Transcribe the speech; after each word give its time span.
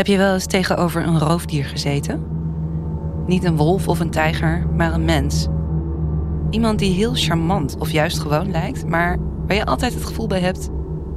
Heb 0.00 0.08
je 0.08 0.16
wel 0.16 0.34
eens 0.34 0.46
tegenover 0.46 1.06
een 1.06 1.18
roofdier 1.18 1.64
gezeten? 1.64 2.26
Niet 3.26 3.44
een 3.44 3.56
wolf 3.56 3.88
of 3.88 4.00
een 4.00 4.10
tijger, 4.10 4.66
maar 4.76 4.92
een 4.92 5.04
mens. 5.04 5.46
Iemand 6.50 6.78
die 6.78 6.92
heel 6.92 7.14
charmant 7.14 7.76
of 7.78 7.90
juist 7.90 8.18
gewoon 8.18 8.50
lijkt, 8.50 8.86
maar 8.86 9.18
waar 9.46 9.56
je 9.56 9.64
altijd 9.64 9.94
het 9.94 10.04
gevoel 10.04 10.26
bij 10.26 10.40
hebt: 10.40 10.68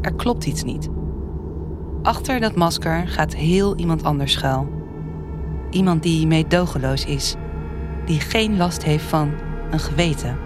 er 0.01 0.13
klopt 0.13 0.45
iets 0.45 0.63
niet. 0.63 0.89
Achter 2.01 2.39
dat 2.39 2.55
masker 2.55 3.07
gaat 3.07 3.35
heel 3.35 3.75
iemand 3.75 4.03
anders 4.03 4.31
schuil. 4.31 4.67
Iemand 5.69 6.03
die 6.03 6.27
meedogenloos 6.27 7.05
is, 7.05 7.35
die 8.05 8.19
geen 8.19 8.57
last 8.57 8.83
heeft 8.83 9.05
van 9.05 9.31
een 9.71 9.79
geweten. 9.79 10.37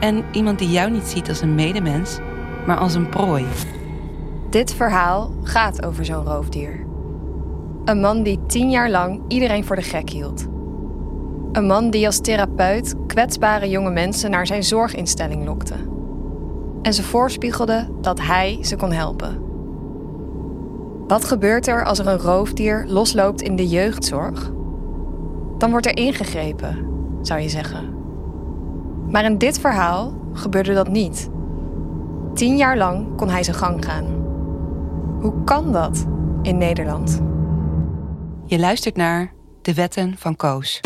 En 0.00 0.24
iemand 0.30 0.58
die 0.58 0.70
jou 0.70 0.90
niet 0.90 1.06
ziet 1.06 1.28
als 1.28 1.40
een 1.40 1.54
medemens, 1.54 2.18
maar 2.66 2.76
als 2.76 2.94
een 2.94 3.08
prooi. 3.08 3.44
Dit 4.50 4.74
verhaal 4.74 5.34
gaat 5.42 5.84
over 5.84 6.04
zo'n 6.04 6.24
roofdier. 6.24 6.81
Een 7.84 8.00
man 8.00 8.22
die 8.22 8.40
tien 8.46 8.70
jaar 8.70 8.90
lang 8.90 9.20
iedereen 9.28 9.64
voor 9.64 9.76
de 9.76 9.82
gek 9.82 10.10
hield. 10.10 10.46
Een 11.52 11.66
man 11.66 11.90
die 11.90 12.06
als 12.06 12.20
therapeut 12.20 12.94
kwetsbare 13.06 13.68
jonge 13.68 13.90
mensen 13.90 14.30
naar 14.30 14.46
zijn 14.46 14.64
zorginstelling 14.64 15.44
lokte. 15.44 15.74
En 16.82 16.94
ze 16.94 17.02
voorspiegelde 17.02 17.88
dat 18.00 18.20
hij 18.20 18.58
ze 18.60 18.76
kon 18.76 18.92
helpen. 18.92 19.38
Wat 21.06 21.24
gebeurt 21.24 21.66
er 21.66 21.84
als 21.84 21.98
er 21.98 22.06
een 22.06 22.18
roofdier 22.18 22.84
losloopt 22.86 23.42
in 23.42 23.56
de 23.56 23.68
jeugdzorg? 23.68 24.50
Dan 25.58 25.70
wordt 25.70 25.86
er 25.86 25.96
ingegrepen, 25.96 26.86
zou 27.22 27.40
je 27.40 27.48
zeggen. 27.48 27.94
Maar 29.10 29.24
in 29.24 29.38
dit 29.38 29.58
verhaal 29.58 30.12
gebeurde 30.32 30.74
dat 30.74 30.88
niet. 30.88 31.30
Tien 32.34 32.56
jaar 32.56 32.76
lang 32.76 33.16
kon 33.16 33.28
hij 33.28 33.42
zijn 33.42 33.56
gang 33.56 33.84
gaan. 33.84 34.04
Hoe 35.20 35.44
kan 35.44 35.72
dat 35.72 36.06
in 36.42 36.58
Nederland? 36.58 37.22
Je 38.52 38.58
luistert 38.58 38.96
naar 38.96 39.32
De 39.62 39.74
Wetten 39.74 40.14
van 40.18 40.36
Koos. 40.36 40.80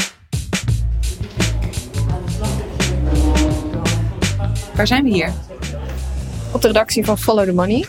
Waar 4.74 4.86
zijn 4.86 5.04
we 5.04 5.10
hier? 5.10 5.32
Op 6.52 6.60
de 6.60 6.66
redactie 6.66 7.04
van 7.04 7.18
Follow 7.18 7.44
the 7.44 7.52
Money, 7.52 7.86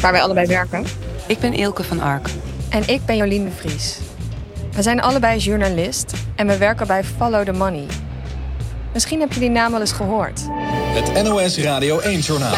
waar 0.00 0.12
wij 0.12 0.22
allebei 0.22 0.46
werken. 0.46 0.84
Ik 1.26 1.38
ben 1.38 1.52
Eelke 1.52 1.84
van 1.84 2.00
Ark. 2.00 2.28
En 2.68 2.88
ik 2.88 3.04
ben 3.04 3.16
Jolien 3.16 3.44
de 3.44 3.50
Vries. 3.50 3.98
We 4.72 4.82
zijn 4.82 5.00
allebei 5.00 5.38
journalist 5.38 6.12
en 6.36 6.46
we 6.46 6.58
werken 6.58 6.86
bij 6.86 7.04
Follow 7.04 7.44
the 7.44 7.52
Money. 7.52 7.86
Misschien 8.92 9.20
heb 9.20 9.32
je 9.32 9.40
die 9.40 9.50
naam 9.50 9.70
wel 9.70 9.80
eens 9.80 9.92
gehoord. 9.92 10.40
Het 10.94 11.22
NOS 11.22 11.58
Radio 11.58 12.00
1-journaal. 12.00 12.56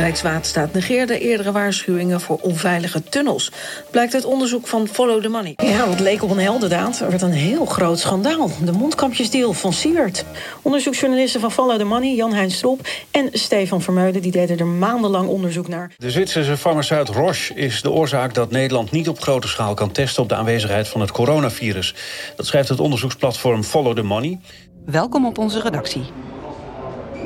Rijkswaterstaat 0.00 0.72
negeerde 0.72 1.18
eerdere 1.18 1.52
waarschuwingen 1.52 2.20
voor 2.20 2.38
onveilige 2.40 3.02
tunnels. 3.02 3.52
Blijkt 3.90 4.14
uit 4.14 4.24
onderzoek 4.24 4.66
van 4.66 4.88
Follow 4.88 5.22
the 5.22 5.28
Money. 5.28 5.52
Ja, 5.56 5.88
wat 5.88 6.00
leek 6.00 6.22
op 6.22 6.30
een 6.30 6.38
heldendaad, 6.38 6.98
werd 6.98 7.22
een 7.22 7.32
heel 7.32 7.64
groot 7.64 7.98
schandaal. 7.98 8.50
De 8.64 8.72
mondkapjesdeal 8.72 9.52
van 9.52 9.72
Siewert. 9.72 10.24
Onderzoeksjournalisten 10.62 11.40
van 11.40 11.52
Follow 11.52 11.78
the 11.78 11.84
Money, 11.84 12.14
Jan-Hein 12.14 12.50
Strop 12.50 12.88
en 13.10 13.28
Stefan 13.32 13.82
Vermeulen... 13.82 14.22
die 14.22 14.32
deden 14.32 14.58
er 14.58 14.66
maandenlang 14.66 15.28
onderzoek 15.28 15.68
naar. 15.68 15.92
De 15.96 16.10
Zwitserse 16.10 16.56
farmaceut 16.56 17.08
Roche 17.08 17.54
is 17.54 17.82
de 17.82 17.90
oorzaak 17.90 18.34
dat 18.34 18.50
Nederland 18.50 18.90
niet 18.90 19.08
op 19.08 19.20
grote 19.20 19.48
schaal 19.48 19.74
kan 19.74 19.92
testen... 19.92 20.22
op 20.22 20.28
de 20.28 20.34
aanwezigheid 20.34 20.88
van 20.88 21.00
het 21.00 21.10
coronavirus. 21.10 21.94
Dat 22.36 22.46
schrijft 22.46 22.68
het 22.68 22.80
onderzoeksplatform 22.80 23.64
Follow 23.64 23.96
the 23.96 24.02
Money. 24.02 24.38
Welkom 24.84 25.26
op 25.26 25.38
onze 25.38 25.60
redactie. 25.60 26.02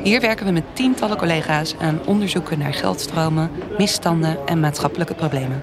Hier 0.04 0.20
werken 0.20 0.46
we 0.46 0.52
met 0.52 0.64
tientallen 0.72 1.16
collega's 1.16 1.74
aan 1.78 2.00
onderzoeken 2.06 2.58
naar 2.58 2.74
geldstromen, 2.74 3.50
misstanden 3.78 4.38
en 4.46 4.60
maatschappelijke 4.60 5.14
problemen. 5.14 5.62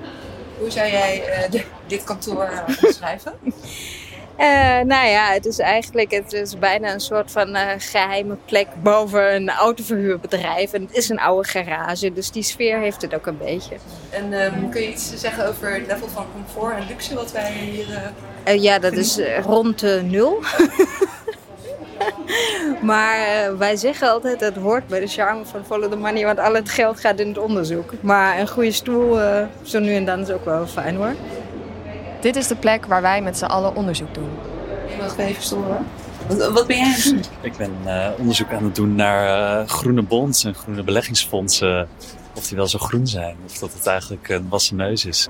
Hoe 0.59 0.69
zou 0.69 0.89
jij 0.89 1.23
uh, 1.27 1.51
de, 1.51 1.63
dit 1.87 2.03
kantoor 2.03 2.49
uh, 2.51 2.75
beschrijven? 2.81 3.33
Uh, 3.43 4.79
nou 4.79 5.07
ja, 5.07 5.31
het 5.31 5.45
is 5.45 5.59
eigenlijk 5.59 6.11
het 6.11 6.33
is 6.33 6.59
bijna 6.59 6.93
een 6.93 6.99
soort 6.99 7.31
van 7.31 7.55
geheime 7.77 8.37
plek 8.45 8.67
boven 8.83 9.35
een 9.35 9.49
autoverhuurbedrijf. 9.49 10.73
En 10.73 10.81
het 10.81 10.95
is 10.95 11.09
een 11.09 11.19
oude 11.19 11.47
garage, 11.47 12.13
dus 12.13 12.31
die 12.31 12.43
sfeer 12.43 12.79
heeft 12.79 13.01
het 13.01 13.15
ook 13.15 13.25
een 13.25 13.37
beetje. 13.37 13.75
En 14.09 14.33
um, 14.33 14.69
kun 14.69 14.81
je 14.81 14.91
iets 14.91 15.13
zeggen 15.15 15.47
over 15.47 15.73
het 15.73 15.87
level 15.87 16.07
van 16.07 16.25
comfort 16.33 16.75
en 16.75 16.87
luxe 16.87 17.15
wat 17.15 17.31
wij 17.31 17.51
hier... 17.51 18.13
ja, 18.61 18.79
dat 18.79 18.93
is 18.93 19.19
rond 19.43 19.79
de 19.79 20.01
nul. 20.03 20.39
maar 22.91 23.17
uh, 23.17 23.57
wij 23.57 23.75
zeggen 23.75 24.09
altijd, 24.09 24.39
het 24.39 24.55
hoort 24.55 24.87
bij 24.87 24.99
de 24.99 25.07
charme 25.07 25.45
van 25.45 25.65
Follow 25.65 25.91
the 25.91 25.97
Money, 25.97 26.25
want 26.25 26.39
al 26.39 26.53
het 26.53 26.69
geld 26.69 26.99
gaat 26.99 27.19
in 27.19 27.27
het 27.27 27.37
onderzoek. 27.37 27.93
Maar 28.01 28.39
een 28.39 28.47
goede 28.47 28.71
stoel, 28.71 29.19
uh, 29.19 29.43
zo 29.61 29.79
nu 29.79 29.95
en 29.95 30.05
dan, 30.05 30.19
is 30.19 30.29
ook 30.29 30.45
wel 30.45 30.67
fijn 30.67 30.95
hoor. 30.95 31.13
Dit 32.21 32.35
is 32.35 32.47
de 32.47 32.55
plek 32.55 32.85
waar 32.85 33.01
wij 33.01 33.21
met 33.21 33.37
z'n 33.37 33.45
allen 33.45 33.75
onderzoek 33.75 34.13
doen. 34.13 34.29
Mag 34.99 35.17
even 35.17 35.43
storen. 35.43 35.87
Wat, 36.27 36.51
wat 36.51 36.67
ben 36.67 36.77
jij 36.77 36.85
aan 36.85 36.91
het 36.91 37.03
doen? 37.03 37.23
Ik 37.41 37.57
ben 37.57 37.71
uh, 37.85 38.07
onderzoek 38.17 38.51
aan 38.51 38.63
het 38.63 38.75
doen 38.75 38.95
naar 38.95 39.67
groene 39.67 40.01
bonds 40.01 40.43
en 40.43 40.53
groene 40.53 40.83
beleggingsfondsen. 40.83 41.87
Of 42.35 42.47
die 42.47 42.57
wel 42.57 42.67
zo 42.67 42.79
groen 42.79 43.07
zijn, 43.07 43.35
of 43.45 43.57
dat 43.57 43.73
het 43.73 43.87
eigenlijk 43.87 44.29
een 44.29 44.49
wassen 44.49 44.75
neus 44.75 45.05
is. 45.05 45.27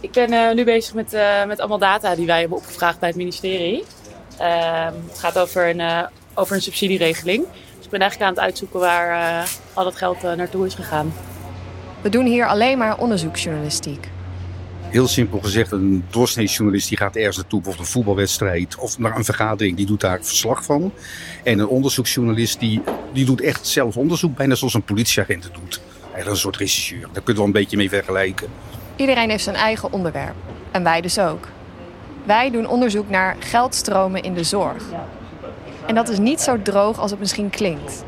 Ik 0.00 0.12
ben 0.12 0.56
nu 0.56 0.64
bezig 0.64 0.94
met, 0.94 1.16
met 1.46 1.58
allemaal 1.58 1.78
data 1.78 2.14
die 2.14 2.26
wij 2.26 2.40
hebben 2.40 2.58
opgevraagd 2.58 2.98
bij 2.98 3.08
het 3.08 3.18
ministerie. 3.18 3.84
Uh, 4.42 4.84
het 5.08 5.18
gaat 5.18 5.38
over 5.38 5.68
een, 5.68 5.78
uh, 5.78 6.02
over 6.34 6.54
een 6.54 6.62
subsidieregeling. 6.62 7.44
Dus 7.76 7.84
ik 7.84 7.90
ben 7.90 8.00
eigenlijk 8.00 8.30
aan 8.30 8.36
het 8.36 8.44
uitzoeken 8.44 8.80
waar 8.80 9.40
uh, 9.40 9.48
al 9.74 9.84
dat 9.84 9.96
geld 9.96 10.22
naartoe 10.22 10.66
is 10.66 10.74
gegaan. 10.74 11.12
We 12.00 12.08
doen 12.08 12.26
hier 12.26 12.46
alleen 12.46 12.78
maar 12.78 12.98
onderzoeksjournalistiek. 12.98 14.08
Heel 14.80 15.08
simpel 15.08 15.40
gezegd, 15.40 15.72
een 15.72 16.04
doorsneejournalist 16.10 16.88
die 16.88 16.98
gaat 16.98 17.16
ergens 17.16 17.36
naartoe, 17.36 17.60
bijvoorbeeld 17.60 17.86
een 17.86 17.92
voetbalwedstrijd 17.92 18.76
of 18.76 18.98
naar 18.98 19.16
een 19.16 19.24
vergadering, 19.24 19.76
die 19.76 19.86
doet 19.86 20.00
daar 20.00 20.18
verslag 20.22 20.64
van. 20.64 20.92
En 21.44 21.58
een 21.58 21.66
onderzoeksjournalist 21.66 22.60
die, 22.60 22.82
die 23.12 23.24
doet 23.24 23.40
echt 23.40 23.66
zelf 23.66 23.96
onderzoek, 23.96 24.36
bijna 24.36 24.54
zoals 24.54 24.74
een 24.74 24.82
politieagent 24.82 25.44
het 25.44 25.54
doet. 25.54 25.80
Eigenlijk 26.02 26.30
een 26.30 26.36
soort 26.36 26.56
regisseur, 26.56 27.00
daar 27.00 27.10
kunnen 27.10 27.26
we 27.26 27.34
wel 27.34 27.44
een 27.44 27.52
beetje 27.52 27.76
mee 27.76 27.88
vergelijken. 27.88 28.48
Iedereen 28.96 29.30
heeft 29.30 29.44
zijn 29.44 29.56
eigen 29.56 29.92
onderwerp. 29.92 30.34
En 30.70 30.82
wij 30.82 31.00
dus 31.00 31.18
ook. 31.18 31.48
Wij 32.24 32.50
doen 32.50 32.68
onderzoek 32.68 33.08
naar 33.08 33.36
geldstromen 33.38 34.22
in 34.22 34.34
de 34.34 34.44
zorg. 34.44 34.84
En 35.86 35.94
dat 35.94 36.08
is 36.08 36.18
niet 36.18 36.40
zo 36.40 36.62
droog 36.62 37.00
als 37.00 37.10
het 37.10 37.20
misschien 37.20 37.50
klinkt. 37.50 38.04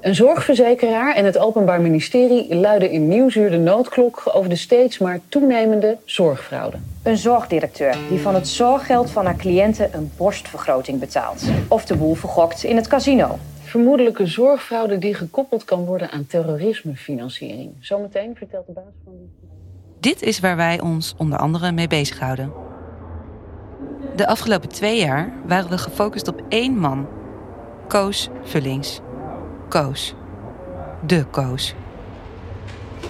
Een 0.00 0.14
zorgverzekeraar 0.14 1.14
en 1.14 1.24
het 1.24 1.38
Openbaar 1.38 1.80
Ministerie 1.80 2.54
luiden 2.54 2.90
in 2.90 3.08
Nieuwsuur 3.08 3.50
de 3.50 3.58
noodklok 3.58 4.22
over 4.32 4.48
de 4.48 4.56
steeds 4.56 4.98
maar 4.98 5.20
toenemende 5.28 5.96
zorgfraude. 6.04 6.76
Een 7.02 7.16
zorgdirecteur 7.16 7.96
die 8.08 8.20
van 8.20 8.34
het 8.34 8.48
zorggeld 8.48 9.10
van 9.10 9.24
haar 9.24 9.36
cliënten 9.36 9.94
een 9.94 10.10
borstvergroting 10.16 11.00
betaalt. 11.00 11.42
Of 11.68 11.84
de 11.84 11.96
boel 11.96 12.14
vergokt 12.14 12.64
in 12.64 12.76
het 12.76 12.86
casino. 12.86 13.38
Vermoedelijke 13.62 14.26
zorgfraude 14.26 14.98
die 14.98 15.14
gekoppeld 15.14 15.64
kan 15.64 15.84
worden 15.84 16.10
aan 16.10 16.26
terrorismefinanciering. 16.26 17.72
Zometeen 17.80 18.36
vertelt 18.36 18.66
de 18.66 18.72
baas 18.72 18.94
van. 19.04 19.39
Dit 20.00 20.22
is 20.22 20.40
waar 20.40 20.56
wij 20.56 20.80
ons 20.80 21.14
onder 21.16 21.38
andere 21.38 21.72
mee 21.72 21.88
bezighouden. 21.88 22.52
De 24.16 24.26
afgelopen 24.26 24.68
twee 24.68 24.98
jaar 24.98 25.32
waren 25.46 25.70
we 25.70 25.78
gefocust 25.78 26.28
op 26.28 26.42
één 26.48 26.78
man. 26.78 27.08
Koos 27.88 28.28
Vullings. 28.44 29.00
Koos. 29.68 30.14
De 31.06 31.24
Koos. 31.24 31.74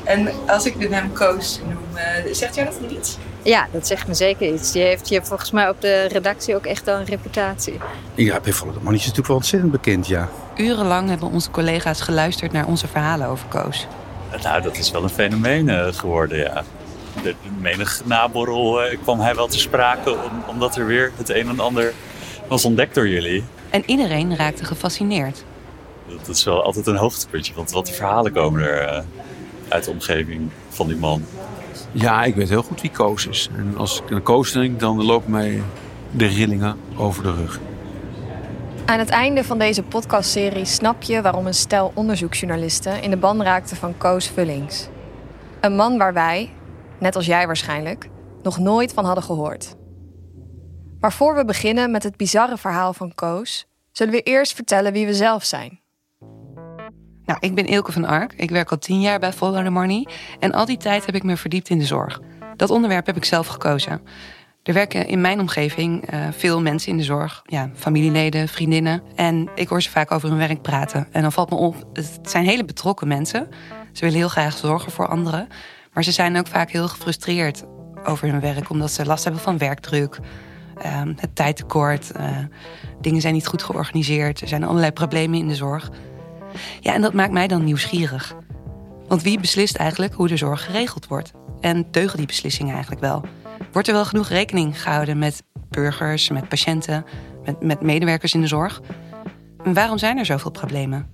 En 0.04 0.28
als 0.46 0.66
ik 0.66 0.80
de 0.80 0.88
naam 0.88 1.12
Koos 1.12 1.60
noem, 1.68 1.78
uh, 1.94 2.32
zegt 2.32 2.54
jou 2.54 2.68
dat 2.68 2.80
niet 2.80 2.90
iets? 2.90 3.18
Ja, 3.42 3.68
dat 3.72 3.86
zegt 3.86 4.06
me 4.06 4.14
zeker 4.14 4.52
iets. 4.52 4.72
Die 4.72 4.82
heeft 4.82 5.08
je 5.08 5.22
volgens 5.22 5.50
mij 5.50 5.68
op 5.68 5.80
de 5.80 6.08
redactie 6.08 6.54
ook 6.54 6.66
echt 6.66 6.88
al 6.88 6.98
een 6.98 7.04
reputatie. 7.04 7.78
Ja, 8.14 8.40
bij 8.40 8.52
Man 8.80 8.94
is 8.94 9.00
natuurlijk 9.00 9.26
wel 9.26 9.36
ontzettend 9.36 9.72
bekend, 9.72 10.06
ja. 10.06 10.28
Urenlang 10.56 11.08
hebben 11.08 11.30
onze 11.30 11.50
collega's 11.50 12.00
geluisterd 12.00 12.52
naar 12.52 12.66
onze 12.66 12.88
verhalen 12.88 13.28
over 13.28 13.46
Koos. 13.48 13.86
Nou, 14.42 14.62
dat 14.62 14.76
is 14.76 14.90
wel 14.90 15.02
een 15.02 15.08
fenomeen 15.08 15.68
uh, 15.68 15.86
geworden, 15.86 16.38
ja 16.38 16.64
de, 17.22 17.34
menig 17.58 18.02
naborrel 18.04 18.84
uh, 18.84 18.98
kwam 19.02 19.20
hij 19.20 19.34
wel 19.34 19.46
te 19.46 19.58
sprake, 19.58 20.10
om, 20.10 20.42
omdat 20.48 20.76
er 20.76 20.86
weer 20.86 21.12
het 21.16 21.28
een 21.28 21.48
en 21.48 21.60
ander 21.60 21.92
was 22.48 22.64
ontdekt 22.64 22.94
door 22.94 23.08
jullie. 23.08 23.44
En 23.70 23.82
iedereen 23.86 24.36
raakte 24.36 24.64
gefascineerd. 24.64 25.44
Dat, 26.26 26.36
is 26.36 26.44
wel 26.44 26.62
altijd 26.62 26.86
een 26.86 26.96
hoogtepuntje, 26.96 27.54
want 27.54 27.70
wat 27.70 27.86
de 27.86 27.92
verhalen 27.92 28.32
komen 28.32 28.62
er 28.62 28.92
uh, 28.92 29.02
uit 29.68 29.84
de 29.84 29.90
omgeving 29.90 30.50
van 30.68 30.86
die 30.86 30.96
man. 30.96 31.24
Ja, 31.92 32.24
ik 32.24 32.34
weet 32.34 32.48
heel 32.48 32.62
goed 32.62 32.80
wie 32.80 32.90
Koos 32.90 33.26
is. 33.26 33.48
En 33.56 33.74
als 33.76 34.02
ik 34.06 34.12
aan 34.12 34.22
Koos 34.22 34.52
denk, 34.52 34.80
dan 34.80 35.04
lopen 35.04 35.30
mij 35.30 35.62
de 36.10 36.26
rillingen 36.26 36.76
over 36.96 37.22
de 37.22 37.34
rug. 37.34 37.60
Aan 38.84 38.98
het 38.98 39.08
einde 39.08 39.44
van 39.44 39.58
deze 39.58 39.82
podcastserie 39.82 40.64
snap 40.64 41.02
je 41.02 41.22
waarom 41.22 41.46
een 41.46 41.54
stel 41.54 41.92
onderzoeksjournalisten 41.94 43.02
in 43.02 43.10
de 43.10 43.16
ban 43.16 43.42
raakten 43.42 43.76
van 43.76 43.94
Koos 43.96 44.28
Vullings. 44.28 44.88
Een 45.60 45.74
man 45.74 45.98
waar 45.98 46.12
wij, 46.12 46.50
net 47.00 47.16
als 47.16 47.26
jij 47.26 47.46
waarschijnlijk, 47.46 48.08
nog 48.42 48.58
nooit 48.58 48.92
van 48.92 49.04
hadden 49.04 49.24
gehoord. 49.24 49.74
Maar 51.00 51.12
voor 51.12 51.34
we 51.34 51.44
beginnen 51.44 51.90
met 51.90 52.02
het 52.02 52.16
bizarre 52.16 52.56
verhaal 52.56 52.92
van 52.92 53.14
Koos, 53.14 53.66
zullen 53.92 54.12
we 54.12 54.22
eerst 54.22 54.54
vertellen 54.54 54.92
wie 54.92 55.06
we 55.06 55.14
zelf 55.14 55.44
zijn. 55.44 55.80
Nou, 57.24 57.38
ik 57.40 57.54
ben 57.54 57.66
Ilke 57.66 57.92
van 57.92 58.04
Ark. 58.04 58.32
Ik 58.36 58.50
werk 58.50 58.70
al 58.70 58.78
tien 58.78 59.00
jaar 59.00 59.18
bij 59.18 59.32
Follow 59.32 59.64
the 59.64 59.70
Money. 59.70 60.06
En 60.38 60.52
al 60.52 60.64
die 60.64 60.76
tijd 60.76 61.06
heb 61.06 61.14
ik 61.14 61.22
me 61.22 61.36
verdiept 61.36 61.68
in 61.68 61.78
de 61.78 61.84
zorg. 61.84 62.20
Dat 62.56 62.70
onderwerp 62.70 63.06
heb 63.06 63.16
ik 63.16 63.24
zelf 63.24 63.46
gekozen. 63.46 64.02
Er 64.62 64.74
werken 64.74 65.06
in 65.06 65.20
mijn 65.20 65.40
omgeving 65.40 66.12
uh, 66.12 66.26
veel 66.30 66.60
mensen 66.60 66.90
in 66.90 66.96
de 66.96 67.02
zorg. 67.02 67.42
Ja, 67.44 67.70
familieleden, 67.74 68.48
vriendinnen. 68.48 69.02
En 69.14 69.48
ik 69.54 69.68
hoor 69.68 69.82
ze 69.82 69.90
vaak 69.90 70.10
over 70.10 70.28
hun 70.28 70.38
werk 70.38 70.62
praten. 70.62 71.08
En 71.12 71.22
dan 71.22 71.32
valt 71.32 71.50
me 71.50 71.56
op, 71.56 71.74
het 71.92 72.18
zijn 72.22 72.44
hele 72.44 72.64
betrokken 72.64 73.08
mensen. 73.08 73.48
Ze 73.92 74.04
willen 74.04 74.18
heel 74.18 74.28
graag 74.28 74.56
zorgen 74.56 74.92
voor 74.92 75.08
anderen. 75.08 75.48
Maar 75.92 76.04
ze 76.04 76.12
zijn 76.12 76.38
ook 76.38 76.46
vaak 76.46 76.70
heel 76.70 76.88
gefrustreerd 76.88 77.64
over 78.04 78.28
hun 78.28 78.40
werk. 78.40 78.70
Omdat 78.70 78.90
ze 78.90 79.06
last 79.06 79.24
hebben 79.24 79.42
van 79.42 79.58
werkdruk. 79.58 80.18
Uh, 80.84 81.02
het 81.16 81.34
tijdtekort. 81.34 82.12
Uh, 82.16 82.38
dingen 83.00 83.20
zijn 83.20 83.34
niet 83.34 83.46
goed 83.46 83.62
georganiseerd. 83.62 84.40
Er 84.40 84.48
zijn 84.48 84.64
allerlei 84.64 84.92
problemen 84.92 85.38
in 85.38 85.48
de 85.48 85.54
zorg. 85.54 85.90
Ja, 86.80 86.94
en 86.94 87.00
dat 87.00 87.12
maakt 87.12 87.32
mij 87.32 87.46
dan 87.46 87.64
nieuwsgierig. 87.64 88.34
Want 89.08 89.22
wie 89.22 89.40
beslist 89.40 89.76
eigenlijk 89.76 90.14
hoe 90.14 90.28
de 90.28 90.36
zorg 90.36 90.64
geregeld 90.64 91.06
wordt? 91.06 91.32
En 91.60 91.86
deugen 91.90 92.16
die 92.16 92.26
beslissingen 92.26 92.72
eigenlijk 92.72 93.00
wel? 93.02 93.24
Wordt 93.72 93.88
er 93.88 93.94
wel 93.94 94.04
genoeg 94.04 94.28
rekening 94.28 94.82
gehouden 94.82 95.18
met 95.18 95.42
burgers, 95.68 96.28
met 96.28 96.48
patiënten, 96.48 97.04
met, 97.44 97.62
met 97.62 97.80
medewerkers 97.80 98.34
in 98.34 98.40
de 98.40 98.46
zorg? 98.46 98.80
En 99.64 99.74
waarom 99.74 99.98
zijn 99.98 100.18
er 100.18 100.26
zoveel 100.26 100.50
problemen? 100.50 101.10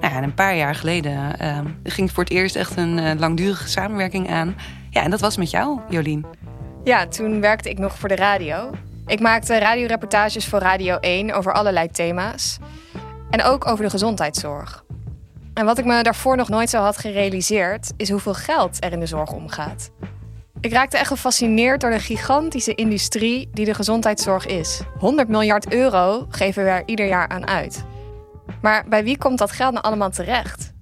Nou 0.00 0.14
ja, 0.14 0.22
een 0.22 0.34
paar 0.34 0.56
jaar 0.56 0.74
geleden 0.74 1.34
uh, 1.42 1.58
ging 1.82 2.12
voor 2.12 2.24
het 2.24 2.32
eerst 2.32 2.56
echt 2.56 2.76
een 2.76 2.98
uh, 2.98 3.10
langdurige 3.16 3.68
samenwerking 3.68 4.30
aan. 4.30 4.56
Ja, 4.90 5.02
en 5.02 5.10
dat 5.10 5.20
was 5.20 5.36
met 5.36 5.50
jou, 5.50 5.80
Jolien. 5.88 6.26
Ja, 6.84 7.06
toen 7.06 7.40
werkte 7.40 7.70
ik 7.70 7.78
nog 7.78 7.98
voor 7.98 8.08
de 8.08 8.16
radio. 8.16 8.70
Ik 9.06 9.20
maakte 9.20 9.58
radioreportages 9.58 10.46
voor 10.46 10.58
Radio 10.58 10.96
1 10.96 11.32
over 11.32 11.52
allerlei 11.52 11.88
thema's. 11.88 12.58
En 13.30 13.42
ook 13.42 13.66
over 13.66 13.84
de 13.84 13.90
gezondheidszorg. 13.90 14.84
En 15.54 15.64
wat 15.64 15.78
ik 15.78 15.84
me 15.84 16.02
daarvoor 16.02 16.36
nog 16.36 16.48
nooit 16.48 16.70
zo 16.70 16.80
had 16.80 16.98
gerealiseerd, 16.98 17.92
is 17.96 18.10
hoeveel 18.10 18.34
geld 18.34 18.84
er 18.84 18.92
in 18.92 19.00
de 19.00 19.06
zorg 19.06 19.32
omgaat. 19.32 19.90
Ik 20.60 20.72
raakte 20.72 20.98
echt 20.98 21.08
gefascineerd 21.08 21.80
door 21.80 21.90
de 21.90 21.98
gigantische 21.98 22.74
industrie 22.74 23.48
die 23.52 23.64
de 23.64 23.74
gezondheidszorg 23.74 24.46
is. 24.46 24.80
100 24.98 25.28
miljard 25.28 25.72
euro 25.72 26.26
geven 26.28 26.64
we 26.64 26.70
er 26.70 26.82
ieder 26.86 27.06
jaar 27.06 27.28
aan 27.28 27.46
uit. 27.46 27.84
Maar 28.60 28.84
bij 28.88 29.04
wie 29.04 29.18
komt 29.18 29.38
dat 29.38 29.52
geld 29.52 29.72
nou 29.72 29.84
allemaal 29.84 30.10
terecht? 30.10 30.72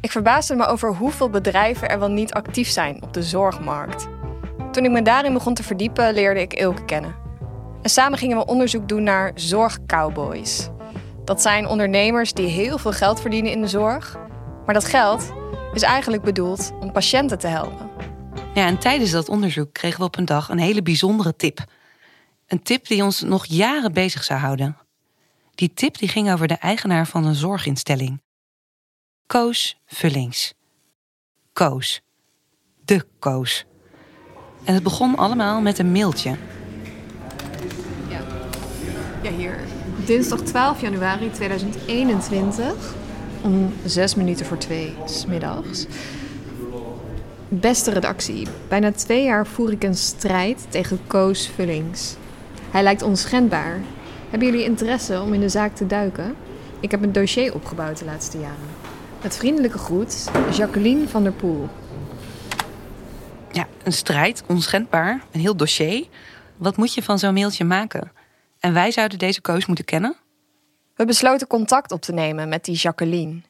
Ik 0.00 0.10
verbaasde 0.10 0.54
me 0.54 0.66
over 0.66 0.94
hoeveel 0.94 1.30
bedrijven 1.30 1.88
er 1.88 1.98
wel 1.98 2.10
niet 2.10 2.32
actief 2.32 2.68
zijn 2.68 3.02
op 3.02 3.12
de 3.12 3.22
zorgmarkt. 3.22 4.08
Toen 4.72 4.84
ik 4.84 4.90
me 4.90 5.02
daarin 5.02 5.32
begon 5.32 5.54
te 5.54 5.62
verdiepen, 5.62 6.14
leerde 6.14 6.40
ik 6.40 6.52
Ilke 6.52 6.84
kennen. 6.84 7.14
En 7.82 7.90
samen 7.90 8.18
gingen 8.18 8.36
we 8.36 8.46
onderzoek 8.46 8.88
doen 8.88 9.02
naar 9.02 9.32
zorgcowboys. 9.34 10.68
Dat 11.24 11.42
zijn 11.42 11.66
ondernemers 11.66 12.32
die 12.32 12.46
heel 12.46 12.78
veel 12.78 12.92
geld 12.92 13.20
verdienen 13.20 13.52
in 13.52 13.60
de 13.60 13.68
zorg. 13.68 14.16
Maar 14.64 14.74
dat 14.74 14.84
geld 14.84 15.32
is 15.72 15.82
eigenlijk 15.82 16.22
bedoeld 16.22 16.72
om 16.80 16.92
patiënten 16.92 17.38
te 17.38 17.46
helpen. 17.46 17.90
Ja, 18.54 18.66
en 18.66 18.78
tijdens 18.78 19.10
dat 19.10 19.28
onderzoek 19.28 19.72
kregen 19.72 19.98
we 19.98 20.04
op 20.04 20.16
een 20.16 20.24
dag 20.24 20.48
een 20.48 20.58
hele 20.58 20.82
bijzondere 20.82 21.36
tip. 21.36 21.64
Een 22.46 22.62
tip 22.62 22.86
die 22.86 23.04
ons 23.04 23.20
nog 23.20 23.44
jaren 23.46 23.92
bezig 23.92 24.24
zou 24.24 24.40
houden. 24.40 24.76
Die 25.54 25.74
tip 25.74 25.98
die 25.98 26.08
ging 26.08 26.32
over 26.32 26.48
de 26.48 26.54
eigenaar 26.54 27.06
van 27.06 27.24
een 27.24 27.34
zorginstelling. 27.34 28.20
Koos 29.26 29.80
Vullings. 29.86 30.54
Koos. 31.52 32.00
De 32.84 33.04
Koos. 33.18 33.64
En 34.64 34.74
het 34.74 34.82
begon 34.82 35.16
allemaal 35.16 35.60
met 35.60 35.78
een 35.78 35.92
mailtje. 35.92 36.36
Ja, 38.08 38.20
ja 39.22 39.30
hier. 39.30 39.58
Dinsdag 40.06 40.40
12 40.40 40.80
januari 40.80 41.30
2021 41.30 42.94
om 43.42 43.74
zes 43.84 44.14
minuten 44.14 44.46
voor 44.46 44.58
twee 44.58 44.94
smiddags. 45.04 45.86
Beste 47.48 47.90
redactie, 47.90 48.46
bijna 48.68 48.92
twee 48.92 49.24
jaar 49.24 49.46
voer 49.46 49.72
ik 49.72 49.82
een 49.82 49.94
strijd 49.94 50.66
tegen 50.68 51.00
Koos 51.06 51.48
Vullings. 51.54 52.16
Hij 52.70 52.82
lijkt 52.82 53.02
onschendbaar. 53.02 53.80
Hebben 54.32 54.50
jullie 54.50 54.64
interesse 54.64 55.20
om 55.20 55.32
in 55.34 55.40
de 55.40 55.48
zaak 55.48 55.74
te 55.74 55.86
duiken? 55.86 56.36
Ik 56.80 56.90
heb 56.90 57.02
een 57.02 57.12
dossier 57.12 57.54
opgebouwd 57.54 57.98
de 57.98 58.04
laatste 58.04 58.38
jaren. 58.38 58.68
Met 59.22 59.36
vriendelijke 59.36 59.78
groet, 59.78 60.30
Jacqueline 60.56 61.08
van 61.08 61.22
der 61.22 61.32
Poel. 61.32 61.68
Ja, 63.50 63.66
een 63.82 63.92
strijd, 63.92 64.42
onschendbaar, 64.46 65.24
een 65.32 65.40
heel 65.40 65.56
dossier. 65.56 66.06
Wat 66.56 66.76
moet 66.76 66.94
je 66.94 67.02
van 67.02 67.18
zo'n 67.18 67.34
mailtje 67.34 67.64
maken? 67.64 68.12
En 68.58 68.72
wij 68.72 68.90
zouden 68.90 69.18
deze 69.18 69.40
Koos 69.40 69.66
moeten 69.66 69.84
kennen? 69.84 70.16
We 70.94 71.04
besloten 71.04 71.46
contact 71.46 71.92
op 71.92 72.00
te 72.00 72.12
nemen 72.12 72.48
met 72.48 72.64
die 72.64 72.76
Jacqueline. 72.76 73.40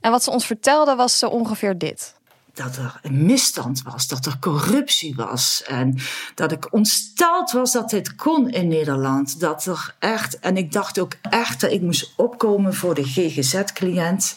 En 0.00 0.10
wat 0.10 0.22
ze 0.22 0.30
ons 0.30 0.46
vertelde 0.46 0.94
was 0.94 1.18
zo 1.18 1.28
ongeveer 1.28 1.78
dit 1.78 2.19
dat 2.62 2.76
er 2.76 2.98
een 3.02 3.26
misstand 3.26 3.82
was, 3.82 4.08
dat 4.08 4.26
er 4.26 4.38
corruptie 4.40 5.14
was 5.14 5.62
en 5.66 5.98
dat 6.34 6.52
ik 6.52 6.72
ontsteld 6.72 7.52
was 7.52 7.72
dat 7.72 7.90
dit 7.90 8.14
kon 8.14 8.48
in 8.48 8.68
Nederland. 8.68 9.40
Dat 9.40 9.64
er 9.64 9.94
echt, 9.98 10.38
en 10.38 10.56
ik 10.56 10.72
dacht 10.72 10.98
ook 10.98 11.12
echt 11.22 11.60
dat 11.60 11.70
ik 11.70 11.80
moest 11.80 12.12
opkomen 12.16 12.74
voor 12.74 12.94
de 12.94 13.04
GGZ-cliënt, 13.04 14.36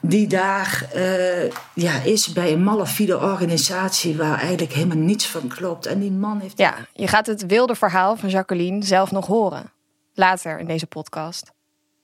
die 0.00 0.26
daar 0.26 0.88
uh, 0.94 1.50
ja, 1.74 2.00
is 2.02 2.32
bij 2.32 2.52
een 2.52 2.62
malafide 2.62 3.18
organisatie 3.18 4.16
waar 4.16 4.38
eigenlijk 4.38 4.72
helemaal 4.72 4.96
niets 4.96 5.26
van 5.26 5.48
klopt. 5.48 5.86
En 5.86 6.00
die 6.00 6.12
man 6.12 6.40
heeft. 6.40 6.58
Ja, 6.58 6.74
je 6.92 7.06
gaat 7.06 7.26
het 7.26 7.46
wilde 7.46 7.74
verhaal 7.74 8.16
van 8.16 8.28
Jacqueline 8.28 8.84
zelf 8.84 9.10
nog 9.10 9.26
horen. 9.26 9.72
Later 10.14 10.58
in 10.58 10.66
deze 10.66 10.86
podcast. 10.86 11.52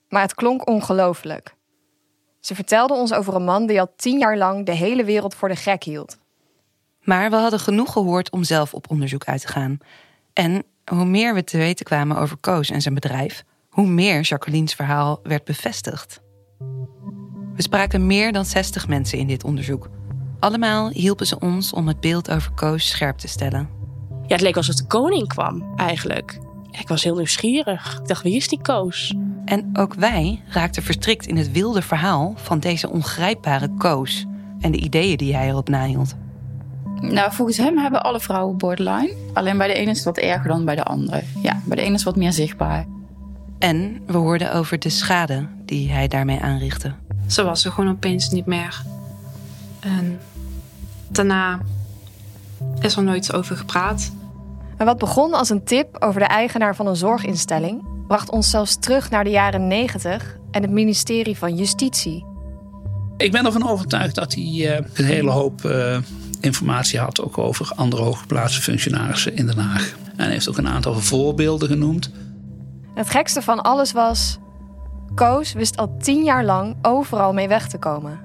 Maar 0.09 0.23
het 0.23 0.35
klonk 0.35 0.69
ongelooflijk. 0.69 1.56
Ze 2.47 2.55
vertelde 2.55 2.95
ons 2.95 3.13
over 3.13 3.35
een 3.35 3.45
man 3.45 3.67
die 3.67 3.81
al 3.81 3.93
tien 3.97 4.19
jaar 4.19 4.37
lang 4.37 4.67
de 4.67 4.73
hele 4.73 5.05
wereld 5.05 5.35
voor 5.35 5.49
de 5.49 5.57
gek 5.57 5.83
hield. 5.85 6.19
Maar 7.03 7.31
we 7.31 7.37
hadden 7.37 7.61
genoeg 7.61 7.93
gehoord 7.93 8.31
om 8.31 8.45
zelf 8.45 8.75
op 8.75 8.91
onderzoek 8.91 9.25
uit 9.25 9.41
te 9.41 9.49
gaan. 9.49 9.79
En 10.33 10.65
hoe 10.91 11.05
meer 11.05 11.35
we 11.35 11.45
te 11.45 11.59
weten 11.59 11.85
kwamen 11.85 12.17
over 12.17 12.37
Koos 12.37 12.71
en 12.71 12.83
zijn 12.83 12.95
bedrijf, 12.95 13.45
hoe 13.69 13.87
meer 13.87 14.21
Jacqueline's 14.21 14.75
verhaal 14.75 15.21
werd 15.23 15.45
bevestigd. 15.45 16.21
We 17.55 17.63
spraken 17.63 18.07
meer 18.07 18.33
dan 18.33 18.45
60 18.45 18.89
mensen 18.89 19.19
in 19.19 19.27
dit 19.27 19.45
onderzoek. 19.45 19.89
Allemaal 20.39 20.89
hielpen 20.91 21.27
ze 21.27 21.39
ons 21.39 21.73
om 21.73 21.89
het 21.89 22.01
beeld 22.01 22.31
over 22.31 22.53
Koos 22.53 22.89
scherp 22.89 23.19
te 23.19 23.29
stellen. 23.29 23.69
Ja, 24.27 24.33
het 24.35 24.41
leek 24.41 24.57
alsof 24.57 24.75
de 24.75 24.87
koning 24.87 25.29
kwam, 25.29 25.73
eigenlijk. 25.77 26.39
Ik 26.79 26.89
was 26.89 27.05
heel 27.05 27.17
nieuwsgierig. 27.17 27.99
Ik 28.01 28.09
dacht, 28.09 28.23
wie 28.23 28.37
is 28.37 28.49
die 28.49 28.61
Koos? 28.63 29.15
En 29.45 29.71
ook 29.73 29.95
wij 29.95 30.43
raakten 30.49 30.83
verstrikt 30.83 31.27
in 31.27 31.37
het 31.37 31.53
wilde 31.53 31.83
verhaal 31.83 32.35
van 32.37 32.59
deze 32.59 32.91
ongrijpbare 32.91 33.71
Koos 33.79 34.25
en 34.61 34.73
de 34.73 34.79
ideeën 34.79 35.17
die 35.17 35.37
hij 35.37 35.49
erop 35.49 35.69
nahield. 35.69 36.15
Nou, 37.01 37.33
volgens 37.33 37.57
hem 37.57 37.79
hebben 37.79 38.03
alle 38.03 38.21
vrouwen 38.21 38.57
borderline. 38.57 39.15
Alleen 39.33 39.59
bij 39.59 39.67
de 39.67 39.75
ene 39.75 39.91
is 39.91 39.97
het 39.97 40.05
wat 40.05 40.19
erger 40.19 40.49
dan 40.49 40.65
bij 40.65 40.75
de 40.75 40.85
andere. 40.85 41.23
Ja, 41.43 41.61
bij 41.65 41.77
de 41.77 41.83
ene 41.83 41.95
is 41.95 42.05
het 42.05 42.15
wat 42.15 42.17
meer 42.17 42.33
zichtbaar. 42.33 42.87
En 43.59 44.03
we 44.07 44.17
hoorden 44.17 44.53
over 44.53 44.79
de 44.79 44.89
schade 44.89 45.47
die 45.65 45.91
hij 45.91 46.09
daarmee 46.09 46.41
aanrichtte. 46.41 46.93
Ze 47.27 47.43
was 47.43 47.65
er 47.65 47.73
gewoon 47.73 47.91
opeens 47.91 48.31
niet 48.31 48.47
meer. 48.47 48.83
En 49.81 50.19
daarna 51.09 51.61
is 52.81 52.97
er 52.97 53.03
nooit 53.03 53.33
over 53.33 53.57
gepraat. 53.57 54.13
En 54.77 54.87
wat 54.87 54.99
begon 54.99 55.35
als 55.35 55.49
een 55.49 55.65
tip 55.65 55.97
over 56.03 56.21
de 56.21 56.27
eigenaar 56.27 56.77
van 56.77 56.87
een 56.87 56.97
zorginstelling, 56.97 57.85
bracht 58.07 58.31
ons 58.31 58.51
zelfs 58.51 58.77
terug 58.77 59.11
naar 59.11 59.25
de 59.25 59.31
jaren 59.31 59.67
90 59.67 60.37
en 60.51 60.63
het 60.63 60.71
ministerie 60.71 61.37
van 61.37 61.57
Justitie. 61.57 62.25
Ik 63.17 63.33
ben 63.33 63.47
ervan 63.47 63.69
overtuigd 63.69 64.15
dat 64.15 64.35
hij 64.35 64.45
uh, 64.45 64.79
een 64.93 65.05
hele 65.05 65.31
hoop 65.31 65.65
uh, 65.65 65.99
informatie 66.41 66.99
had 66.99 67.21
ook 67.21 67.39
over 67.39 67.73
andere 67.75 68.03
hooggeplaatste 68.03 68.63
functionarissen 68.63 69.37
in 69.37 69.47
Den 69.47 69.59
Haag. 69.59 69.95
En 70.17 70.25
hij 70.25 70.33
heeft 70.33 70.49
ook 70.49 70.59
een 70.59 70.69
aantal 70.69 70.95
voorbeelden 70.95 71.69
genoemd. 71.69 72.11
Het 72.95 73.11
gekste 73.11 73.43
van 73.43 73.63
alles 73.63 73.93
was. 73.93 74.39
Koos 75.15 75.53
wist 75.53 75.77
al 75.77 75.97
tien 75.99 76.25
jaar 76.25 76.45
lang 76.45 76.77
overal 76.83 77.33
mee 77.33 77.49
weg 77.49 77.69
te 77.69 77.79
komen. 77.79 78.21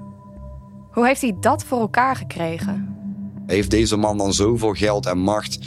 Hoe 0.90 1.06
heeft 1.06 1.20
hij 1.20 1.36
dat 1.40 1.64
voor 1.64 1.80
elkaar 1.80 2.16
gekregen? 2.16 2.96
Heeft 3.46 3.70
deze 3.70 3.96
man 3.96 4.18
dan 4.18 4.32
zoveel 4.32 4.72
geld 4.72 5.06
en 5.06 5.18
macht 5.18 5.58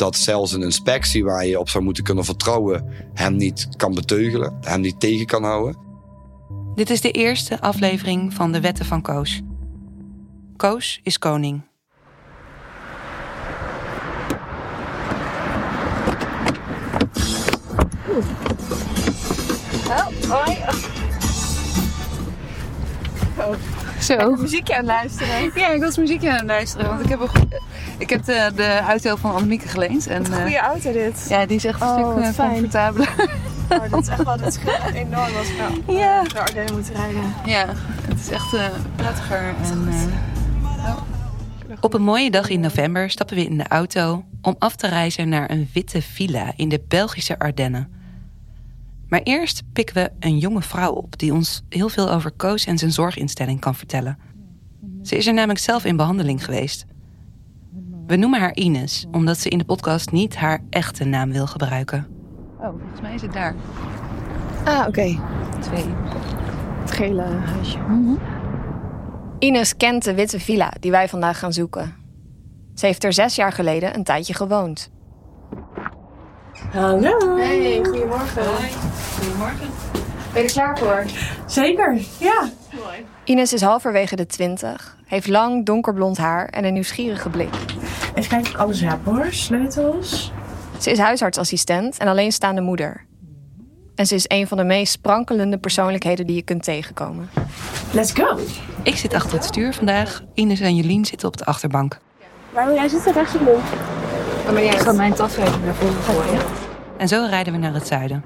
dat 0.00 0.16
zelfs 0.16 0.52
een 0.52 0.62
inspectie 0.62 1.24
waar 1.24 1.46
je 1.46 1.58
op 1.58 1.68
zou 1.68 1.84
moeten 1.84 2.04
kunnen 2.04 2.24
vertrouwen 2.24 2.84
hem 3.14 3.36
niet 3.36 3.68
kan 3.76 3.94
beteugelen, 3.94 4.58
hem 4.60 4.80
niet 4.80 5.00
tegen 5.00 5.26
kan 5.26 5.44
houden. 5.44 5.76
Dit 6.74 6.90
is 6.90 7.00
de 7.00 7.10
eerste 7.10 7.60
aflevering 7.60 8.34
van 8.34 8.52
de 8.52 8.60
Wetten 8.60 8.84
van 8.84 9.02
Koos. 9.02 9.40
Koos 10.56 11.00
is 11.02 11.18
koning. 11.18 11.62
Help, 19.88 20.24
hoi. 20.24 20.58
Oh. 23.38 23.54
Zo. 24.00 24.36
muziekje 24.36 24.72
aan 24.72 24.78
het 24.78 24.86
luisteren. 24.86 25.50
Ja, 25.54 25.68
ik 25.68 25.80
was 25.80 25.96
muziekje 25.96 26.30
aan 26.30 26.36
het 26.36 26.46
luisteren. 26.46 26.88
Want 26.88 27.00
ik 27.00 27.08
heb, 27.08 27.20
een, 27.20 27.48
ik 28.00 28.10
heb 28.10 28.24
de, 28.24 28.52
de 28.56 28.78
auto 28.78 29.16
van 29.16 29.34
Annemieke 29.34 29.68
geleend. 29.68 30.06
En, 30.06 30.24
een 30.24 30.40
goede 30.40 30.58
auto 30.58 30.92
dit. 30.92 31.26
Ja, 31.28 31.46
die 31.46 31.56
is 31.56 31.64
echt 31.64 31.80
een 31.80 31.86
oh, 31.86 31.94
stuk 31.94 32.24
uh, 32.24 32.36
comfortabeler. 32.36 33.14
Oh, 33.70 33.90
dat 33.90 34.02
is 34.02 34.08
echt 34.08 34.22
wel 34.22 34.36
dat 34.36 34.52
scheelt 34.54 34.94
enorm 34.94 35.36
als 35.36 35.48
we 35.48 35.82
ja. 35.92 36.22
naar 36.22 36.40
Ardennen 36.40 36.74
moeten 36.74 36.94
rijden. 36.94 37.34
Ja, 37.44 37.66
Het 38.08 38.20
is 38.20 38.28
echt 38.28 38.54
uh, 38.54 38.66
prettiger 38.96 39.54
en... 39.62 39.88
Uh, 39.88 40.96
Op 41.80 41.94
een 41.94 42.02
mooie 42.02 42.30
dag 42.30 42.48
in 42.48 42.60
november 42.60 43.10
stappen 43.10 43.36
we 43.36 43.44
in 43.44 43.56
de 43.56 43.68
auto 43.68 44.24
om 44.42 44.56
af 44.58 44.76
te 44.76 44.86
reizen 44.86 45.28
naar 45.28 45.50
een 45.50 45.68
witte 45.72 46.02
villa 46.02 46.52
in 46.56 46.68
de 46.68 46.82
Belgische 46.88 47.38
Ardennen. 47.38 47.92
Maar 49.08 49.20
eerst 49.20 49.62
pikken 49.72 49.94
we 49.94 50.10
een 50.20 50.38
jonge 50.38 50.62
vrouw 50.62 50.92
op 50.92 51.18
die 51.18 51.32
ons 51.32 51.62
heel 51.68 51.88
veel 51.88 52.10
over 52.10 52.30
Koos 52.30 52.64
en 52.64 52.78
zijn 52.78 52.92
zorginstelling 52.92 53.60
kan 53.60 53.74
vertellen. 53.74 54.18
Ze 55.02 55.16
is 55.16 55.26
er 55.26 55.34
namelijk 55.34 55.60
zelf 55.60 55.84
in 55.84 55.96
behandeling 55.96 56.44
geweest. 56.44 56.86
We 58.10 58.16
noemen 58.16 58.40
haar 58.40 58.54
Ines, 58.54 59.06
omdat 59.10 59.38
ze 59.38 59.48
in 59.48 59.58
de 59.58 59.64
podcast 59.64 60.10
niet 60.10 60.36
haar 60.36 60.62
echte 60.70 61.04
naam 61.04 61.32
wil 61.32 61.46
gebruiken. 61.46 62.06
Oh, 62.58 62.68
volgens 62.68 63.00
mij 63.00 63.14
is 63.14 63.22
het 63.22 63.32
daar. 63.32 63.54
Ah, 64.64 64.86
oké. 64.86 65.18
Twee. 65.60 65.84
Het 66.80 66.90
gele 66.90 67.22
huisje. 67.22 67.78
Ines 69.38 69.76
kent 69.76 70.04
de 70.04 70.14
witte 70.14 70.40
villa 70.40 70.72
die 70.80 70.90
wij 70.90 71.08
vandaag 71.08 71.38
gaan 71.38 71.52
zoeken. 71.52 71.94
Ze 72.74 72.86
heeft 72.86 73.04
er 73.04 73.12
zes 73.12 73.34
jaar 73.34 73.52
geleden 73.52 73.94
een 73.94 74.04
tijdje 74.04 74.34
gewoond. 74.34 74.90
Hallo. 76.72 77.36
Hey, 77.36 77.80
goedemorgen. 77.84 78.44
Goedemorgen. 79.18 79.68
Ben 80.32 80.42
je 80.42 80.48
er 80.48 80.52
klaar 80.52 80.78
voor? 80.78 81.04
Zeker, 81.46 82.00
ja. 82.18 82.48
Mooi. 82.72 83.06
Ines 83.30 83.52
is 83.52 83.62
halverwege 83.62 84.16
de 84.16 84.26
twintig, 84.26 84.96
heeft 85.04 85.28
lang 85.28 85.66
donkerblond 85.66 86.16
haar 86.16 86.46
en 86.46 86.64
een 86.64 86.72
nieuwsgierige 86.72 87.30
blik. 87.30 87.54
Even 88.14 88.30
kijken 88.30 88.40
of 88.40 88.48
ik 88.48 88.56
alles 88.56 88.80
heb 88.80 89.04
hoor. 89.04 89.26
Sleutels. 89.30 90.32
Ze 90.78 90.90
is 90.90 90.98
huisartsassistent 90.98 91.98
en 91.98 92.08
alleenstaande 92.08 92.60
moeder. 92.60 93.04
En 93.94 94.06
ze 94.06 94.14
is 94.14 94.24
een 94.28 94.46
van 94.46 94.56
de 94.56 94.64
meest 94.64 94.92
sprankelende 94.92 95.58
persoonlijkheden 95.58 96.26
die 96.26 96.36
je 96.36 96.42
kunt 96.42 96.62
tegenkomen. 96.62 97.30
Let's 97.92 98.12
go. 98.12 98.38
Ik 98.82 98.96
zit 98.96 99.14
achter 99.14 99.32
het 99.32 99.44
stuur 99.44 99.74
vandaag. 99.74 100.22
Ines 100.34 100.60
en 100.60 100.76
Jolien 100.76 101.04
zitten 101.04 101.28
op 101.28 101.36
de 101.36 101.44
achterbank. 101.44 101.98
Waar 102.52 102.66
wil 102.66 102.74
jij 102.74 102.88
zitten? 102.88 103.12
Rechts 103.12 103.34
of 103.34 103.40
links? 103.40 103.70
Oh, 104.46 104.52
maar 104.52 104.64
jij 104.64 104.78
gaat 104.78 104.96
mijn 104.96 105.14
tas 105.14 105.36
even 105.36 105.64
naar 105.64 105.74
voren 105.74 106.02
gooien. 106.02 106.42
En 106.96 107.08
zo 107.08 107.26
rijden 107.28 107.52
we 107.52 107.58
naar 107.58 107.74
het 107.74 107.86
zuiden. 107.86 108.24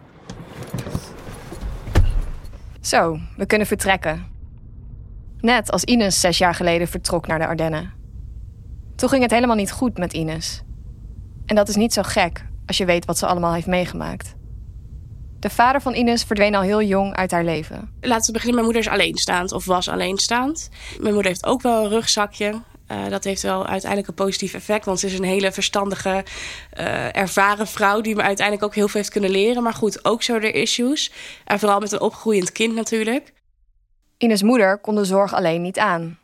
Zo, 2.80 3.18
we 3.36 3.46
kunnen 3.46 3.66
vertrekken. 3.66 4.32
Net 5.44 5.70
als 5.70 5.84
Ines 5.84 6.20
zes 6.20 6.38
jaar 6.38 6.54
geleden 6.54 6.88
vertrok 6.88 7.26
naar 7.26 7.38
de 7.38 7.46
Ardennen. 7.46 7.92
Toen 8.96 9.08
ging 9.08 9.22
het 9.22 9.30
helemaal 9.30 9.56
niet 9.56 9.72
goed 9.72 9.98
met 9.98 10.12
Ines. 10.12 10.62
En 11.46 11.56
dat 11.56 11.68
is 11.68 11.76
niet 11.76 11.92
zo 11.92 12.02
gek 12.02 12.44
als 12.66 12.76
je 12.76 12.84
weet 12.84 13.04
wat 13.04 13.18
ze 13.18 13.26
allemaal 13.26 13.52
heeft 13.52 13.66
meegemaakt. 13.66 14.34
De 15.38 15.50
vader 15.50 15.80
van 15.80 15.94
Ines 15.94 16.22
verdween 16.22 16.54
al 16.54 16.62
heel 16.62 16.82
jong 16.82 17.14
uit 17.14 17.30
haar 17.30 17.44
leven. 17.44 17.90
Laten 18.00 18.26
we 18.26 18.32
beginnen. 18.32 18.54
Mijn 18.54 18.64
moeder 18.64 18.82
is 18.82 18.98
alleenstaand 18.98 19.52
of 19.52 19.64
was 19.64 19.88
alleenstaand. 19.88 20.70
Mijn 20.98 21.14
moeder 21.14 21.30
heeft 21.30 21.46
ook 21.46 21.62
wel 21.62 21.84
een 21.84 21.90
rugzakje. 21.90 22.62
Uh, 22.88 23.08
dat 23.08 23.24
heeft 23.24 23.42
wel 23.42 23.66
uiteindelijk 23.66 24.08
een 24.08 24.24
positief 24.24 24.54
effect. 24.54 24.84
Want 24.84 25.00
ze 25.00 25.06
is 25.06 25.18
een 25.18 25.24
hele 25.24 25.52
verstandige, 25.52 26.24
uh, 26.78 27.16
ervaren 27.16 27.66
vrouw 27.66 28.00
die 28.00 28.14
me 28.14 28.22
uiteindelijk 28.22 28.66
ook 28.66 28.74
heel 28.74 28.88
veel 28.88 29.00
heeft 29.00 29.12
kunnen 29.12 29.30
leren. 29.30 29.62
Maar 29.62 29.74
goed, 29.74 30.04
ook 30.04 30.22
zo 30.22 30.34
er 30.34 30.54
issues. 30.54 31.12
En 31.44 31.58
vooral 31.58 31.80
met 31.80 31.92
een 31.92 32.00
opgroeiend 32.00 32.52
kind 32.52 32.74
natuurlijk. 32.74 33.32
Ines' 34.24 34.42
moeder 34.42 34.78
kon 34.78 34.94
de 34.94 35.04
zorg 35.04 35.34
alleen 35.34 35.62
niet 35.62 35.78
aan. 35.78 36.18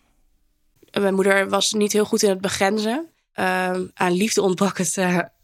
Mijn 1.01 1.15
moeder 1.15 1.49
was 1.49 1.73
niet 1.73 1.93
heel 1.93 2.05
goed 2.05 2.23
in 2.23 2.29
het 2.29 2.41
begrenzen. 2.41 3.09
Uh, 3.35 3.45
aan 3.95 4.13
liefde 4.13 4.43
ontbrak 4.43 4.79
het 4.79 4.99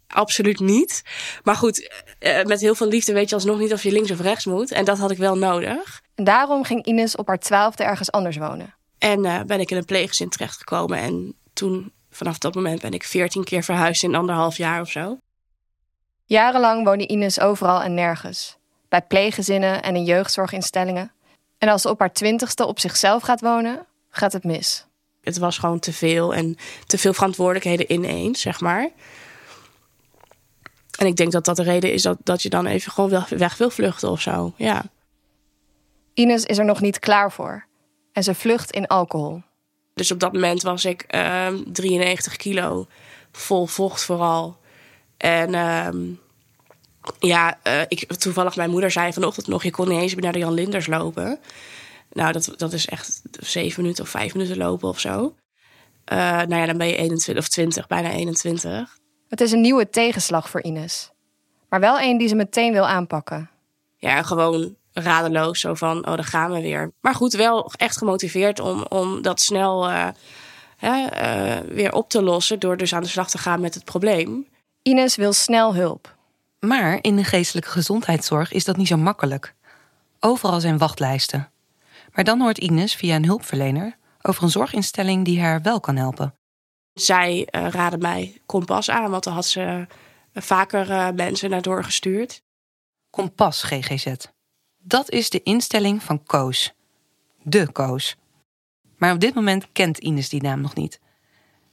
absoluut 0.06 0.60
niet. 0.60 1.02
Maar 1.42 1.56
goed, 1.56 2.04
met 2.44 2.60
heel 2.60 2.75
veel 2.75 2.88
liefde 2.88 3.12
weet 3.12 3.28
je 3.28 3.34
alsnog 3.34 3.58
niet 3.58 3.72
of 3.72 3.82
je 3.82 3.92
links 3.92 4.10
of 4.10 4.20
rechts 4.20 4.44
moet. 4.44 4.72
En 4.72 4.84
dat 4.84 4.98
had 4.98 5.10
ik 5.10 5.18
wel 5.18 5.36
nodig. 5.36 6.02
En 6.14 6.25
daarom 6.25 6.64
ging 6.64 6.84
Ines 6.84 7.16
op 7.16 7.26
haar 7.26 7.38
twaalfde 7.38 7.84
ergens 7.84 8.10
anders 8.10 8.36
wonen. 8.36 8.75
En 8.98 9.25
uh, 9.25 9.40
ben 9.40 9.60
ik 9.60 9.70
in 9.70 9.76
een 9.76 9.84
pleeggezin 9.84 10.28
terechtgekomen. 10.28 10.98
En 10.98 11.34
toen, 11.52 11.92
vanaf 12.10 12.38
dat 12.38 12.54
moment, 12.54 12.80
ben 12.80 12.92
ik 12.92 13.04
veertien 13.04 13.44
keer 13.44 13.62
verhuisd 13.62 14.02
in 14.02 14.14
anderhalf 14.14 14.56
jaar 14.56 14.80
of 14.80 14.90
zo. 14.90 15.18
Jarenlang 16.25 16.84
woonde 16.84 17.06
Ines 17.06 17.40
overal 17.40 17.82
en 17.82 17.94
nergens. 17.94 18.56
Bij 18.88 19.02
pleeggezinnen 19.02 19.82
en 19.82 19.96
in 19.96 20.04
jeugdzorginstellingen. 20.04 21.10
En 21.58 21.68
als 21.68 21.82
ze 21.82 21.90
op 21.90 21.98
haar 21.98 22.12
twintigste 22.12 22.66
op 22.66 22.78
zichzelf 22.78 23.22
gaat 23.22 23.40
wonen, 23.40 23.86
gaat 24.10 24.32
het 24.32 24.44
mis. 24.44 24.86
Het 25.20 25.38
was 25.38 25.58
gewoon 25.58 25.78
te 25.78 25.92
veel 25.92 26.34
en 26.34 26.56
te 26.86 26.98
veel 26.98 27.12
verantwoordelijkheden 27.12 27.92
ineens, 27.92 28.40
zeg 28.40 28.60
maar. 28.60 28.90
En 30.98 31.06
ik 31.06 31.16
denk 31.16 31.32
dat 31.32 31.44
dat 31.44 31.56
de 31.56 31.62
reden 31.62 31.92
is 31.92 32.02
dat, 32.02 32.18
dat 32.22 32.42
je 32.42 32.48
dan 32.48 32.66
even 32.66 32.92
gewoon 32.92 33.25
weg 33.28 33.56
wil 33.56 33.70
vluchten 33.70 34.10
of 34.10 34.20
zo. 34.20 34.52
Ja. 34.56 34.84
Ines 36.14 36.44
is 36.44 36.58
er 36.58 36.64
nog 36.64 36.80
niet 36.80 36.98
klaar 36.98 37.32
voor. 37.32 37.66
En 38.12 38.22
ze 38.22 38.34
vlucht 38.34 38.70
in 38.70 38.86
alcohol. 38.86 39.42
Dus 39.94 40.10
op 40.10 40.20
dat 40.20 40.32
moment 40.32 40.62
was 40.62 40.84
ik 40.84 41.14
uh, 41.14 41.46
93 41.72 42.36
kilo. 42.36 42.86
Vol 43.32 43.66
vocht 43.66 44.04
vooral. 44.04 44.56
En 45.16 45.52
uh, 45.52 46.16
ja, 47.18 47.58
uh, 47.66 47.80
ik, 47.88 48.14
toevallig 48.14 48.56
mijn 48.56 48.70
moeder 48.70 48.90
zei 48.90 49.12
vanochtend 49.12 49.46
nog... 49.46 49.62
je 49.62 49.70
kon 49.70 49.88
niet 49.88 50.00
eens 50.00 50.14
naar 50.14 50.32
de 50.32 50.38
Jan 50.38 50.52
Linders 50.52 50.86
lopen. 50.86 51.38
Nou, 52.12 52.32
dat, 52.32 52.52
dat 52.56 52.72
is 52.72 52.86
echt 52.86 53.22
zeven 53.40 53.82
minuten 53.82 54.04
of 54.04 54.10
vijf 54.10 54.34
minuten 54.34 54.56
lopen 54.56 54.88
of 54.88 55.00
zo. 55.00 55.34
Uh, 56.12 56.18
nou 56.18 56.54
ja, 56.54 56.66
dan 56.66 56.78
ben 56.78 56.86
je 56.86 56.96
21 56.96 57.44
of 57.44 57.48
20, 57.48 57.86
bijna 57.86 58.10
21. 58.10 58.98
Het 59.28 59.40
is 59.40 59.52
een 59.52 59.60
nieuwe 59.60 59.90
tegenslag 59.90 60.50
voor 60.50 60.62
Ines. 60.62 61.10
Maar 61.68 61.80
wel 61.80 62.00
een 62.00 62.18
die 62.18 62.28
ze 62.28 62.34
meteen 62.34 62.72
wil 62.72 62.86
aanpakken. 62.86 63.50
Ja, 63.96 64.22
gewoon 64.22 64.76
radeloos. 64.92 65.60
Zo 65.60 65.75
van, 65.75 65.98
oh, 65.98 66.14
daar 66.14 66.25
gaan 66.25 66.52
we 66.52 66.60
weer. 66.60 66.92
Maar 67.00 67.14
goed, 67.14 67.32
wel 67.32 67.72
echt 67.76 67.96
gemotiveerd 67.96 68.60
om, 68.60 68.84
om 68.88 69.22
dat 69.22 69.40
snel 69.40 69.90
uh, 69.90 70.08
hè, 70.76 71.04
uh, 71.04 71.75
weer 71.75 71.92
op 71.92 72.08
te 72.08 72.22
lossen... 72.22 72.58
door 72.58 72.76
dus 72.76 72.94
aan 72.94 73.02
de 73.02 73.08
slag 73.08 73.30
te 73.30 73.38
gaan 73.38 73.60
met 73.60 73.75
het 73.75 73.84
probleem. 73.84 74.46
Ines 74.82 75.16
wil 75.16 75.32
snel 75.32 75.75
hulp. 75.75 76.15
Maar 76.66 76.99
in 77.00 77.16
de 77.16 77.25
geestelijke 77.25 77.70
gezondheidszorg 77.70 78.52
is 78.52 78.64
dat 78.64 78.76
niet 78.76 78.87
zo 78.87 78.96
makkelijk. 78.96 79.54
Overal 80.20 80.61
zijn 80.61 80.78
wachtlijsten. 80.78 81.50
Maar 82.12 82.25
dan 82.25 82.40
hoort 82.40 82.58
Ines 82.58 82.94
via 82.94 83.16
een 83.16 83.25
hulpverlener 83.25 83.96
over 84.23 84.42
een 84.42 84.50
zorginstelling 84.50 85.25
die 85.25 85.40
haar 85.40 85.62
wel 85.62 85.80
kan 85.80 85.96
helpen. 85.96 86.35
Zij 86.92 87.49
uh, 87.50 87.68
raadde 87.68 87.99
mij 87.99 88.40
Kompas 88.46 88.90
aan, 88.90 89.11
want 89.11 89.25
dan 89.25 89.32
had 89.32 89.46
ze 89.46 89.87
vaker 90.35 90.90
uh, 90.90 91.11
mensen 91.11 91.50
naar 91.50 91.62
doorgestuurd. 91.62 92.42
Kompas 93.11 93.62
GGZ. 93.62 94.14
Dat 94.78 95.11
is 95.11 95.30
de 95.30 95.42
instelling 95.42 96.02
van 96.02 96.23
Koos. 96.23 96.73
De 97.42 97.73
Koos. 97.73 98.16
Maar 98.96 99.12
op 99.12 99.20
dit 99.20 99.35
moment 99.35 99.66
kent 99.73 99.99
Ines 99.99 100.28
die 100.28 100.42
naam 100.42 100.61
nog 100.61 100.75
niet. 100.75 101.00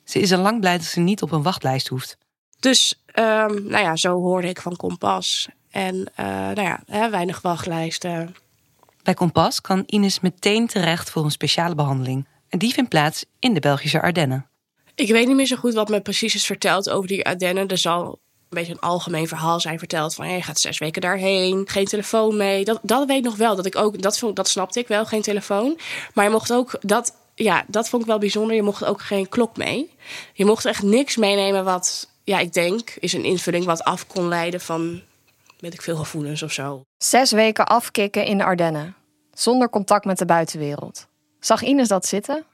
Ze 0.03 0.19
is 0.19 0.31
al 0.31 0.39
lang 0.39 0.59
blij 0.59 0.77
dat 0.77 0.85
ze 0.85 0.99
niet 0.99 1.21
op 1.21 1.31
een 1.31 1.43
wachtlijst 1.43 1.87
hoeft. 1.87 2.17
Dus, 2.59 3.02
um, 3.13 3.63
nou 3.67 3.83
ja, 3.83 3.95
zo 3.95 4.19
hoorde 4.19 4.47
ik 4.47 4.61
van 4.61 4.75
Kompas. 4.75 5.47
En, 5.71 5.95
uh, 5.95 6.25
nou 6.25 6.61
ja, 6.61 6.79
hè, 6.85 7.09
weinig 7.09 7.41
wachtlijsten. 7.41 8.35
Bij 9.03 9.13
Kompas 9.13 9.61
kan 9.61 9.83
Ines 9.85 10.19
meteen 10.19 10.67
terecht 10.67 11.09
voor 11.09 11.23
een 11.23 11.31
speciale 11.31 11.75
behandeling. 11.75 12.25
En 12.49 12.59
die 12.59 12.73
vindt 12.73 12.89
plaats 12.89 13.25
in 13.39 13.53
de 13.53 13.59
Belgische 13.59 14.01
Ardennen. 14.01 14.47
Ik 14.95 15.11
weet 15.11 15.27
niet 15.27 15.35
meer 15.35 15.45
zo 15.45 15.55
goed 15.55 15.73
wat 15.73 15.89
me 15.89 16.01
precies 16.01 16.35
is 16.35 16.45
verteld 16.45 16.89
over 16.89 17.07
die 17.07 17.25
Ardennen. 17.25 17.67
Er 17.67 17.77
zal 17.77 18.05
een 18.05 18.17
beetje 18.49 18.71
een 18.71 18.79
algemeen 18.79 19.27
verhaal 19.27 19.59
zijn 19.59 19.79
verteld 19.79 20.15
van 20.15 20.29
je 20.29 20.41
gaat 20.41 20.59
zes 20.59 20.77
weken 20.77 21.01
daarheen, 21.01 21.63
geen 21.67 21.85
telefoon 21.85 22.37
mee. 22.37 22.65
Dat, 22.65 22.79
dat 22.81 23.07
weet 23.07 23.17
ik 23.17 23.23
nog 23.23 23.35
wel. 23.35 23.55
Dat 23.55 23.65
ik 23.65 23.75
ook 23.75 24.01
dat, 24.01 24.21
dat 24.33 24.47
snapte 24.47 24.79
ik 24.79 24.87
wel, 24.87 25.05
geen 25.05 25.21
telefoon. 25.21 25.79
Maar 26.13 26.25
je 26.25 26.31
mocht 26.31 26.53
ook 26.53 26.77
dat, 26.81 27.15
ja, 27.35 27.65
dat 27.67 27.89
vond 27.89 28.01
ik 28.01 28.07
wel 28.07 28.19
bijzonder. 28.19 28.55
Je 28.55 28.61
mocht 28.61 28.85
ook 28.85 29.01
geen 29.01 29.29
klok 29.29 29.57
mee. 29.57 29.91
Je 30.33 30.45
mocht 30.45 30.65
echt 30.65 30.83
niks 30.83 31.17
meenemen 31.17 31.63
wat, 31.63 32.09
ja, 32.23 32.39
ik 32.39 32.53
denk, 32.53 32.89
is 32.99 33.13
een 33.13 33.23
invulling 33.23 33.65
wat 33.65 33.83
af 33.83 34.07
kon 34.07 34.27
leiden 34.27 34.61
van, 34.61 35.01
weet 35.59 35.73
ik 35.73 35.81
veel, 35.81 35.95
gevoelens 35.95 36.43
of 36.43 36.51
zo. 36.51 36.81
Zes 36.97 37.31
weken 37.31 37.65
afkicken 37.65 38.25
in 38.25 38.37
de 38.37 38.43
Ardennen, 38.43 38.95
zonder 39.33 39.69
contact 39.69 40.05
met 40.05 40.17
de 40.17 40.25
buitenwereld. 40.25 41.07
Zag 41.39 41.61
Ines 41.61 41.87
dat 41.87 42.05
zitten? 42.05 42.45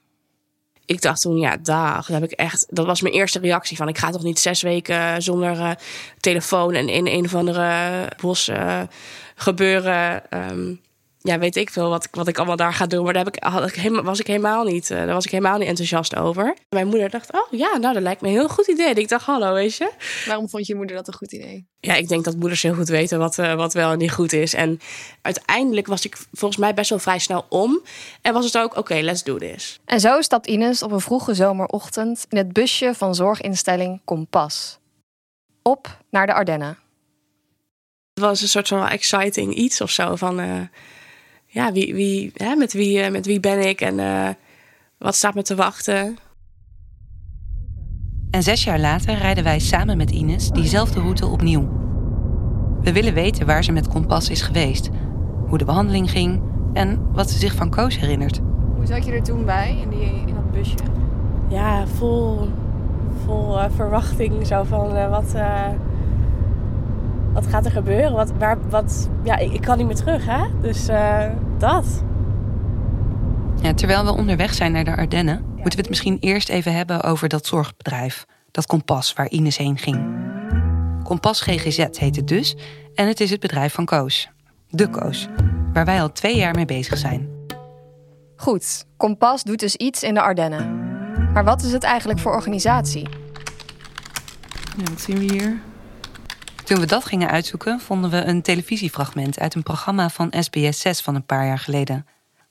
ik 0.89 1.01
dacht 1.01 1.21
toen, 1.21 1.37
ja, 1.37 1.57
dag. 1.57 2.05
Dat, 2.05 2.21
heb 2.21 2.31
ik 2.31 2.37
echt, 2.37 2.65
dat 2.69 2.85
was 2.85 3.01
mijn 3.01 3.13
eerste 3.13 3.39
reactie 3.39 3.77
van... 3.77 3.87
ik 3.87 3.97
ga 3.97 4.09
toch 4.09 4.23
niet 4.23 4.39
zes 4.39 4.61
weken 4.61 5.21
zonder 5.21 5.57
uh, 5.57 5.71
telefoon... 6.19 6.73
en 6.73 6.89
in 6.89 7.07
een 7.07 7.25
of 7.25 7.35
andere 7.35 8.07
bos 8.21 8.47
uh, 8.47 8.81
gebeuren... 9.35 10.23
Um, 10.29 10.81
ja, 11.21 11.39
weet 11.39 11.55
ik 11.55 11.69
veel 11.69 11.89
wat, 11.89 12.07
wat 12.11 12.27
ik 12.27 12.37
allemaal 12.37 12.55
daar 12.55 12.73
ga 12.73 12.85
doen. 12.85 13.03
Maar 13.03 13.13
daar 13.13 13.23
heb 13.25 13.35
ik, 13.35 13.43
had 13.43 13.67
ik 13.67 13.75
helemaal, 13.75 14.03
was 14.03 14.19
ik 14.19 14.27
helemaal 14.27 14.63
niet, 14.63 14.89
uh, 14.89 14.97
daar 14.97 15.13
was 15.13 15.25
ik 15.25 15.31
helemaal 15.31 15.57
niet 15.57 15.67
enthousiast 15.67 16.15
over. 16.15 16.55
Mijn 16.69 16.87
moeder 16.87 17.09
dacht, 17.09 17.33
oh 17.33 17.51
ja, 17.51 17.77
nou, 17.77 17.93
dat 17.93 18.03
lijkt 18.03 18.21
me 18.21 18.27
een 18.27 18.33
heel 18.33 18.49
goed 18.49 18.67
idee. 18.67 18.87
En 18.87 18.95
ik 18.95 19.07
dacht, 19.07 19.25
hallo, 19.25 19.53
weet 19.53 19.75
je. 19.75 19.91
Waarom 20.25 20.49
vond 20.49 20.67
je 20.67 20.75
moeder 20.75 20.95
dat 20.95 21.07
een 21.07 21.13
goed 21.13 21.31
idee? 21.31 21.67
Ja, 21.79 21.93
ik 21.95 22.07
denk 22.07 22.23
dat 22.23 22.35
moeders 22.35 22.61
heel 22.61 22.73
goed 22.73 22.87
weten 22.87 23.19
wat, 23.19 23.37
uh, 23.37 23.53
wat 23.55 23.73
wel 23.73 23.91
en 23.91 23.97
niet 23.97 24.11
goed 24.11 24.33
is. 24.33 24.53
En 24.53 24.79
uiteindelijk 25.21 25.87
was 25.87 26.05
ik 26.05 26.17
volgens 26.31 26.59
mij 26.59 26.73
best 26.73 26.89
wel 26.89 26.99
vrij 26.99 27.19
snel 27.19 27.45
om. 27.49 27.81
En 28.21 28.33
was 28.33 28.45
het 28.45 28.57
ook, 28.57 28.69
oké, 28.69 28.79
okay, 28.79 29.01
let's 29.01 29.23
do 29.23 29.37
this. 29.37 29.79
En 29.85 29.99
zo 29.99 30.21
stapt 30.21 30.47
Ines 30.47 30.83
op 30.83 30.91
een 30.91 31.01
vroege 31.01 31.33
zomerochtend 31.33 32.25
in 32.29 32.37
het 32.37 32.53
busje 32.53 32.93
van 32.95 33.15
zorginstelling 33.15 34.01
Kompas. 34.05 34.79
Op 35.61 35.97
naar 36.09 36.25
de 36.25 36.33
Ardennen. 36.33 36.77
Het 38.13 38.23
was 38.23 38.41
een 38.41 38.47
soort 38.47 38.67
van 38.67 38.87
exciting 38.87 39.53
iets 39.53 39.81
of 39.81 39.89
zo 39.89 40.15
van... 40.15 40.39
Uh, 40.39 40.61
ja, 41.51 41.71
wie, 41.71 41.93
wie, 41.93 42.31
hè, 42.33 42.55
met, 42.55 42.73
wie, 42.73 43.01
eh, 43.01 43.11
met 43.11 43.25
wie 43.25 43.39
ben 43.39 43.67
ik 43.67 43.81
en 43.81 43.99
eh, 43.99 44.29
wat 44.97 45.15
staat 45.15 45.35
me 45.35 45.41
te 45.41 45.55
wachten. 45.55 46.17
En 48.31 48.43
zes 48.43 48.63
jaar 48.63 48.79
later 48.79 49.17
rijden 49.17 49.43
wij 49.43 49.59
samen 49.59 49.97
met 49.97 50.11
Ines 50.11 50.49
diezelfde 50.49 50.99
route 50.99 51.25
opnieuw. 51.25 51.69
We 52.81 52.93
willen 52.93 53.13
weten 53.13 53.45
waar 53.45 53.63
ze 53.63 53.71
met 53.71 53.87
Kompas 53.87 54.29
is 54.29 54.41
geweest, 54.41 54.89
hoe 55.47 55.57
de 55.57 55.65
behandeling 55.65 56.11
ging 56.11 56.41
en 56.73 57.11
wat 57.11 57.29
ze 57.29 57.37
zich 57.37 57.55
van 57.55 57.69
Koos 57.69 57.99
herinnert. 57.99 58.39
Hoe 58.75 58.85
zat 58.85 59.05
je 59.05 59.11
er 59.11 59.23
toen 59.23 59.45
bij, 59.45 59.77
in, 59.81 59.89
die, 59.89 60.23
in 60.25 60.33
dat 60.33 60.51
busje? 60.51 60.75
Ja, 61.49 61.87
vol, 61.87 62.49
vol 63.25 63.59
eh, 63.59 63.65
verwachting. 63.75 64.47
Zo 64.47 64.63
van 64.63 64.95
eh, 64.95 65.09
wat, 65.09 65.33
eh, 65.33 65.67
wat 67.39 67.51
gaat 67.51 67.65
er 67.65 67.71
gebeuren? 67.71 68.13
Wat, 68.13 68.31
waar, 68.37 68.69
wat, 68.69 69.09
ja, 69.23 69.37
ik, 69.37 69.53
ik 69.53 69.61
kan 69.61 69.77
niet 69.77 69.87
meer 69.87 69.95
terug, 69.95 70.25
hè? 70.25 70.45
Dus 70.61 70.87
eh, 70.87 71.25
dat. 71.57 72.03
Ja, 73.61 73.73
terwijl 73.73 74.05
we 74.05 74.11
onderweg 74.11 74.53
zijn 74.53 74.71
naar 74.71 74.83
de 74.83 74.95
Ardennen, 74.95 75.43
moeten 75.45 75.71
we 75.71 75.79
het 75.79 75.89
misschien 75.89 76.17
eerst 76.19 76.49
even 76.49 76.73
hebben 76.73 77.03
over 77.03 77.29
dat 77.29 77.45
zorgbedrijf, 77.45 78.25
dat 78.51 78.65
Kompas 78.65 79.13
waar 79.13 79.29
Ines 79.29 79.57
heen 79.57 79.77
ging. 79.77 80.17
Kompas 81.03 81.41
GGZ 81.41 81.77
heet 81.91 82.15
het 82.15 82.27
dus 82.27 82.55
en 82.95 83.07
het 83.07 83.19
is 83.19 83.29
het 83.29 83.39
bedrijf 83.39 83.73
van 83.73 83.85
Koos. 83.85 84.29
De 84.69 84.89
Koos, 84.89 85.27
waar 85.73 85.85
wij 85.85 86.01
al 86.01 86.11
twee 86.11 86.37
jaar 86.37 86.55
mee 86.55 86.65
bezig 86.65 86.97
zijn. 86.97 87.29
Goed, 88.35 88.85
Kompas 88.97 89.43
doet 89.43 89.59
dus 89.59 89.75
iets 89.75 90.03
in 90.03 90.13
de 90.13 90.21
Ardennen. 90.21 90.77
Maar 91.33 91.43
wat 91.43 91.61
is 91.61 91.71
het 91.71 91.83
eigenlijk 91.83 92.19
voor 92.19 92.31
organisatie? 92.31 93.09
Ja, 94.77 94.83
wat 94.91 95.01
zien 95.01 95.17
we 95.17 95.33
hier? 95.33 95.68
Toen 96.69 96.79
we 96.79 96.85
dat 96.85 97.05
gingen 97.05 97.29
uitzoeken, 97.29 97.79
vonden 97.79 98.09
we 98.09 98.23
een 98.23 98.41
televisiefragment 98.41 99.39
uit 99.39 99.55
een 99.55 99.63
programma 99.63 100.09
van 100.09 100.33
SBS 100.39 100.79
6 100.79 101.01
van 101.01 101.15
een 101.15 101.25
paar 101.25 101.45
jaar 101.45 101.59
geleden. 101.59 102.05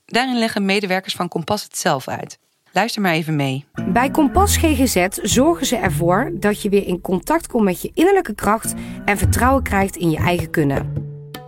Daarin 0.05 0.39
leggen 0.39 0.65
medewerkers 0.65 1.13
van 1.13 1.27
Kompas 1.27 1.63
het 1.63 1.77
zelf 1.77 2.07
uit. 2.07 2.39
Luister 2.71 3.01
maar 3.01 3.11
even 3.11 3.35
mee. 3.35 3.65
Bij 3.87 4.09
Kompas 4.09 4.57
GGZ 4.57 5.07
zorgen 5.21 5.65
ze 5.65 5.75
ervoor 5.75 6.31
dat 6.33 6.61
je 6.61 6.69
weer 6.69 6.87
in 6.87 7.01
contact 7.01 7.47
komt 7.47 7.63
met 7.63 7.81
je 7.81 7.91
innerlijke 7.93 8.35
kracht 8.35 8.73
en 9.05 9.17
vertrouwen 9.17 9.63
krijgt 9.63 9.95
in 9.95 10.09
je 10.09 10.17
eigen 10.17 10.49
kunnen. 10.49 10.93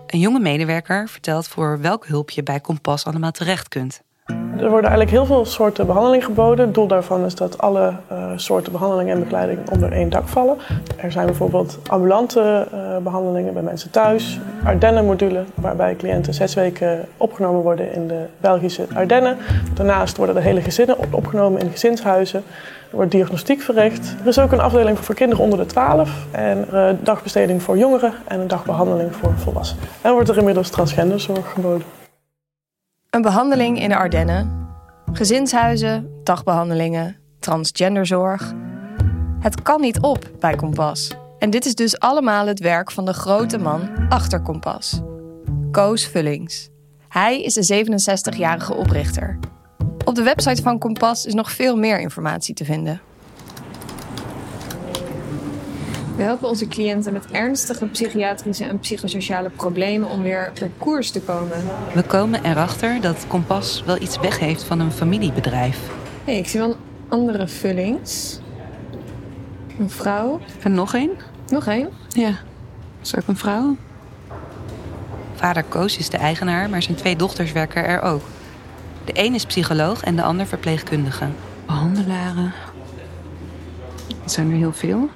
Een 0.07 0.19
jonge 0.19 0.39
medewerker 0.39 1.09
vertelt 1.09 1.47
voor 1.47 1.81
welke 1.81 2.07
hulp 2.07 2.29
je 2.29 2.43
bij 2.43 2.59
Kompas 2.59 3.05
allemaal 3.05 3.31
terecht 3.31 3.67
kunt. 3.67 4.01
Er 4.61 4.69
worden 4.69 4.89
eigenlijk 4.89 5.09
heel 5.09 5.35
veel 5.35 5.45
soorten 5.45 5.85
behandeling 5.85 6.25
geboden. 6.25 6.65
Het 6.65 6.73
doel 6.73 6.87
daarvan 6.87 7.25
is 7.25 7.35
dat 7.35 7.57
alle 7.57 7.93
uh, 8.11 8.17
soorten 8.35 8.71
behandeling 8.71 9.09
en 9.09 9.19
begeleiding 9.19 9.59
onder 9.71 9.91
één 9.91 10.09
dak 10.09 10.27
vallen. 10.27 10.57
Er 10.97 11.11
zijn 11.11 11.25
bijvoorbeeld 11.25 11.79
ambulante 11.87 12.67
uh, 12.73 12.97
behandelingen 12.97 13.53
bij 13.53 13.61
mensen 13.61 13.91
thuis. 13.91 14.39
Ardennen-module, 14.63 15.43
waarbij 15.55 15.95
cliënten 15.95 16.33
zes 16.33 16.53
weken 16.53 17.05
opgenomen 17.17 17.61
worden 17.61 17.93
in 17.93 18.07
de 18.07 18.25
Belgische 18.37 18.85
Ardennen. 18.93 19.37
Daarnaast 19.73 20.17
worden 20.17 20.35
de 20.35 20.41
hele 20.41 20.61
gezinnen 20.61 20.95
opgenomen 21.11 21.61
in 21.61 21.71
gezinshuizen. 21.71 22.43
Er 22.89 22.95
wordt 22.95 23.11
diagnostiek 23.11 23.61
verricht. 23.61 24.15
Er 24.21 24.27
is 24.27 24.39
ook 24.39 24.51
een 24.51 24.61
afdeling 24.61 24.99
voor 24.99 25.15
kinderen 25.15 25.43
onder 25.43 25.59
de 25.59 25.65
12 25.65 26.09
en 26.31 26.65
uh, 26.73 26.89
dagbesteding 26.99 27.61
voor 27.61 27.77
jongeren 27.77 28.13
en 28.27 28.39
een 28.39 28.47
dagbehandeling 28.47 29.15
voor 29.15 29.33
volwassenen. 29.35 29.83
En 30.01 30.11
wordt 30.11 30.29
er 30.29 30.37
inmiddels 30.37 30.69
transgenderzorg 30.69 31.51
geboden. 31.51 32.00
Een 33.11 33.21
behandeling 33.21 33.81
in 33.81 33.89
de 33.89 33.95
Ardennen, 33.95 34.67
gezinshuizen, 35.13 36.19
dagbehandelingen, 36.23 37.17
transgenderzorg. 37.39 38.53
Het 39.39 39.61
kan 39.61 39.81
niet 39.81 39.99
op 39.99 40.29
bij 40.39 40.55
Kompas. 40.55 41.15
En 41.39 41.49
dit 41.49 41.65
is 41.65 41.75
dus 41.75 41.99
allemaal 41.99 42.47
het 42.47 42.59
werk 42.59 42.91
van 42.91 43.05
de 43.05 43.13
grote 43.13 43.57
man 43.57 43.89
achter 44.09 44.41
Kompas. 44.41 45.01
Koos 45.71 46.07
Vullings. 46.07 46.69
Hij 47.07 47.41
is 47.41 47.53
de 47.53 47.85
67-jarige 47.85 48.73
oprichter. 48.73 49.39
Op 50.05 50.15
de 50.15 50.23
website 50.23 50.61
van 50.61 50.79
Kompas 50.79 51.25
is 51.25 51.33
nog 51.33 51.51
veel 51.51 51.77
meer 51.77 51.99
informatie 51.99 52.53
te 52.53 52.65
vinden. 52.65 53.01
We 56.15 56.23
helpen 56.23 56.47
onze 56.47 56.67
cliënten 56.67 57.13
met 57.13 57.31
ernstige 57.31 57.85
psychiatrische 57.85 58.63
en 58.63 58.79
psychosociale 58.79 59.49
problemen 59.49 60.09
om 60.09 60.21
weer 60.21 60.51
op 60.61 60.69
koers 60.77 61.11
te 61.11 61.21
komen. 61.21 61.63
We 61.93 62.03
komen 62.03 62.45
erachter 62.45 63.01
dat 63.01 63.25
Kompas 63.27 63.83
wel 63.85 64.01
iets 64.01 64.19
weg 64.19 64.39
heeft 64.39 64.63
van 64.63 64.79
een 64.79 64.91
familiebedrijf. 64.91 65.79
Hey, 66.23 66.37
ik 66.37 66.47
zie 66.47 66.59
wel 66.59 66.75
andere 67.07 67.47
vullings. 67.47 68.39
Een 69.79 69.89
vrouw. 69.89 70.39
En 70.63 70.73
nog 70.73 70.93
één? 70.93 71.11
Nog 71.49 71.67
één? 71.67 71.89
Ja. 72.09 72.33
Is 73.01 73.15
ook 73.15 73.27
een 73.27 73.37
vrouw? 73.37 73.75
Vader 75.35 75.63
Koos 75.63 75.97
is 75.97 76.09
de 76.09 76.17
eigenaar, 76.17 76.69
maar 76.69 76.81
zijn 76.81 76.97
twee 76.97 77.15
dochters 77.15 77.51
werken 77.51 77.85
er 77.85 78.01
ook. 78.01 78.21
De 79.05 79.11
een 79.15 79.33
is 79.33 79.45
psycholoog 79.45 80.03
en 80.03 80.15
de 80.15 80.23
ander 80.23 80.45
verpleegkundige. 80.45 81.27
Behandelaren. 81.65 82.53
Dat 84.21 84.31
zijn 84.31 84.51
er 84.51 84.57
heel 84.57 84.73
veel. 84.73 85.09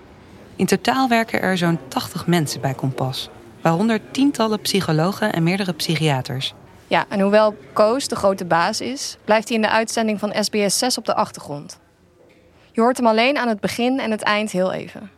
In 0.55 0.65
totaal 0.65 1.09
werken 1.09 1.41
er 1.41 1.57
zo'n 1.57 1.79
80 1.87 2.27
mensen 2.27 2.61
bij 2.61 2.73
Kompas. 2.73 3.29
Waaronder 3.61 3.99
tientallen 4.11 4.59
psychologen 4.59 5.33
en 5.33 5.43
meerdere 5.43 5.73
psychiaters. 5.73 6.53
Ja, 6.87 7.05
en 7.09 7.19
hoewel 7.19 7.55
Koos 7.73 8.07
de 8.07 8.15
grote 8.15 8.45
baas 8.45 8.81
is, 8.81 9.17
blijft 9.23 9.47
hij 9.47 9.57
in 9.57 9.63
de 9.63 9.69
uitzending 9.69 10.19
van 10.19 10.33
SBS 10.39 10.77
6 10.77 10.97
op 10.97 11.05
de 11.05 11.15
achtergrond. 11.15 11.79
Je 12.71 12.81
hoort 12.81 12.97
hem 12.97 13.07
alleen 13.07 13.37
aan 13.37 13.47
het 13.47 13.59
begin 13.59 13.99
en 13.99 14.11
het 14.11 14.21
eind 14.21 14.51
heel 14.51 14.71
even. 14.71 15.09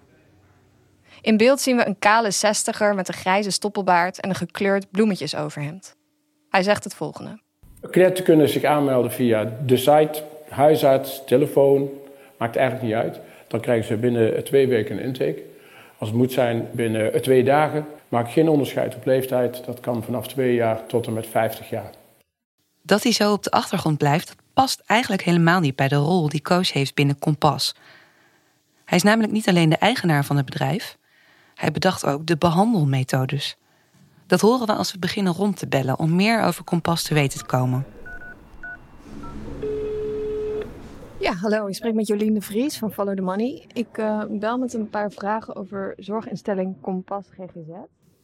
In 1.21 1.37
beeld 1.37 1.59
zien 1.59 1.77
we 1.77 1.87
een 1.87 1.99
kale 1.99 2.31
zestiger 2.31 2.95
met 2.95 3.07
een 3.07 3.13
grijze 3.13 3.51
stoppelbaard 3.51 4.19
en 4.19 4.29
een 4.29 4.35
gekleurd 4.35 4.91
bloemetjesoverhemd. 4.91 5.95
Hij 6.49 6.63
zegt 6.63 6.83
het 6.83 6.95
volgende. 6.95 7.39
Cliënten 7.91 8.23
kunnen 8.23 8.49
zich 8.49 8.63
aanmelden 8.63 9.11
via 9.11 9.53
de 9.65 9.77
site, 9.77 10.23
huisarts, 10.49 11.21
telefoon, 11.25 11.89
maakt 12.37 12.55
eigenlijk 12.55 12.87
niet 12.87 12.95
uit. 12.95 13.19
Dan 13.47 13.59
krijgen 13.59 13.85
ze 13.85 13.95
binnen 13.95 14.43
twee 14.43 14.67
weken 14.67 14.97
een 14.97 15.03
intake. 15.03 15.43
Als 15.97 16.09
het 16.09 16.17
moet 16.17 16.31
zijn 16.31 16.67
binnen 16.71 17.21
twee 17.21 17.43
dagen. 17.43 17.85
Maak 18.09 18.31
geen 18.31 18.49
onderscheid 18.49 18.95
op 18.95 19.05
leeftijd. 19.05 19.65
Dat 19.65 19.79
kan 19.79 20.03
vanaf 20.03 20.27
twee 20.27 20.53
jaar 20.53 20.85
tot 20.85 21.07
en 21.07 21.13
met 21.13 21.27
50 21.27 21.69
jaar. 21.69 21.89
Dat 22.81 23.03
hij 23.03 23.11
zo 23.11 23.31
op 23.31 23.43
de 23.43 23.51
achtergrond 23.51 23.97
blijft, 23.97 24.27
dat 24.27 24.37
past 24.53 24.83
eigenlijk 24.85 25.21
helemaal 25.21 25.59
niet 25.59 25.75
bij 25.75 25.87
de 25.87 25.95
rol 25.95 26.29
die 26.29 26.41
Koos 26.41 26.71
heeft 26.71 26.95
binnen 26.95 27.19
Kompas. 27.19 27.75
Hij 28.85 28.97
is 28.97 29.03
namelijk 29.03 29.33
niet 29.33 29.47
alleen 29.47 29.69
de 29.69 29.77
eigenaar 29.77 30.25
van 30.25 30.37
het 30.37 30.45
bedrijf, 30.45 30.97
hij 31.55 31.71
bedacht 31.71 32.05
ook 32.05 32.25
de 32.25 32.37
behandelmethodes. 32.37 33.57
Dat 34.27 34.41
horen 34.41 34.67
we 34.67 34.73
als 34.73 34.91
we 34.91 34.99
beginnen 34.99 35.33
rond 35.33 35.57
te 35.57 35.67
bellen 35.67 35.99
om 35.99 36.15
meer 36.15 36.43
over 36.43 36.63
Kompas 36.63 37.03
te 37.03 37.13
weten 37.13 37.39
te 37.39 37.45
komen. 37.45 37.85
Ja, 41.27 41.33
hallo. 41.33 41.67
Ik 41.67 41.75
spreek 41.75 41.93
met 41.93 42.07
Jolien 42.07 42.33
de 42.33 42.41
Vries 42.41 42.77
van 42.77 42.91
Follow 42.91 43.15
the 43.15 43.21
Money. 43.21 43.65
Ik 43.73 43.97
uh, 43.97 44.23
bel 44.29 44.57
met 44.57 44.73
een 44.73 44.89
paar 44.89 45.11
vragen 45.11 45.55
over 45.55 45.93
zorginstelling 45.97 46.81
Kompas 46.81 47.25
GGZ. 47.31 47.69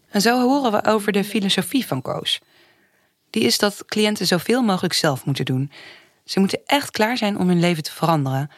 En 0.10 0.22
zo 0.22 0.42
horen 0.42 0.72
we 0.72 0.86
over 0.86 1.12
de 1.12 1.24
filosofie 1.24 1.88
van 1.88 2.02
Koos. 2.02 2.42
Die 3.30 3.44
is 3.44 3.58
dat 3.58 3.86
cliënten 3.86 4.28
zoveel 4.28 4.62
mogelijk 4.62 4.94
zelf 4.94 5.26
moeten 5.26 5.46
doen. 5.46 5.72
Ze 6.26 6.40
moeten 6.40 6.62
echt 6.66 6.92
klaar 6.92 7.18
zijn 7.18 7.38
om 7.38 7.48
hun 7.48 7.60
leven 7.60 7.84
te 7.84 7.92
veranderen. 7.92 8.52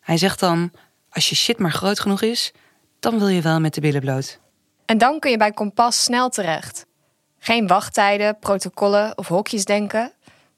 Hij 0.00 0.16
zegt 0.16 0.40
dan: 0.40 0.72
als 1.10 1.28
je 1.28 1.34
shit 1.34 1.58
maar 1.58 1.72
groot 1.72 2.00
genoeg 2.00 2.22
is, 2.22 2.52
dan 3.00 3.18
wil 3.18 3.28
je 3.28 3.42
wel 3.42 3.60
met 3.60 3.74
de 3.74 3.80
billen 3.80 4.00
bloot. 4.00 4.40
En 4.84 4.98
dan 4.98 5.18
kun 5.18 5.30
je 5.30 5.36
bij 5.36 5.52
Kompas 5.52 6.04
snel 6.04 6.28
terecht. 6.28 6.86
Geen 7.38 7.66
wachttijden, 7.66 8.38
protocollen 8.38 9.18
of 9.18 9.28
hokjes 9.28 9.64
denken, 9.64 10.12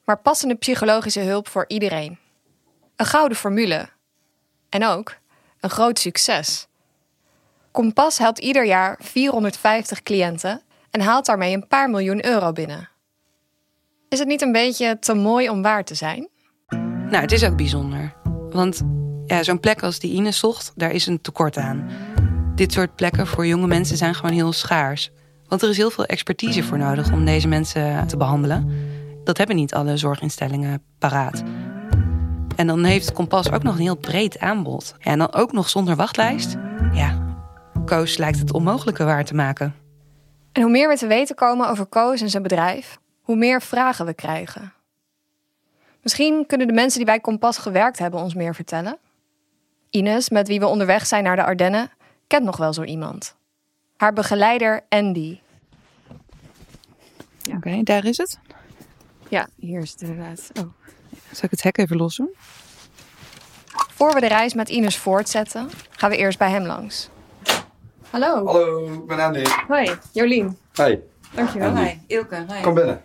maar 0.04 0.18
passende 0.18 0.54
psychologische 0.54 1.20
hulp 1.20 1.48
voor 1.48 1.64
iedereen. 1.68 2.24
Een 2.96 3.06
gouden 3.06 3.36
formule. 3.36 3.88
En 4.68 4.84
ook 4.84 5.16
een 5.60 5.70
groot 5.70 5.98
succes. 5.98 6.66
Kompas 7.70 8.18
helpt 8.18 8.38
ieder 8.38 8.66
jaar 8.66 8.98
450 9.02 10.02
cliënten 10.02 10.62
en 10.90 11.00
haalt 11.00 11.26
daarmee 11.26 11.54
een 11.54 11.66
paar 11.66 11.90
miljoen 11.90 12.26
euro 12.26 12.52
binnen. 12.52 12.88
Is 14.08 14.18
het 14.18 14.28
niet 14.28 14.42
een 14.42 14.52
beetje 14.52 14.98
te 14.98 15.14
mooi 15.14 15.48
om 15.50 15.62
waar 15.62 15.84
te 15.84 15.94
zijn? 15.94 16.28
Nou, 17.10 17.16
het 17.16 17.32
is 17.32 17.44
ook 17.44 17.56
bijzonder. 17.56 18.14
Want 18.50 18.82
ja, 19.26 19.42
zo'n 19.42 19.60
plek 19.60 19.82
als 19.82 19.98
die 19.98 20.12
Ines 20.12 20.38
zocht, 20.38 20.72
daar 20.74 20.90
is 20.90 21.06
een 21.06 21.20
tekort 21.20 21.56
aan. 21.56 21.90
Dit 22.54 22.72
soort 22.72 22.94
plekken 22.94 23.26
voor 23.26 23.46
jonge 23.46 23.66
mensen 23.66 23.96
zijn 23.96 24.14
gewoon 24.14 24.34
heel 24.34 24.52
schaars. 24.52 25.10
Want 25.48 25.62
er 25.62 25.68
is 25.68 25.76
heel 25.76 25.90
veel 25.90 26.04
expertise 26.04 26.62
voor 26.62 26.78
nodig 26.78 27.12
om 27.12 27.24
deze 27.24 27.48
mensen 27.48 28.06
te 28.06 28.16
behandelen. 28.16 28.70
Dat 29.24 29.38
hebben 29.38 29.56
niet 29.56 29.74
alle 29.74 29.96
zorginstellingen 29.96 30.82
paraat. 30.98 31.42
En 32.56 32.66
dan 32.66 32.84
heeft 32.84 33.12
Kompas 33.12 33.50
ook 33.50 33.62
nog 33.62 33.74
een 33.74 33.80
heel 33.80 33.96
breed 33.96 34.38
aanbod. 34.38 34.94
Ja, 34.98 35.10
en 35.10 35.18
dan 35.18 35.32
ook 35.32 35.52
nog 35.52 35.68
zonder 35.68 35.96
wachtlijst. 35.96 36.56
Ja, 36.92 37.36
Koos 37.84 38.16
lijkt 38.16 38.38
het 38.38 38.52
onmogelijke 38.52 39.04
waar 39.04 39.24
te 39.24 39.34
maken. 39.34 39.74
En 40.52 40.62
hoe 40.62 40.70
meer 40.70 40.88
we 40.88 40.96
te 40.96 41.06
weten 41.06 41.34
komen 41.34 41.68
over 41.68 41.86
Koos 41.86 42.20
en 42.20 42.30
zijn 42.30 42.42
bedrijf, 42.42 42.98
hoe 43.20 43.36
meer 43.36 43.62
vragen 43.62 44.06
we 44.06 44.14
krijgen. 44.14 44.72
Misschien 46.02 46.46
kunnen 46.46 46.66
de 46.66 46.72
mensen 46.72 46.98
die 46.98 47.06
bij 47.06 47.20
Kompas 47.20 47.58
gewerkt 47.58 47.98
hebben 47.98 48.20
ons 48.20 48.34
meer 48.34 48.54
vertellen. 48.54 48.98
Ines, 49.90 50.28
met 50.28 50.48
wie 50.48 50.60
we 50.60 50.66
onderweg 50.66 51.06
zijn 51.06 51.24
naar 51.24 51.36
de 51.36 51.44
Ardennen, 51.44 51.90
kent 52.26 52.44
nog 52.44 52.56
wel 52.56 52.72
zo 52.72 52.82
iemand. 52.82 53.36
Haar 53.96 54.12
begeleider 54.12 54.84
Andy. 54.88 55.38
Oké, 57.46 57.56
okay, 57.56 57.82
daar 57.82 58.04
is 58.04 58.16
het. 58.16 58.38
Ja, 59.28 59.48
hier 59.56 59.80
is 59.80 59.90
het 59.90 60.00
inderdaad. 60.00 60.50
Oh. 60.58 60.66
Zal 61.36 61.44
ik 61.44 61.50
het 61.50 61.62
hek 61.62 61.78
even 61.78 61.96
los 61.96 62.16
doen? 62.16 62.34
Voor 63.94 64.14
we 64.14 64.20
de 64.20 64.26
reis 64.26 64.54
met 64.54 64.68
Ines 64.68 64.96
voortzetten, 64.96 65.70
gaan 65.90 66.10
we 66.10 66.16
eerst 66.16 66.38
bij 66.38 66.50
hem 66.50 66.64
langs. 66.64 67.08
Hallo. 68.10 68.46
Hallo, 68.46 68.92
ik 68.92 69.06
ben 69.06 69.20
Andy. 69.20 69.44
Hoi, 69.68 69.98
Jolien. 70.12 70.58
Hey. 70.72 71.02
Dankjewel. 71.34 71.68
Andy. 71.68 71.80
Hi, 71.80 71.98
Ilke. 72.06 72.44
Hi. 72.48 72.60
Kom 72.62 72.74
binnen. 72.74 73.02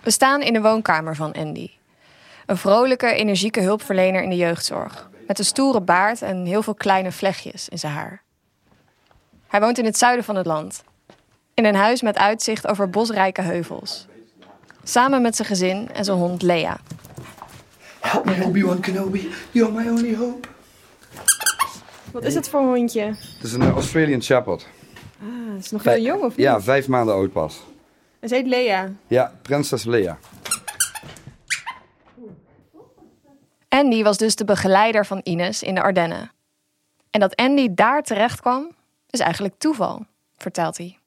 We 0.00 0.10
staan 0.10 0.42
in 0.42 0.52
de 0.52 0.60
woonkamer 0.60 1.16
van 1.16 1.32
Andy. 1.32 1.70
Een 2.46 2.56
vrolijke, 2.56 3.12
energieke 3.12 3.60
hulpverlener 3.60 4.22
in 4.22 4.30
de 4.30 4.36
jeugdzorg. 4.36 5.10
Met 5.26 5.38
een 5.38 5.44
stoere 5.44 5.80
baard 5.80 6.22
en 6.22 6.44
heel 6.44 6.62
veel 6.62 6.74
kleine 6.74 7.12
vlechtjes 7.12 7.68
in 7.68 7.78
zijn 7.78 7.92
haar. 7.92 8.22
Hij 9.46 9.60
woont 9.60 9.78
in 9.78 9.84
het 9.84 9.98
zuiden 9.98 10.24
van 10.24 10.36
het 10.36 10.46
land. 10.46 10.84
In 11.54 11.64
een 11.64 11.74
huis 11.74 12.02
met 12.02 12.18
uitzicht 12.18 12.66
over 12.66 12.90
bosrijke 12.90 13.42
heuvels. 13.42 14.06
Samen 14.88 15.22
met 15.22 15.36
zijn 15.36 15.48
gezin 15.48 15.88
en 15.92 16.04
zijn 16.04 16.16
hond 16.16 16.42
Lea. 16.42 16.78
Help 18.00 18.24
me, 18.24 18.44
Obi-Wan 18.44 18.80
Kenobi. 18.80 19.30
You're 19.50 19.72
my 19.72 19.88
only 19.88 20.14
hope. 20.14 20.48
Wat 22.12 22.24
is 22.24 22.34
het 22.34 22.48
voor 22.48 22.60
een 22.60 22.66
hondje? 22.66 23.00
Het 23.00 23.42
is 23.42 23.52
een 23.52 23.62
eh, 23.62 23.70
Australian 23.70 24.22
Shepherd. 24.22 24.66
Ah, 25.20 25.54
het 25.54 25.64
is 25.64 25.70
nog 25.70 25.84
heel 25.84 26.02
jong, 26.02 26.22
of 26.22 26.28
niet? 26.28 26.46
Ja, 26.46 26.60
vijf 26.60 26.88
maanden 26.88 27.14
oud 27.14 27.32
pas. 27.32 27.62
En 28.20 28.28
ze 28.28 28.34
heet 28.34 28.46
Lea. 28.46 28.92
Ja, 29.06 29.32
prinses 29.42 29.84
Lea. 29.84 30.18
Andy 33.68 34.02
was 34.02 34.16
dus 34.16 34.36
de 34.36 34.44
begeleider 34.44 35.06
van 35.06 35.20
Ines 35.22 35.62
in 35.62 35.74
de 35.74 35.82
Ardennen. 35.82 36.30
En 37.10 37.20
dat 37.20 37.36
Andy 37.36 37.68
daar 37.74 38.02
terecht 38.02 38.40
kwam, 38.40 38.70
is 39.10 39.20
eigenlijk 39.20 39.54
toeval, 39.58 40.06
vertelt 40.36 40.76
hij. 40.76 40.98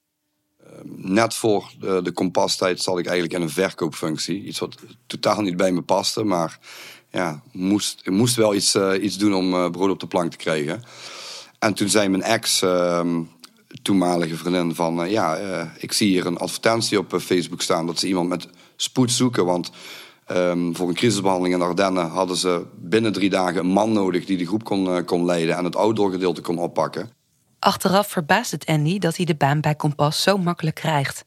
Net 0.95 1.33
voor 1.33 1.71
de, 1.79 1.99
de 2.03 2.11
kompastijd 2.11 2.81
zat 2.81 2.99
ik 2.99 3.05
eigenlijk 3.05 3.35
in 3.35 3.41
een 3.41 3.53
verkoopfunctie. 3.53 4.43
Iets 4.43 4.59
wat 4.59 4.75
totaal 5.07 5.41
niet 5.41 5.57
bij 5.57 5.71
me 5.71 5.81
paste, 5.81 6.23
maar 6.23 6.59
ja, 7.11 7.41
moest, 7.51 7.99
ik 8.03 8.11
moest 8.11 8.35
wel 8.35 8.55
iets, 8.55 8.75
eh, 8.75 9.03
iets 9.03 9.17
doen 9.17 9.33
om 9.33 9.53
eh, 9.53 9.69
brood 9.69 9.89
op 9.89 9.99
de 9.99 10.07
plank 10.07 10.31
te 10.31 10.37
krijgen. 10.37 10.83
En 11.59 11.73
toen 11.73 11.89
zei 11.89 12.09
mijn 12.09 12.23
ex, 12.23 12.61
ehm, 12.61 13.21
toenmalige 13.81 14.35
vriendin, 14.35 14.75
van 14.75 15.03
eh, 15.03 15.11
ja, 15.11 15.37
ik 15.77 15.93
zie 15.93 16.09
hier 16.09 16.25
een 16.25 16.37
advertentie 16.37 16.97
op 16.97 17.15
Facebook 17.19 17.61
staan 17.61 17.85
dat 17.85 17.99
ze 17.99 18.07
iemand 18.07 18.29
met 18.29 18.47
spoed 18.75 19.11
zoeken. 19.11 19.45
Want 19.45 19.71
ehm, 20.25 20.73
voor 20.73 20.87
een 20.87 20.93
crisisbehandeling 20.93 21.53
in 21.53 21.59
de 21.59 21.65
Ardennen 21.65 22.09
hadden 22.09 22.37
ze 22.37 22.65
binnen 22.75 23.13
drie 23.13 23.29
dagen 23.29 23.59
een 23.59 23.67
man 23.71 23.91
nodig 23.91 24.25
die 24.25 24.37
de 24.37 24.45
groep 24.45 24.63
kon, 24.63 25.05
kon 25.05 25.25
leiden 25.25 25.57
en 25.57 25.63
het 25.63 25.75
outdoor 25.75 26.11
gedeelte 26.11 26.41
kon 26.41 26.57
oppakken. 26.57 27.18
Achteraf 27.59 28.07
verbaast 28.07 28.51
het 28.51 28.65
Andy 28.65 28.99
dat 28.99 29.15
hij 29.15 29.25
de 29.25 29.35
baan 29.35 29.61
bij 29.61 29.75
Kompas 29.75 30.21
zo 30.21 30.37
makkelijk 30.37 30.75
krijgt. 30.75 31.23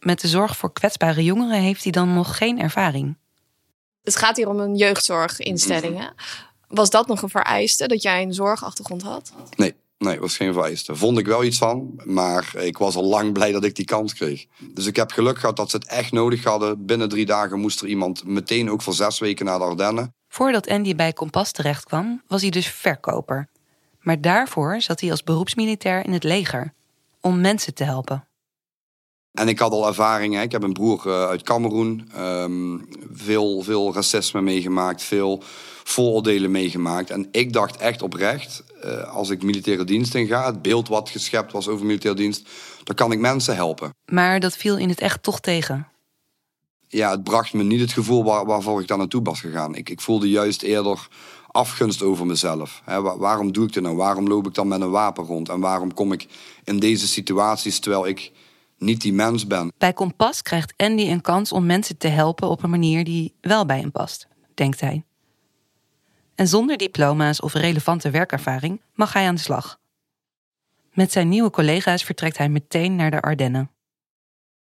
Met 0.00 0.20
de 0.20 0.28
zorg 0.28 0.56
voor 0.56 0.72
kwetsbare 0.72 1.24
jongeren 1.24 1.60
heeft 1.60 1.82
hij 1.82 1.92
dan 1.92 2.14
nog 2.14 2.36
geen 2.36 2.60
ervaring. 2.60 3.16
Het 4.02 4.16
gaat 4.16 4.36
hier 4.36 4.48
om 4.48 4.58
een 4.60 4.76
jeugdzorginstelling. 4.76 5.98
hè? 5.98 6.06
Was 6.68 6.90
dat 6.90 7.06
nog 7.06 7.22
een 7.22 7.28
vereiste 7.28 7.86
dat 7.86 8.02
jij 8.02 8.22
een 8.22 8.34
zorgachtergrond 8.34 9.02
had? 9.02 9.32
Nee, 9.56 9.74
nee, 9.98 10.20
was 10.20 10.36
geen 10.36 10.52
vereiste. 10.52 10.96
Vond 10.96 11.18
ik 11.18 11.26
wel 11.26 11.44
iets 11.44 11.58
van, 11.58 12.00
maar 12.04 12.52
ik 12.56 12.78
was 12.78 12.96
al 12.96 13.04
lang 13.04 13.32
blij 13.32 13.52
dat 13.52 13.64
ik 13.64 13.74
die 13.74 13.84
kans 13.84 14.14
kreeg. 14.14 14.46
Dus 14.58 14.86
ik 14.86 14.96
heb 14.96 15.10
geluk 15.12 15.38
gehad 15.38 15.56
dat 15.56 15.70
ze 15.70 15.76
het 15.76 15.86
echt 15.86 16.12
nodig 16.12 16.44
hadden. 16.44 16.86
Binnen 16.86 17.08
drie 17.08 17.26
dagen 17.26 17.60
moest 17.60 17.80
er 17.80 17.88
iemand 17.88 18.24
meteen 18.24 18.70
ook 18.70 18.82
voor 18.82 18.94
zes 18.94 19.18
weken 19.18 19.44
naar 19.44 19.58
de 19.58 19.64
Ardennen. 19.64 20.14
Voordat 20.28 20.68
Andy 20.68 20.94
bij 20.94 21.12
Kompas 21.12 21.52
terechtkwam, 21.52 22.22
was 22.26 22.40
hij 22.40 22.50
dus 22.50 22.66
verkoper. 22.66 23.48
Maar 24.06 24.20
daarvoor 24.20 24.80
zat 24.80 25.00
hij 25.00 25.10
als 25.10 25.22
beroepsmilitair 25.22 26.04
in 26.04 26.12
het 26.12 26.24
leger. 26.24 26.72
Om 27.20 27.40
mensen 27.40 27.74
te 27.74 27.84
helpen. 27.84 28.26
En 29.32 29.48
ik 29.48 29.58
had 29.58 29.72
al 29.72 29.86
ervaring. 29.86 30.34
Hè. 30.34 30.42
Ik 30.42 30.52
heb 30.52 30.62
een 30.62 30.72
broer 30.72 31.02
eh, 31.06 31.28
uit 31.28 31.42
Cameroen. 31.42 32.10
ehm, 32.14 32.78
veel, 33.12 33.62
veel 33.62 33.94
racisme 33.94 34.40
meegemaakt. 34.40 35.02
Veel 35.02 35.42
vooroordelen 35.84 36.50
meegemaakt. 36.50 37.10
En 37.10 37.28
ik 37.30 37.52
dacht 37.52 37.76
echt 37.76 38.02
oprecht, 38.02 38.64
eh, 38.80 39.14
als 39.14 39.30
ik 39.30 39.42
militaire 39.42 39.84
dienst 39.84 40.14
in 40.14 40.26
ga... 40.26 40.46
het 40.46 40.62
beeld 40.62 40.88
wat 40.88 41.08
geschept 41.08 41.52
was 41.52 41.68
over 41.68 41.86
militaire 41.86 42.20
dienst... 42.20 42.48
dan 42.84 42.94
kan 42.94 43.12
ik 43.12 43.18
mensen 43.18 43.54
helpen. 43.54 43.90
Maar 44.04 44.40
dat 44.40 44.56
viel 44.56 44.76
in 44.76 44.88
het 44.88 45.00
echt 45.00 45.22
toch 45.22 45.40
tegen. 45.40 45.88
Ja, 46.88 47.10
het 47.10 47.24
bracht 47.24 47.52
me 47.52 47.62
niet 47.62 47.80
het 47.80 47.92
gevoel 47.92 48.24
waar, 48.24 48.44
waarvoor 48.44 48.80
ik 48.80 48.88
daar 48.88 48.98
naartoe 48.98 49.22
was 49.22 49.40
gegaan. 49.40 49.74
Ik, 49.74 49.90
ik 49.90 50.00
voelde 50.00 50.28
juist 50.28 50.62
eerder 50.62 51.08
afgunst 51.56 52.02
over 52.02 52.26
mezelf. 52.26 52.82
Wa- 52.84 53.16
waarom 53.18 53.52
doe 53.52 53.66
ik 53.66 53.72
dit 53.72 53.82
nou? 53.82 53.96
Waarom 53.96 54.28
loop 54.28 54.46
ik 54.46 54.54
dan 54.54 54.68
met 54.68 54.80
een 54.80 54.90
wapen 54.90 55.24
rond? 55.24 55.48
En 55.48 55.60
waarom 55.60 55.94
kom 55.94 56.12
ik 56.12 56.26
in 56.64 56.78
deze 56.78 57.08
situaties 57.08 57.78
terwijl 57.78 58.06
ik 58.06 58.32
niet 58.78 59.00
die 59.00 59.12
mens 59.12 59.46
ben? 59.46 59.72
Bij 59.78 59.92
Kompas 59.92 60.42
krijgt 60.42 60.74
Andy 60.76 61.02
een 61.02 61.20
kans 61.20 61.52
om 61.52 61.66
mensen 61.66 61.96
te 61.96 62.08
helpen 62.08 62.48
op 62.48 62.62
een 62.62 62.70
manier 62.70 63.04
die 63.04 63.34
wel 63.40 63.66
bij 63.66 63.78
hem 63.80 63.90
past, 63.92 64.26
denkt 64.54 64.80
hij. 64.80 65.04
En 66.34 66.48
zonder 66.48 66.76
diploma's 66.76 67.40
of 67.42 67.52
relevante 67.52 68.10
werkervaring 68.10 68.80
mag 68.94 69.12
hij 69.12 69.26
aan 69.26 69.34
de 69.34 69.40
slag. 69.40 69.78
Met 70.92 71.12
zijn 71.12 71.28
nieuwe 71.28 71.50
collega's 71.50 72.02
vertrekt 72.02 72.38
hij 72.38 72.48
meteen 72.48 72.96
naar 72.96 73.10
de 73.10 73.20
Ardennen. 73.20 73.70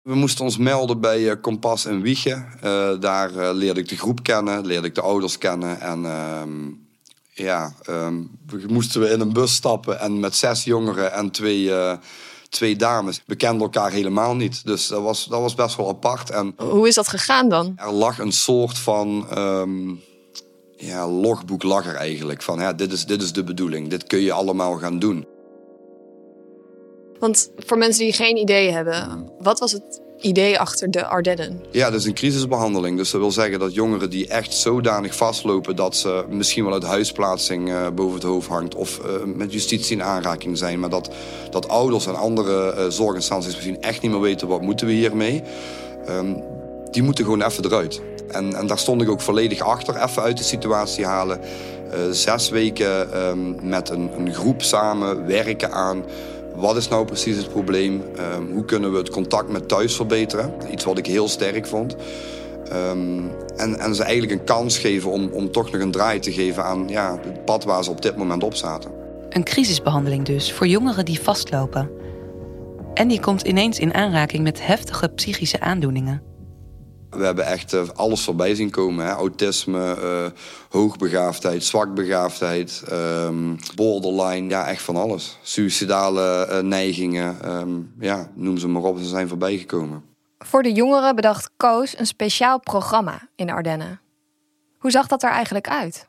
We 0.07 0.15
moesten 0.15 0.45
ons 0.45 0.57
melden 0.57 0.99
bij 0.99 1.29
eh, 1.29 1.35
Kompas 1.41 1.85
in 1.85 2.01
Wiegen. 2.01 2.47
Eh, 2.61 2.89
daar 2.99 3.35
eh, 3.35 3.49
leerde 3.53 3.79
ik 3.79 3.89
de 3.89 3.97
groep 3.97 4.23
kennen, 4.23 4.65
leerde 4.65 4.87
ik 4.87 4.95
de 4.95 5.01
ouders 5.01 5.37
kennen. 5.37 5.81
En 5.81 6.05
ehm, 6.05 6.49
ja, 7.33 7.73
ehm, 7.81 8.15
we 8.45 8.63
moesten 8.67 9.01
we 9.01 9.09
in 9.09 9.19
een 9.19 9.33
bus 9.33 9.53
stappen 9.53 9.99
en 9.99 10.19
met 10.19 10.35
zes 10.35 10.63
jongeren 10.63 11.13
en 11.13 11.31
twee, 11.31 11.71
twee 12.49 12.75
dames. 12.75 13.21
We 13.25 13.35
kenden 13.35 13.61
elkaar 13.61 13.91
helemaal 13.91 14.35
niet. 14.35 14.65
Dus 14.65 14.87
dat 14.87 15.01
was, 15.01 15.25
dat 15.25 15.41
was 15.41 15.55
best 15.55 15.75
wel 15.75 15.89
apart. 15.89 16.29
En 16.29 16.53
Hoe 16.57 16.87
is 16.87 16.95
dat 16.95 17.07
gegaan 17.07 17.49
dan? 17.49 17.73
er 17.75 17.91
lag 17.91 18.19
een 18.19 18.31
soort 18.31 18.77
van 18.77 19.27
ehm, 19.29 19.89
ja, 20.77 21.07
logboek 21.07 21.63
lag 21.63 21.85
er 21.85 21.95
eigenlijk. 21.95 22.41
Van 22.41 22.59
hè, 22.59 22.75
dit, 22.75 22.91
is, 22.91 23.05
dit 23.05 23.21
is 23.21 23.33
de 23.33 23.43
bedoeling, 23.43 23.89
dit 23.89 24.03
kun 24.03 24.19
je 24.19 24.31
allemaal 24.31 24.77
gaan 24.77 24.99
doen. 24.99 25.25
Want 27.19 27.49
voor 27.57 27.77
mensen 27.77 28.03
die 28.03 28.13
geen 28.13 28.37
idee 28.37 28.71
hebben, 28.71 29.29
wat 29.39 29.59
was 29.59 29.71
het 29.71 30.01
idee 30.19 30.59
achter 30.59 30.91
de 30.91 31.05
Ardennen? 31.05 31.61
Ja, 31.71 31.89
dat 31.89 31.99
is 31.99 32.05
een 32.05 32.13
crisisbehandeling. 32.13 32.97
Dus 32.97 33.11
dat 33.11 33.21
wil 33.21 33.31
zeggen 33.31 33.59
dat 33.59 33.73
jongeren 33.73 34.09
die 34.09 34.27
echt 34.27 34.53
zodanig 34.53 35.15
vastlopen 35.15 35.75
dat 35.75 35.95
ze 35.95 36.25
misschien 36.29 36.63
wel 36.63 36.73
uit 36.73 36.83
huisplaatsing 36.83 37.69
eh, 37.69 37.87
boven 37.95 38.13
het 38.13 38.23
hoofd 38.23 38.47
hangt 38.47 38.75
of 38.75 38.99
eh, 38.99 39.23
met 39.25 39.53
justitie 39.53 39.95
in 39.95 40.03
aanraking 40.03 40.57
zijn, 40.57 40.79
maar 40.79 40.89
dat, 40.89 41.09
dat 41.49 41.67
ouders 41.67 42.07
en 42.07 42.15
andere 42.15 42.71
eh, 42.71 42.85
zorginstanties 42.87 43.53
misschien 43.53 43.81
echt 43.81 44.01
niet 44.01 44.11
meer 44.11 44.21
weten 44.21 44.47
wat 44.47 44.61
moeten 44.61 44.87
we 44.87 44.93
hiermee, 44.93 45.43
Ehm, 46.07 46.33
die 46.91 47.03
moeten 47.03 47.23
gewoon 47.23 47.41
even 47.41 47.65
eruit. 47.65 48.01
En, 48.27 48.55
en 48.55 48.67
daar 48.67 48.79
stond 48.79 49.01
ik 49.01 49.09
ook 49.09 49.21
volledig 49.21 49.59
achter, 49.59 50.03
even 50.03 50.21
uit 50.21 50.37
de 50.37 50.43
situatie 50.43 51.05
halen. 51.05 51.39
Zes 52.11 52.49
weken 52.49 53.13
ehm, 53.13 53.69
met 53.69 53.89
een 53.89 54.33
groep 54.33 54.61
samen 54.61 55.25
werken 55.25 55.71
aan 55.71 56.03
wat 56.57 56.77
is 56.77 56.87
nou 56.87 57.05
precies 57.05 57.37
het 57.37 57.49
probleem? 57.49 58.03
Ehm, 58.15 58.51
hoe 58.51 58.65
kunnen 58.65 58.91
we 58.91 58.97
het 58.97 59.09
contact 59.09 59.49
met 59.49 59.67
thuis 59.67 59.95
verbeteren? 59.95 60.53
Iets 60.71 60.83
wat 60.83 60.97
ik 60.97 61.05
heel 61.05 61.27
sterk 61.27 61.67
vond. 61.67 61.95
Ehm, 62.69 63.23
en, 63.57 63.79
en 63.79 63.95
ze 63.95 64.03
eigenlijk 64.03 64.39
een 64.39 64.45
kans 64.45 64.77
geven 64.77 65.11
om, 65.11 65.29
om 65.31 65.51
toch 65.51 65.71
nog 65.71 65.81
een 65.81 65.91
draai 65.91 66.19
te 66.19 66.31
geven 66.31 66.63
aan 66.63 66.87
ja, 66.87 67.19
het 67.21 67.45
pad 67.45 67.63
waar 67.63 67.83
ze 67.83 67.89
op 67.89 68.01
dit 68.01 68.15
moment 68.15 68.43
op 68.43 68.55
zaten. 68.55 68.91
Een 69.29 69.43
crisisbehandeling 69.43 70.25
dus 70.25 70.53
voor 70.53 70.67
jongeren 70.67 71.05
die 71.05 71.21
vastlopen. 71.21 71.89
En 72.93 73.07
die 73.07 73.19
komt 73.19 73.41
ineens 73.41 73.79
in 73.79 73.93
aanraking 73.93 74.43
met 74.43 74.65
heftige 74.65 75.07
psychische 75.07 75.59
aandoeningen. 75.59 76.26
We 77.09 77.25
hebben 77.25 77.45
echt 77.45 77.73
eh, 77.73 77.81
alles 77.95 78.23
voorbij 78.23 78.55
zien 78.55 78.69
komen. 78.69 79.05
Hè? 79.05 79.11
Autisme, 79.11 79.95
eh, 79.95 80.39
hoogbegaafdheid, 80.69 81.63
zwakbegaafdheid, 81.63 82.83
ehm, 82.87 83.55
borderline. 83.75 84.49
Ja, 84.49 84.67
echt 84.67 84.81
van 84.81 84.95
alles. 84.95 85.37
Suicidale 85.41 86.45
eh, 86.45 86.59
neigingen. 86.59 87.41
ehm, 87.41 87.69
ja, 87.99 88.29
noem 88.33 88.57
ze 88.57 88.67
maar 88.67 88.83
op. 88.83 88.97
Ze 88.97 89.05
zijn 89.05 89.27
voorbij 89.27 89.57
gekomen. 89.57 90.03
Voor 90.37 90.63
de 90.63 90.71
jongeren 90.71 91.15
bedacht 91.15 91.49
Koos 91.57 91.99
een 91.99 92.07
speciaal 92.07 92.59
programma 92.59 93.27
in 93.35 93.45
de 93.45 93.53
Ardennen. 93.53 93.99
Hoe 94.77 94.91
zag 94.91 95.07
dat 95.07 95.23
er 95.23 95.29
eigenlijk 95.29 95.69
uit? 95.69 96.07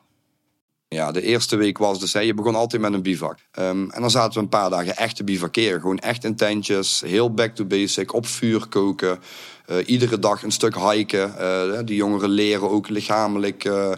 Ja, 0.89 1.13
de 1.13 1.23
eerste 1.23 1.57
week 1.57 1.79
was 1.79 2.01
dus, 2.01 2.13
hè, 2.13 2.21
je 2.21 2.35
begon 2.35 2.55
altijd 2.55 2.83
met 2.83 2.93
een 2.93 3.03
bivak. 3.03 3.39
Ehm, 3.51 3.91
en 3.91 4.01
dan 4.01 4.11
zaten 4.11 4.33
we 4.33 4.41
een 4.41 4.49
paar 4.49 4.71
dagen 4.71 4.97
echt 4.97 5.17
te 5.17 5.25
bivakeren. 5.25 5.81
Gewoon 5.81 5.99
echt 5.99 6.25
in 6.25 6.37
tentjes, 6.37 7.01
heel 7.07 7.35
back 7.35 7.55
to 7.55 7.65
basic, 7.65 8.15
op 8.15 8.27
vuur 8.27 8.67
koken. 8.69 9.19
eh, 9.67 9.77
iedere 9.89 10.19
dag 10.19 10.43
een 10.43 10.51
stuk 10.51 10.79
hiken. 10.79 11.39
Eh, 11.39 11.79
die 11.85 11.97
jongeren 11.97 12.29
leren 12.29 12.71
ook 12.71 12.89
lichamelijk 12.89 13.65
eh, 13.65 13.93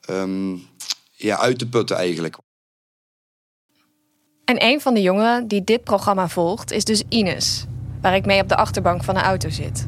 ehm, 0.00 0.56
ja, 1.12 1.38
uit 1.38 1.58
te 1.58 1.68
putten 1.68 1.96
eigenlijk. 1.96 2.36
En 4.44 4.64
een 4.64 4.80
van 4.80 4.94
de 4.94 5.02
jongeren 5.02 5.48
die 5.48 5.64
dit 5.64 5.84
programma 5.84 6.28
volgt 6.28 6.72
is 6.72 6.84
dus 6.84 7.02
Ines, 7.08 7.64
waar 8.00 8.14
ik 8.14 8.26
mee 8.26 8.42
op 8.42 8.48
de 8.48 8.56
achterbank 8.56 9.04
van 9.04 9.14
de 9.14 9.20
auto 9.20 9.50
zit. 9.50 9.86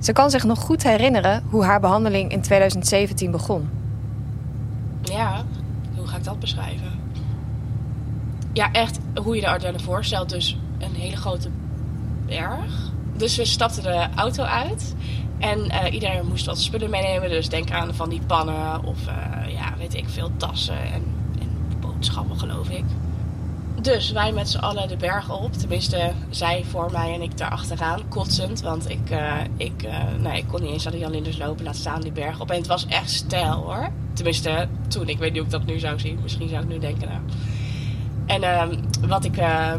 Ze 0.00 0.12
kan 0.12 0.30
zich 0.30 0.44
nog 0.44 0.58
goed 0.58 0.82
herinneren 0.82 1.44
hoe 1.50 1.64
haar 1.64 1.80
behandeling 1.80 2.32
in 2.32 2.42
2017 2.42 3.30
begon. 3.30 3.70
Ja, 5.02 5.44
dat 6.24 6.40
beschrijven? 6.40 7.00
Ja, 8.52 8.72
echt 8.72 8.98
hoe 9.14 9.34
je 9.34 9.40
de 9.40 9.48
Ardennen 9.48 9.80
voorstelt. 9.80 10.28
Dus 10.28 10.58
een 10.78 10.94
hele 10.94 11.16
grote 11.16 11.50
berg. 12.26 12.92
dus 13.16 13.36
we 13.36 13.44
stapten 13.44 13.82
de 13.82 14.08
auto 14.14 14.42
uit. 14.42 14.94
En 15.38 15.70
eh, 15.70 15.92
iedereen 15.94 16.26
moest 16.26 16.46
wat 16.46 16.60
spullen 16.60 16.90
meenemen. 16.90 17.28
Dus 17.28 17.48
denk 17.48 17.70
aan 17.70 17.94
van 17.94 18.08
die 18.08 18.20
pannen 18.26 18.84
of 18.84 19.06
eh, 19.06 19.52
ja, 19.52 19.74
weet 19.78 19.94
ik 19.94 20.08
veel, 20.08 20.30
tassen 20.36 20.80
en, 20.92 21.02
en 21.40 21.48
boodschappen 21.80 22.38
geloof 22.38 22.68
ik. 22.68 22.84
Dus 23.82 24.10
wij 24.10 24.32
met 24.32 24.48
z'n 24.48 24.58
allen 24.58 24.88
de 24.88 24.96
berg 24.96 25.30
op. 25.30 25.52
Tenminste, 25.52 26.12
zij 26.30 26.64
voor 26.64 26.92
mij 26.92 27.14
en 27.14 27.22
ik 27.22 27.38
daar 27.38 27.50
achteraan, 27.50 28.08
kotsend. 28.08 28.60
Want 28.60 28.90
ik, 28.90 29.10
uh, 29.10 29.34
ik, 29.56 29.84
uh, 30.24 30.34
ik 30.34 30.44
kon 30.46 30.62
niet 30.62 30.70
eens 30.70 30.86
aan 30.86 30.92
de 30.92 30.98
Jan 30.98 31.36
lopen, 31.38 31.64
laat 31.64 31.76
staan 31.76 32.00
die 32.00 32.12
berg 32.12 32.40
op. 32.40 32.50
En 32.50 32.56
het 32.56 32.66
was 32.66 32.86
echt 32.86 33.10
stijl 33.10 33.52
hoor. 33.52 33.88
Tenminste, 34.12 34.68
toen. 34.88 35.08
Ik 35.08 35.18
weet 35.18 35.32
niet 35.32 35.38
hoe 35.38 35.46
ik 35.46 35.52
dat 35.52 35.64
nu 35.64 35.78
zou 35.78 35.98
zien. 35.98 36.18
Misschien 36.22 36.48
zou 36.48 36.62
ik 36.62 36.68
nu 36.68 36.78
denken, 36.78 37.08
nou... 37.08 37.20
En 38.26 38.42
uh, 38.42 38.78
wat, 39.08 39.24
ik, 39.24 39.36
uh, 39.36 39.72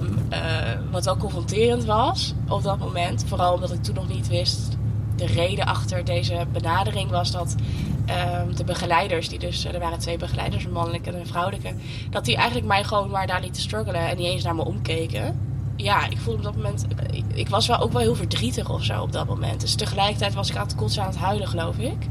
wat 0.91 1.05
wel 1.05 1.17
confronterend 1.17 1.85
was 1.85 2.33
op 2.47 2.63
dat 2.63 2.79
moment, 2.79 3.23
vooral 3.27 3.53
omdat 3.53 3.71
ik 3.71 3.83
toen 3.83 3.95
nog 3.95 4.07
niet 4.07 4.27
wist 4.27 4.77
de 5.19 5.25
reden 5.25 5.65
achter 5.65 6.05
deze 6.05 6.45
benadering 6.51 7.09
was 7.09 7.31
dat 7.31 7.55
uh, 8.09 8.41
de 8.55 8.63
begeleiders, 8.63 9.29
die 9.29 9.39
dus, 9.39 9.65
er 9.65 9.79
waren 9.79 9.99
twee 9.99 10.17
begeleiders, 10.17 10.65
een 10.65 10.71
mannelijke 10.71 11.09
en 11.09 11.19
een 11.19 11.27
vrouwelijke, 11.27 11.73
dat 12.09 12.25
die 12.25 12.35
eigenlijk 12.35 12.67
mij 12.67 12.83
gewoon 12.83 13.09
maar 13.09 13.27
daar 13.27 13.41
lieten 13.41 13.61
struggelen 13.61 14.07
en 14.07 14.17
niet 14.17 14.25
eens 14.25 14.43
naar 14.43 14.55
me 14.55 14.65
omkeken. 14.65 15.39
Ja, 15.75 16.09
ik 16.09 16.17
voelde 16.17 16.37
op 16.37 16.43
dat 16.43 16.55
moment, 16.55 16.85
ik, 17.33 17.49
was 17.49 17.67
wel 17.67 17.79
ook 17.79 17.91
wel 17.91 18.01
heel 18.01 18.15
verdrietig 18.15 18.69
of 18.69 18.83
zo 18.83 19.01
op 19.01 19.11
dat 19.11 19.27
moment. 19.27 19.61
Dus 19.61 19.75
tegelijkertijd 19.75 20.33
was 20.33 20.49
ik 20.49 20.55
aan 20.55 20.67
het 20.67 20.75
kotsen 20.75 21.03
aan 21.03 21.09
het 21.09 21.17
huilen, 21.17 21.47
geloof 21.47 21.77
ik. 21.77 22.07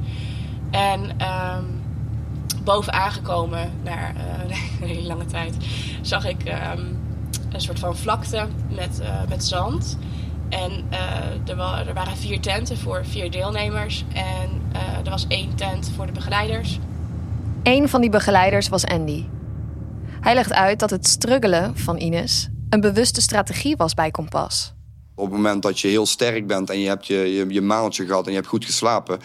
En 0.71 1.01
um, 1.01 1.83
boven 2.65 2.93
aangekomen, 2.93 3.73
na 3.85 3.93
uh, 3.93 4.17
een 4.81 4.89
hele 4.89 5.07
lange 5.07 5.27
tijd, 5.27 5.57
zag 6.03 6.27
ik 6.27 6.45
um, 6.45 6.99
een 7.53 7.61
soort 7.61 7.79
van 7.79 7.97
vlakte 7.97 8.47
met, 8.69 9.01
uh, 9.03 9.09
met 9.29 9.45
zand. 9.45 9.99
En 10.49 10.85
uh, 10.91 11.51
er, 11.51 11.57
wa 11.57 11.87
er, 11.87 11.95
waren 11.95 12.17
vier 12.17 12.41
tenten 12.41 12.79
voor 12.79 13.05
vier 13.05 13.31
deelnemers. 13.31 14.05
En 14.15 14.63
uh, 14.73 15.05
er 15.05 15.11
was 15.11 15.27
één 15.29 15.55
tent 15.55 15.91
voor 15.97 16.07
de 16.07 16.13
begeleiders. 16.13 16.79
Eén 17.63 17.89
van 17.89 18.01
die 18.01 18.11
begeleiders 18.11 18.69
was 18.69 18.87
Andy. 18.87 19.25
Hij 20.21 20.35
legt 20.35 20.53
uit 20.53 20.79
dat 20.79 20.91
het 20.91 21.07
struggelen 21.07 21.77
van 21.77 21.99
Ines 21.99 22.49
een 22.71 22.81
bewuste 22.81 23.21
strategie 23.21 23.77
was 23.77 23.95
bij 23.95 24.11
Kompas. 24.11 24.75
Op 25.15 25.25
het 25.25 25.35
moment 25.35 25.63
dat 25.63 25.81
je 25.81 25.89
heel 25.89 26.07
sterk 26.07 26.47
bent 26.47 26.71
en 26.71 26.81
je 26.81 26.89
hebt 26.89 27.07
je, 27.07 27.35
je, 27.35 27.47
je 27.49 27.61
maaltje 27.61 28.07
gehad 28.07 28.25
en 28.25 28.31
je 28.31 28.37
hebt 28.37 28.49
goed 28.49 28.65
geslapen, 28.65 29.19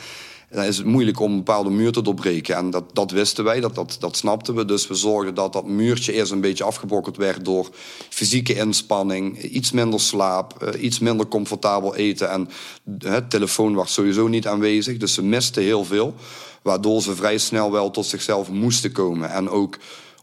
dan 0.53 0.63
is 0.63 0.77
het 0.77 0.85
moeilijk 0.85 1.19
om 1.19 1.31
een 1.31 1.37
bepaalde 1.37 1.69
muur 1.69 1.91
te 1.91 2.01
doorbreken. 2.01 2.55
En 2.55 2.69
dat, 2.69 2.95
dat 2.95 3.11
wisten 3.11 3.43
wij, 3.43 3.59
dat, 3.59 3.75
dat, 3.75 3.97
dat 3.99 4.17
snapten 4.17 4.55
we. 4.55 4.65
Dus 4.65 4.87
we 4.87 4.93
zorgden 4.93 5.35
dat 5.35 5.53
dat 5.53 5.65
muurtje 5.65 6.13
eerst 6.13 6.31
een 6.31 6.41
beetje 6.41 6.63
afgebrokkeld 6.63 7.17
werd 7.17 7.45
door 7.45 7.69
fysieke 8.09 8.55
inspanning, 8.55 9.41
iets 9.41 9.71
minder 9.71 9.99
slaap, 9.99 10.75
iets 10.79 10.99
minder 10.99 11.27
comfortabel 11.27 11.95
eten. 11.95 12.29
En 12.29 12.49
het 12.97 13.29
telefoon 13.29 13.73
was 13.73 13.93
sowieso 13.93 14.27
niet 14.27 14.47
aanwezig, 14.47 14.97
dus 14.97 15.13
ze 15.13 15.23
misten 15.23 15.63
heel 15.63 15.85
veel. 15.85 16.15
Waardoor 16.61 17.01
ze 17.01 17.15
vrij 17.15 17.37
snel 17.37 17.71
wel 17.71 17.91
tot 17.91 18.05
zichzelf 18.05 18.49
moesten 18.49 18.91
komen 18.91 19.31
en 19.31 19.49
ook 19.49 19.77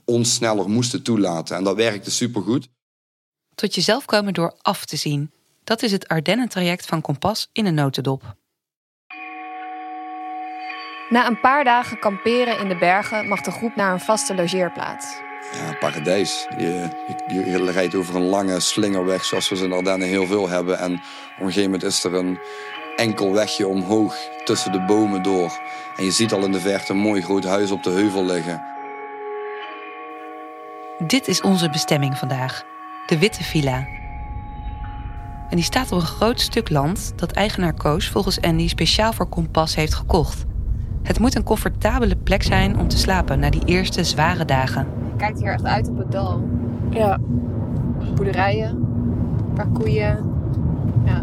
ons 0.04 0.34
sneller 0.34 0.70
moesten 0.70 1.02
toelaten. 1.02 1.56
En 1.56 1.64
dat 1.64 1.76
werkte 1.76 2.10
supergoed. 2.10 2.68
Tot 3.54 3.74
jezelf 3.74 4.04
komen 4.04 4.34
door 4.34 4.54
af 4.62 4.84
te 4.84 4.96
zien. 4.96 5.30
Dat 5.64 5.82
is 5.82 5.92
het 5.92 6.08
Ardennen-traject 6.08 6.86
van 6.86 7.00
Kompas 7.00 7.48
in 7.52 7.66
een 7.66 7.74
notendop. 7.74 8.38
Na 11.10 11.26
een 11.26 11.40
paar 11.40 11.64
dagen 11.64 11.98
kamperen 11.98 12.58
in 12.58 12.68
de 12.68 12.76
bergen 12.76 13.28
mag 13.28 13.40
de 13.40 13.50
groep 13.50 13.76
naar 13.76 13.92
een 13.92 14.00
vaste 14.00 14.34
logeerplaats. 14.34 15.20
Ja, 15.52 15.76
paradijs. 15.78 16.46
Je, 16.58 16.88
je, 17.28 17.50
je, 17.50 17.70
rijdt 17.70 17.94
over 17.94 18.14
een 18.14 18.28
lange 18.28 18.60
slingerweg 18.60 19.24
zoals 19.24 19.48
we 19.48 19.56
ze 19.56 19.64
in 19.64 19.72
Ardennen 19.72 20.08
heel 20.08 20.26
veel 20.26 20.48
hebben. 20.48 20.78
En 20.78 20.92
op 20.92 21.00
een 21.38 21.46
gegeven 21.46 21.62
moment 21.62 21.82
is 21.82 22.04
er 22.04 22.14
een 22.14 22.38
enkel 22.96 23.32
wegje 23.32 23.66
omhoog 23.66 24.16
tussen 24.44 24.72
de 24.72 24.80
bomen 24.80 25.22
door. 25.22 25.58
En 25.96 26.04
je 26.04 26.10
ziet 26.10 26.32
al 26.32 26.44
in 26.44 26.52
de 26.52 26.60
verte 26.60 26.92
een 26.92 26.98
mooi 26.98 27.22
groot 27.22 27.44
huis 27.44 27.70
op 27.70 27.82
de 27.82 27.90
heuvel 27.90 28.24
liggen. 28.24 28.62
Dit 31.06 31.28
is 31.28 31.40
onze 31.40 31.70
bestemming 31.70 32.18
vandaag. 32.18 32.64
De 33.06 33.18
Witte 33.18 33.44
Villa. 33.44 33.86
En 35.48 35.56
die 35.56 35.64
staat 35.64 35.92
op 35.92 36.00
een 36.00 36.06
groot 36.06 36.40
stuk 36.40 36.68
land 36.68 37.12
dat 37.16 37.32
eigenaar 37.32 37.74
Koos 37.74 38.08
volgens 38.08 38.40
Andy 38.40 38.68
speciaal 38.68 39.12
voor 39.12 39.28
Kompas 39.28 39.74
heeft 39.74 39.94
gekocht. 39.94 40.48
Het 41.10 41.18
moet 41.18 41.34
een 41.34 41.42
comfortabele 41.42 42.16
plek 42.16 42.42
zijn 42.42 42.78
om 42.78 42.88
te 42.88 42.98
slapen 42.98 43.38
na 43.38 43.50
die 43.50 43.64
eerste 43.64 44.04
zware 44.04 44.44
dagen. 44.44 44.86
Je 45.10 45.16
kijkt 45.16 45.40
hier 45.40 45.52
echt 45.52 45.64
uit 45.64 45.88
op 45.88 45.98
het 45.98 46.12
dal. 46.12 46.48
Ja. 46.90 47.18
Boerderijen, 48.14 48.68
een 48.68 49.52
paar 49.54 49.68
koeien. 49.68 50.32
Ja. 51.04 51.20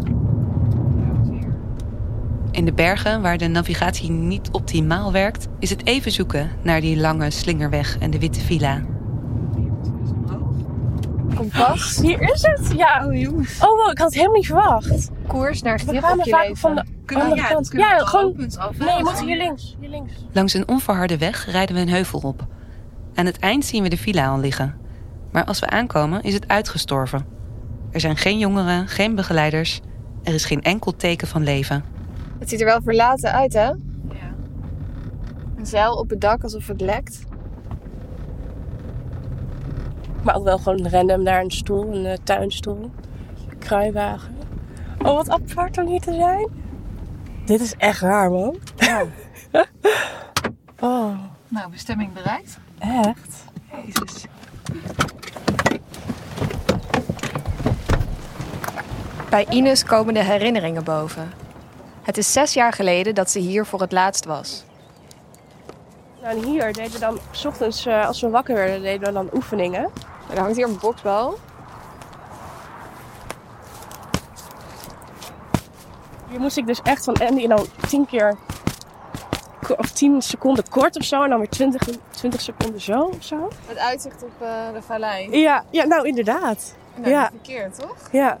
In 2.50 2.64
de 2.64 2.72
bergen, 2.72 3.22
waar 3.22 3.38
de 3.38 3.46
navigatie 3.46 4.10
niet 4.10 4.48
optimaal 4.52 5.12
werkt, 5.12 5.48
is 5.58 5.70
het 5.70 5.86
even 5.86 6.12
zoeken 6.12 6.50
naar 6.62 6.80
die 6.80 6.96
lange 6.96 7.30
slingerweg 7.30 7.98
en 7.98 8.10
de 8.10 8.18
witte 8.18 8.40
villa. 8.40 8.80
Kompas. 11.34 11.98
Hier 12.02 12.20
is 12.32 12.42
het? 12.42 12.72
Ja. 12.76 13.06
Oh, 13.06 13.14
jongens. 13.20 13.60
Oh, 13.60 13.76
wow, 13.76 13.90
ik 13.90 13.98
had 13.98 14.06
het 14.06 14.14
helemaal 14.14 14.36
niet 14.36 14.46
verwacht. 14.46 15.10
Koers 15.26 15.62
naar 15.62 15.80
We 15.86 16.00
gaan 16.00 16.16
vaak 16.16 16.24
leven. 16.24 16.56
van 16.56 16.74
de 16.74 16.84
Kunnen 17.08 17.24
we- 17.26 17.30
andere 17.32 17.48
ja, 17.48 17.54
kant. 17.54 17.68
kunnen 17.68 17.88
we 17.88 17.94
Ja, 17.94 18.04
gewoon. 18.04 18.32
punt 18.32 18.58
af? 18.58 18.78
Nee, 18.78 18.96
je 18.96 19.02
moet 19.02 19.20
hier 19.20 19.36
links. 19.36 19.76
Hier 19.80 19.88
links. 19.88 20.12
Langs 20.32 20.54
een 20.54 20.68
onverharde 20.68 21.18
weg 21.18 21.50
rijden 21.50 21.74
we 21.74 21.80
een 21.80 21.88
heuvel 21.88 22.20
op. 22.20 22.46
Aan 23.14 23.26
het 23.26 23.38
eind 23.38 23.64
zien 23.64 23.82
we 23.82 23.88
de 23.88 23.96
villa 23.96 24.28
al 24.28 24.38
liggen. 24.38 24.74
Maar 25.32 25.44
als 25.44 25.58
we 25.58 25.68
aankomen 25.68 26.22
is 26.22 26.34
het 26.34 26.48
uitgestorven. 26.48 27.24
Er 27.90 28.00
zijn 28.00 28.16
geen 28.16 28.38
jongeren, 28.38 28.88
geen 28.88 29.14
begeleiders. 29.14 29.80
Er 30.22 30.34
is 30.34 30.44
geen 30.44 30.62
enkel 30.62 30.96
teken 30.96 31.28
van 31.28 31.42
leven. 31.42 31.84
Het 32.38 32.48
ziet 32.48 32.60
er 32.60 32.66
wel 32.66 32.80
verlaten 32.82 33.32
uit, 33.32 33.52
hè? 33.52 33.64
Ja. 33.64 33.74
Een 35.56 35.66
zeil 35.66 35.94
op 35.94 36.10
het 36.10 36.20
dak 36.20 36.42
alsof 36.42 36.66
het 36.66 36.80
lekt. 36.80 37.20
Maar 40.22 40.34
ook 40.36 40.44
wel 40.44 40.58
gewoon 40.58 40.88
random 40.88 41.22
naar 41.22 41.40
een 41.40 41.50
stoel, 41.50 41.94
een 41.94 42.04
uh, 42.04 42.12
tuinstoel. 42.24 42.90
Een 43.50 43.58
kruiwagen. 43.58 44.36
Oh, 44.98 45.14
wat 45.16 45.30
apart 45.30 45.78
om 45.78 45.86
hier 45.86 46.00
te 46.00 46.12
zijn. 46.14 46.48
Dit 47.48 47.60
is 47.60 47.74
echt 47.76 48.00
raar, 48.00 48.30
man. 48.30 48.56
oh, 50.80 51.18
Nou, 51.48 51.70
bestemming 51.70 52.12
bereikt. 52.12 52.58
echt? 52.78 53.44
Jezus. 53.84 54.24
Bij 59.30 59.46
Ines 59.50 59.84
komen 59.84 60.14
de 60.14 60.22
herinneringen 60.24 60.84
boven. 60.84 61.32
Het 62.02 62.18
is 62.18 62.32
zes 62.32 62.52
jaar 62.52 62.72
geleden 62.72 63.14
dat 63.14 63.30
ze 63.30 63.38
hier 63.38 63.66
voor 63.66 63.80
het 63.80 63.92
laatst 63.92 64.24
was. 64.24 64.64
Nou, 66.22 66.36
en 66.38 66.44
hier 66.44 66.72
deden 66.72 66.92
we 66.92 66.98
dan, 66.98 67.18
's 67.30 67.44
ochtends 67.44 67.86
eh, 67.86 68.06
als 68.06 68.20
we 68.20 68.28
wakker 68.28 68.54
werden, 68.54 68.82
deden 68.82 69.06
we 69.06 69.12
dan 69.12 69.28
oefeningen. 69.32 69.90
Er 70.30 70.38
hangt 70.38 70.56
hier 70.56 70.68
een 70.68 70.78
boksbal. 70.80 71.38
Moest 76.38 76.56
ik 76.56 76.66
dus 76.66 76.80
echt 76.82 77.04
van 77.04 77.14
Andy 77.14 77.42
en 77.42 77.48
dan 77.48 77.66
10 77.88 78.06
keer 78.06 78.36
of 79.76 79.90
10 79.90 80.22
seconden 80.22 80.68
kort 80.68 80.96
of 80.96 81.04
zo 81.04 81.22
en 81.22 81.28
dan 81.30 81.38
weer 81.38 81.48
20, 81.48 81.82
20 82.10 82.40
seconden 82.40 82.80
zo 82.80 83.00
of 83.00 83.24
zo. 83.24 83.48
Met 83.68 83.78
uitzicht 83.78 84.22
op 84.22 84.42
eh, 84.42 84.48
de 84.72 84.82
vallei. 84.82 85.38
Ja, 85.38 85.64
ja 85.70 85.84
nou 85.84 86.06
inderdaad. 86.06 86.74
Nou, 86.96 87.10
ja, 87.10 87.30
verkeerd, 87.30 87.78
toch? 87.78 88.08
ja. 88.12 88.38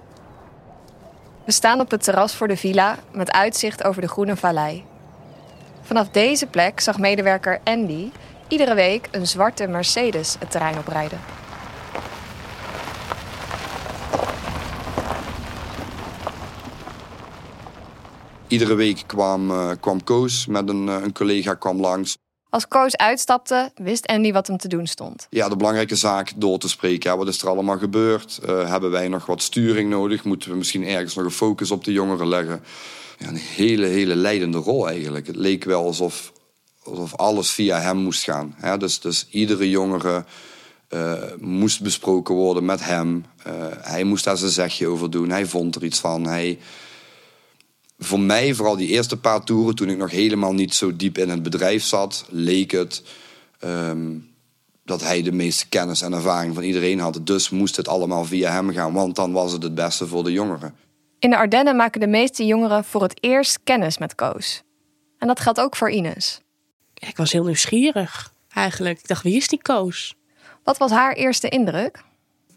We 1.44 1.52
staan 1.52 1.80
op 1.80 1.90
het 1.90 2.02
terras 2.02 2.34
voor 2.34 2.48
de 2.48 2.56
villa 2.56 2.96
met 3.12 3.32
uitzicht 3.32 3.84
over 3.84 4.00
de 4.00 4.08
groene 4.08 4.36
vallei. 4.36 4.84
Vanaf 5.82 6.08
deze 6.08 6.46
plek 6.46 6.80
zag 6.80 6.98
medewerker 6.98 7.60
Andy 7.64 8.10
iedere 8.48 8.74
week 8.74 9.08
een 9.10 9.26
zwarte 9.26 9.66
Mercedes 9.66 10.36
het 10.38 10.50
terrein 10.50 10.78
oprijden. 10.78 11.18
Iedere 18.48 18.74
week 18.74 19.02
kwam, 19.06 19.50
uh, 19.50 19.70
kwam 19.80 20.04
Koos 20.04 20.46
met 20.46 20.68
een, 20.68 20.86
uh, 20.86 20.96
een 21.02 21.12
collega 21.12 21.54
kwam 21.54 21.80
langs. 21.80 22.16
Als 22.50 22.68
Koos 22.68 22.96
uitstapte, 22.96 23.70
wist 23.74 24.06
Andy 24.06 24.32
wat 24.32 24.46
hem 24.46 24.56
te 24.56 24.68
doen 24.68 24.86
stond. 24.86 25.26
Ja, 25.30 25.48
de 25.48 25.56
belangrijke 25.56 25.96
zaak 25.96 26.32
door 26.36 26.58
te 26.58 26.68
spreken. 26.68 27.10
Ja, 27.10 27.16
wat 27.16 27.28
is 27.28 27.42
er 27.42 27.48
allemaal 27.48 27.78
gebeurd? 27.78 28.40
Uh, 28.42 28.70
hebben 28.70 28.90
wij 28.90 29.08
nog 29.08 29.26
wat 29.26 29.42
sturing 29.42 29.90
nodig? 29.90 30.24
Moeten 30.24 30.50
we 30.50 30.56
misschien 30.56 30.84
ergens 30.84 31.14
nog 31.14 31.24
een 31.24 31.30
focus 31.30 31.70
op 31.70 31.84
de 31.84 31.92
jongeren 31.92 32.28
leggen? 32.28 32.62
Ja, 33.18 33.28
een 33.28 33.36
hele, 33.36 33.86
hele 33.86 34.16
leidende 34.16 34.58
rol 34.58 34.88
eigenlijk. 34.88 35.26
Het 35.26 35.36
leek 35.36 35.64
wel 35.64 35.84
alsof, 35.84 36.32
alsof 36.82 37.16
alles 37.16 37.50
via 37.50 37.80
hem 37.80 37.96
moest 37.96 38.22
gaan. 38.22 38.54
Ja, 38.62 38.76
dus, 38.76 39.00
dus 39.00 39.26
iedere 39.30 39.70
jongere 39.70 40.24
moest 41.38 41.82
besproken 41.82 42.34
worden 42.34 42.64
met 42.64 42.84
hem. 42.84 43.24
hij 43.80 44.04
moest 44.04 44.24
daar 44.24 44.36
zijn 44.36 44.50
zegje 44.50 44.86
over 44.86 45.10
doen. 45.10 45.30
Hij 45.30 45.46
vond 45.46 45.74
er 45.74 45.84
iets 45.84 45.98
van. 45.98 46.26
Hij 46.26 46.58
voor 47.98 48.20
mij, 48.20 48.54
vooral 48.54 48.76
die 48.76 48.88
eerste 48.88 49.16
paar 49.16 49.44
toeren, 49.44 49.74
toen 49.74 49.88
ik 49.88 49.96
nog 49.96 50.10
helemaal 50.10 50.52
niet 50.52 50.74
zo 50.74 50.96
diep 50.96 51.18
in 51.18 51.28
het 51.28 51.42
bedrijf 51.42 51.84
zat, 51.84 52.24
leek 52.30 52.70
het 52.70 53.02
um, 53.64 54.28
dat 54.84 55.02
hij 55.02 55.22
de 55.22 55.32
meeste 55.32 55.68
kennis 55.68 56.02
en 56.02 56.12
ervaring 56.12 56.54
van 56.54 56.62
iedereen 56.62 56.98
had. 56.98 57.20
Dus 57.22 57.50
moest 57.50 57.76
het 57.76 57.88
allemaal 57.88 58.24
via 58.24 58.52
hem 58.52 58.72
gaan, 58.72 58.92
want 58.92 59.16
dan 59.16 59.32
was 59.32 59.52
het 59.52 59.62
het 59.62 59.74
beste 59.74 60.06
voor 60.06 60.24
de 60.24 60.32
jongeren. 60.32 60.74
In 61.18 61.30
de 61.30 61.36
Ardennen 61.36 61.76
maken 61.76 62.00
de 62.00 62.06
meeste 62.06 62.46
jongeren 62.46 62.84
voor 62.84 63.02
het 63.02 63.18
eerst 63.20 63.58
kennis 63.64 63.98
met 63.98 64.14
Koos. 64.14 64.62
En 65.18 65.26
dat 65.26 65.40
geldt 65.40 65.60
ook 65.60 65.76
voor 65.76 65.90
Ines. 65.90 66.40
Ik 66.94 67.16
was 67.16 67.32
heel 67.32 67.44
nieuwsgierig 67.44 68.32
eigenlijk. 68.52 68.98
Ik 68.98 69.08
dacht, 69.08 69.22
wie 69.22 69.36
is 69.36 69.48
die 69.48 69.62
Koos? 69.62 70.14
Wat 70.64 70.78
was 70.78 70.90
haar 70.90 71.12
eerste 71.12 71.48
indruk? 71.48 72.02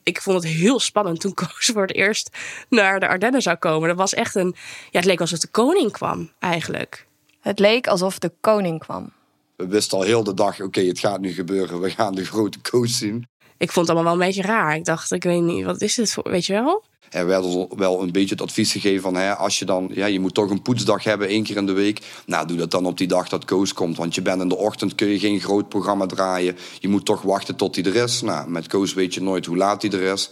Ik 0.03 0.21
vond 0.21 0.43
het 0.43 0.53
heel 0.53 0.79
spannend 0.79 1.19
toen 1.19 1.33
Koos 1.43 1.71
voor 1.73 1.81
het 1.81 1.95
eerst 1.95 2.29
naar 2.69 2.99
de 2.99 3.07
Ardennen 3.07 3.41
zou 3.41 3.57
komen. 3.57 3.87
Dat 3.87 3.97
was 3.97 4.13
echt 4.13 4.35
een. 4.35 4.55
Ja, 4.89 4.99
het 4.99 5.05
leek 5.05 5.19
alsof 5.21 5.39
de 5.39 5.47
koning 5.47 5.91
kwam 5.91 6.31
eigenlijk. 6.39 7.07
Het 7.41 7.59
leek 7.59 7.87
alsof 7.87 8.19
de 8.19 8.31
koning 8.41 8.79
kwam. 8.79 9.11
We 9.55 9.67
wisten 9.67 9.97
al 9.97 10.03
heel 10.03 10.23
de 10.23 10.33
dag, 10.33 10.61
oké, 10.61 10.81
het 10.81 10.99
gaat 10.99 11.19
nu 11.19 11.31
gebeuren. 11.33 11.81
We 11.81 11.89
gaan 11.89 12.15
de 12.15 12.25
grote 12.25 12.59
Koos 12.59 12.97
zien. 12.97 13.27
Ik 13.57 13.71
vond 13.71 13.87
het 13.87 13.95
allemaal 13.95 14.17
wel 14.17 14.21
een 14.21 14.27
beetje 14.27 14.47
raar. 14.47 14.75
Ik 14.75 14.85
dacht, 14.85 15.11
ik 15.11 15.23
weet 15.23 15.41
niet, 15.41 15.65
wat 15.65 15.81
is 15.81 15.95
dit 15.95 16.11
voor, 16.13 16.29
weet 16.29 16.45
je 16.45 16.53
wel? 16.53 16.83
Er 17.11 17.25
werd 17.25 17.45
wel 17.75 18.01
een 18.01 18.11
beetje 18.11 18.35
het 18.35 18.41
advies 18.41 18.71
gegeven 18.71 19.01
van, 19.01 19.15
hè, 19.15 19.35
als 19.35 19.59
je 19.59 19.65
dan, 19.65 19.89
ja, 19.93 20.05
je 20.05 20.19
moet 20.19 20.33
toch 20.33 20.49
een 20.49 20.61
poetsdag 20.61 21.03
hebben 21.03 21.27
één 21.27 21.43
keer 21.43 21.57
in 21.57 21.65
de 21.65 21.71
week. 21.71 22.01
Nou, 22.25 22.47
doe 22.47 22.57
dat 22.57 22.71
dan 22.71 22.85
op 22.85 22.97
die 22.97 23.07
dag 23.07 23.29
dat 23.29 23.45
Koos 23.45 23.73
komt. 23.73 23.97
Want 23.97 24.15
je 24.15 24.21
bent 24.21 24.41
in 24.41 24.47
de 24.47 24.57
ochtend, 24.57 24.95
kun 24.95 25.07
je 25.07 25.19
geen 25.19 25.39
groot 25.39 25.69
programma 25.69 26.05
draaien. 26.05 26.57
Je 26.79 26.87
moet 26.87 27.05
toch 27.05 27.21
wachten 27.21 27.55
tot 27.55 27.75
hij 27.75 27.85
er 27.85 27.95
is. 27.95 28.21
Nou, 28.21 28.49
met 28.49 28.67
Koos 28.67 28.93
weet 28.93 29.13
je 29.13 29.21
nooit 29.21 29.45
hoe 29.45 29.57
laat 29.57 29.81
hij 29.81 29.91
er 29.91 30.13
is. 30.13 30.29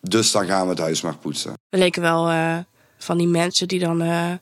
Dus 0.00 0.30
dan 0.30 0.46
gaan 0.46 0.62
we 0.62 0.70
het 0.70 0.78
huis 0.78 1.00
maar 1.00 1.16
poetsen. 1.16 1.52
We 1.68 1.78
leken 1.78 2.02
wel 2.02 2.30
uh, 2.30 2.58
van 2.98 3.18
die 3.18 3.28
mensen 3.28 3.68
die 3.68 3.78
dan 3.78 4.02
uh, 4.02 4.32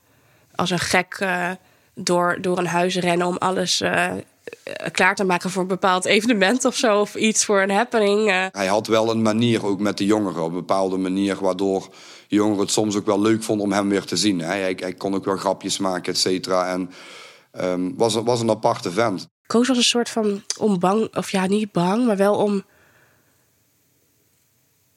als 0.55 0.71
een 0.71 0.79
gek 0.79 1.19
uh, 1.23 1.51
door, 1.95 2.39
door 2.41 2.59
een 2.59 2.67
huis 2.67 2.97
rennen 2.97 3.27
om 3.27 3.37
alles 3.37 3.83
klaar 4.93 5.15
te 5.15 5.25
maken 5.25 5.51
voor 5.51 5.63
een 5.63 5.69
bepaald 5.69 6.05
evenement 6.05 6.65
of 6.65 6.77
zo. 6.77 7.01
Of 7.01 7.15
iets 7.15 7.45
voor 7.45 7.61
een 7.61 7.71
happening. 7.71 8.29
Uh. 8.29 8.47
Hij 8.51 8.67
had 8.67 8.87
wel 8.87 9.11
een 9.11 9.23
manier, 9.23 9.67
ook 9.67 9.81
met 9.81 9.99
de 9.99 10.05
jongeren, 10.05 10.43
op 10.43 10.49
een 10.49 10.55
bepaalde 10.55 10.97
manier, 10.97 11.37
waardoor 11.41 11.89
jongeren 12.27 12.61
het 12.61 12.71
soms 12.71 12.97
ook 12.97 13.07
wel 13.07 13.21
leuk 13.21 13.43
vonden 13.43 13.67
om 13.67 13.73
hem 13.73 13.89
weer 13.89 14.05
te 14.05 14.17
zien. 14.17 14.41
Hij, 14.41 14.61
hij, 14.61 14.77
hij 14.81 14.93
kon 14.93 15.15
ook 15.15 15.25
wel 15.25 15.37
grapjes 15.37 15.79
maken, 15.79 16.13
et 16.13 16.19
cetera. 16.19 16.69
En 16.73 16.91
um, 17.61 17.97
was, 17.97 18.15
was 18.15 18.41
een 18.41 18.51
aparte 18.51 18.91
vent. 18.91 19.29
Koos 19.47 19.69
was 19.69 19.77
een 19.77 19.83
soort 19.83 20.09
van 20.09 20.43
om 20.59 20.79
bang, 20.79 21.17
of 21.17 21.31
ja, 21.31 21.47
niet 21.47 21.73
bang, 21.73 22.07
maar 22.07 22.17
wel 22.17 22.35
om. 22.35 22.65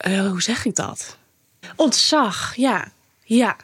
Uh, 0.07 0.27
hoe 0.29 0.41
zeg 0.41 0.65
ik 0.65 0.75
dat? 0.75 1.17
Ontzag, 1.75 2.55
ja. 2.55 2.91
Ja, 3.23 3.55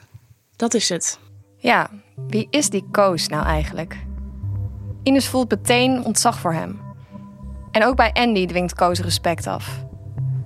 dat 0.55 0.73
is 0.73 0.89
het. 0.89 1.19
Ja, 1.57 1.89
wie 2.15 2.47
is 2.49 2.69
die 2.69 2.87
Koos 2.91 3.27
nou 3.27 3.45
eigenlijk? 3.45 3.97
Ines 5.07 5.27
voelt 5.27 5.49
meteen 5.49 6.03
ontzag 6.03 6.39
voor 6.39 6.53
hem. 6.53 6.79
En 7.71 7.85
ook 7.85 7.95
bij 7.95 8.11
Andy 8.13 8.45
dwingt 8.45 8.73
Koos 8.73 8.99
respect 8.99 9.47
af. 9.47 9.85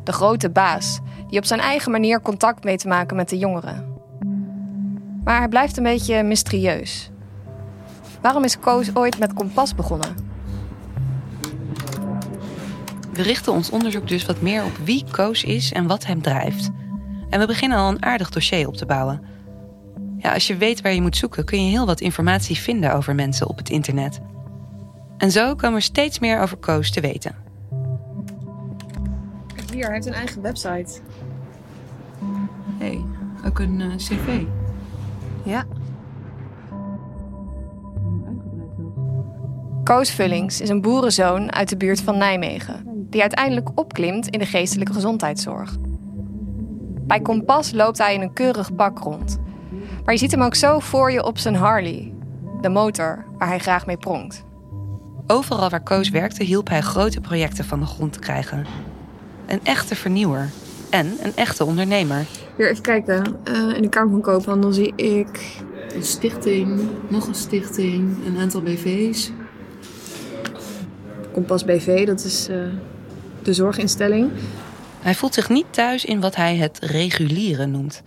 De 0.04 0.12
grote 0.12 0.50
baas, 0.50 1.00
die 1.28 1.40
op 1.40 1.46
zijn 1.46 1.60
eigen 1.60 1.92
manier 1.92 2.22
contact 2.22 2.64
mee 2.64 2.78
te 2.78 2.88
maken 2.88 3.16
met 3.16 3.30
de 3.30 3.38
jongeren. 3.38 3.94
Maar 5.24 5.38
hij 5.38 5.48
blijft 5.48 5.78
een 5.78 5.84
beetje 5.84 6.24
mysterieus. 6.24 7.12
Waarom 8.22 8.44
is 8.44 8.60
Koos 8.60 8.96
ooit 8.96 9.20
met 9.20 9.34
Kompas 9.34 9.76
begonnen? 9.76 10.16
We 13.14 13.22
richten 13.22 13.54
ons 13.54 13.70
onderzoek 13.70 14.08
dus 14.08 14.26
wat 14.26 14.42
meer 14.42 14.64
op 14.64 14.78
wie 14.84 15.06
Koos 15.12 15.44
is 15.44 15.72
en 15.72 15.88
wat 15.88 16.06
hem 16.06 16.22
drijft. 16.22 16.70
En 17.30 17.40
we 17.40 17.48
beginnen 17.48 17.78
al 17.78 17.90
een 17.90 18.04
aardig 18.04 18.30
dossier 18.30 18.68
op 18.68 18.76
te 18.76 18.86
bouwen. 18.86 19.22
Ja, 20.18 20.34
als 20.34 20.48
je 20.48 20.58
weet 20.58 20.82
waar 20.82 20.94
je 20.94 21.02
moet 21.02 21.18
zoeken, 21.18 21.46
kun 21.46 21.66
je 21.66 21.72
heel 21.72 21.86
wat 21.86 22.02
informatie 22.02 22.58
vinden 22.58 22.94
over 22.94 23.16
mensen 23.16 23.48
op 23.48 23.58
het 23.58 23.70
internet. 23.70 24.22
En 25.22 25.32
zo 25.32 25.56
komen 25.56 25.76
we 25.76 25.82
steeds 25.82 26.20
meer 26.20 26.40
over 26.40 26.58
Koos 26.58 26.92
te 26.92 27.02
weten. 27.02 27.36
Hier, 29.74 29.86
hij 29.86 29.94
heeft 29.94 30.06
een 30.06 30.14
eigen 30.14 30.42
website. 30.42 31.00
hey, 32.78 33.02
ook 33.46 33.60
een 33.60 33.80
uh, 33.80 33.96
cv. 33.96 34.42
Ja. 35.44 35.66
Koos 39.84 40.12
Vullings 40.12 40.62
is 40.62 40.70
een 40.70 40.82
boerenzoon 40.82 41.52
uit 41.54 41.70
de 41.70 41.78
buurt 41.78 42.02
van 42.02 42.18
Nijmegen, 42.18 42.84
die 43.10 43.22
uiteindelijk 43.22 43.80
opklimt 43.80 44.28
in 44.28 44.40
de 44.40 44.46
geestelijke 44.46 44.94
gezondheidszorg. 44.94 45.78
Bij 47.08 47.20
Kompas 47.20 47.72
loopt 47.72 47.98
hij 47.98 48.14
in 48.14 48.22
een 48.22 48.34
keurig 48.34 48.76
pak 48.76 49.00
rond. 49.00 49.40
Maar 50.04 50.14
je 50.14 50.20
ziet 50.20 50.32
hem 50.32 50.42
ook 50.42 50.56
zo 50.56 50.80
voor 50.80 51.12
je 51.12 51.24
op 51.24 51.38
zijn 51.38 51.56
Harley, 51.56 52.14
de 52.62 52.70
motor 52.70 53.26
waar 53.38 53.48
hij 53.48 53.60
graag 53.60 53.86
mee 53.86 53.98
pronkt. 53.98 54.50
Overal 55.32 55.70
waar 55.70 55.84
Koos 55.84 56.10
werkte 56.10 56.44
hielp 56.44 56.70
hij 56.70 56.82
grote 56.82 57.22
projecten 57.22 57.66
van 57.66 57.80
de 57.80 57.86
grond 57.86 58.14
te 58.14 58.20
krijgen. 58.20 58.66
Een 59.48 59.60
echte 59.64 59.96
vernieuwer 59.96 60.50
en 60.90 61.18
een 61.22 61.36
echte 61.36 61.66
ondernemer. 61.66 62.26
Hier 62.58 62.70
even 62.70 62.84
kijken. 62.84 63.36
Uh, 63.44 63.76
in 63.76 63.82
de 63.82 63.90
Kamer 63.90 64.12
van 64.12 64.22
Koophandel 64.22 64.72
zie 64.72 64.96
ik... 64.96 65.62
Een 65.96 66.04
stichting, 66.04 66.90
nog 67.08 67.28
een 67.28 67.36
stichting, 67.36 68.26
een 68.26 68.38
aantal 68.38 68.62
BV's. 68.62 69.32
Kompas 71.34 71.66
BV, 71.66 72.06
dat 72.06 72.24
is 72.24 72.50
uh, 72.50 72.64
de 73.44 73.54
zorginstelling. 73.54 74.32
Hij 75.00 75.16
voelt 75.16 75.34
zich 75.34 75.50
niet 75.50 75.66
thuis 75.70 76.06
in 76.06 76.20
wat 76.20 76.36
hij 76.36 76.56
het 76.56 76.80
regulieren 76.80 77.72
noemt. 77.72 78.04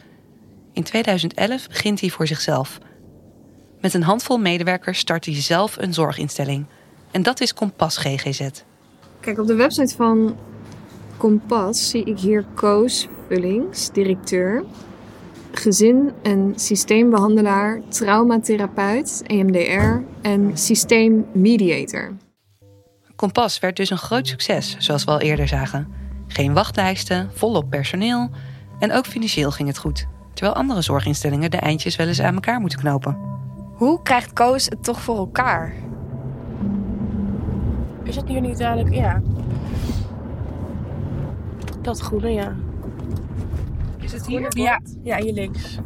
In 0.73 0.83
2011 0.83 1.69
begint 1.69 2.01
hij 2.01 2.11
voor 2.11 2.27
zichzelf. 2.27 2.79
Met 3.81 3.95
een 3.95 4.03
handvol 4.03 4.39
medewerkers 4.39 4.99
start 4.99 5.25
hij 5.25 5.43
zelf 5.43 5.77
een 5.77 5.95
zorginstelling. 5.95 6.67
En 7.15 7.23
dat 7.23 7.41
is 7.41 7.55
Kompas 7.55 7.97
GGZ. 7.97 8.49
Kijk, 9.21 9.39
op 9.39 9.47
de 9.47 9.55
website 9.55 9.95
van 9.97 10.37
Kompas 11.17 11.91
zie 11.91 12.05
ik 12.05 12.19
hier 12.19 12.45
Koos 12.55 13.09
Vullings, 13.29 13.91
directeur. 13.91 14.65
Gezin- 15.53 16.13
en 16.23 16.53
systeembehandelaar, 16.57 17.81
traumatherapeut, 17.89 19.23
EMDR 19.27 20.03
en 20.23 20.59
systeemmediator. 20.59 22.13
Kompas 23.17 23.59
werd 23.59 23.77
dus 23.77 23.91
een 23.91 23.99
groot 23.99 24.29
succes, 24.29 24.77
zoals 24.79 25.05
we 25.05 25.11
al 25.11 25.21
eerder 25.21 25.49
zagen. 25.49 25.93
Geen 26.27 26.53
wachtlijsten, 26.53 27.31
volop 27.33 27.71
personeel 27.71 28.31
en 28.79 28.93
ook 28.93 29.07
financieel 29.07 29.51
ging 29.51 29.69
het 29.69 29.79
goed. 29.79 30.07
Terwijl 30.33 30.57
andere 30.57 30.83
zorginstellingen 30.83 31.51
de 31.51 31.57
eindjes 31.57 31.97
wel 31.97 32.07
eens 32.07 32.21
aan 32.21 32.35
elkaar 32.35 32.61
moeten 32.61 32.79
knopen. 32.79 33.19
Hoe 33.75 34.03
krijgt 34.03 34.33
Koos 34.33 34.65
het 34.65 34.85
toch 34.85 35.01
voor 35.01 35.17
elkaar? 35.17 35.75
Is 38.05 38.17
het 38.17 38.29
hier 38.29 38.41
niet 38.41 38.59
duidelijk? 38.59 38.95
Ja. 38.95 39.23
Dat 41.83 42.01
groene, 42.01 42.29
ja. 42.29 42.55
Is 43.99 44.13
het 44.13 44.27
hier? 44.27 44.59
Ja, 44.59 44.81
ja, 45.03 45.17
hier 45.17 45.33
links. 45.33 45.79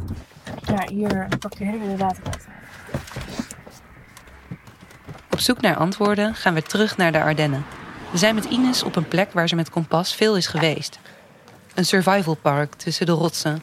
Ja, 0.61 0.87
hier 0.91 1.27
parkeren 1.39 1.73
we 1.73 1.79
inderdaad 1.79 2.17
het 2.23 2.47
Op 5.31 5.39
zoek 5.39 5.61
naar 5.61 5.75
antwoorden 5.75 6.35
gaan 6.35 6.53
we 6.53 6.61
terug 6.61 6.97
naar 6.97 7.11
de 7.11 7.21
Ardennen. 7.21 7.65
We 8.11 8.17
zijn 8.17 8.35
met 8.35 8.45
Ines 8.45 8.83
op 8.83 8.95
een 8.95 9.07
plek 9.07 9.31
waar 9.33 9.47
ze 9.47 9.55
met 9.55 9.69
kompas 9.69 10.15
veel 10.15 10.37
is 10.37 10.47
geweest. 10.47 10.99
Een 11.75 11.85
survival 11.85 12.35
park 12.35 12.73
tussen 12.73 13.05
de 13.05 13.11
rotsen. 13.11 13.61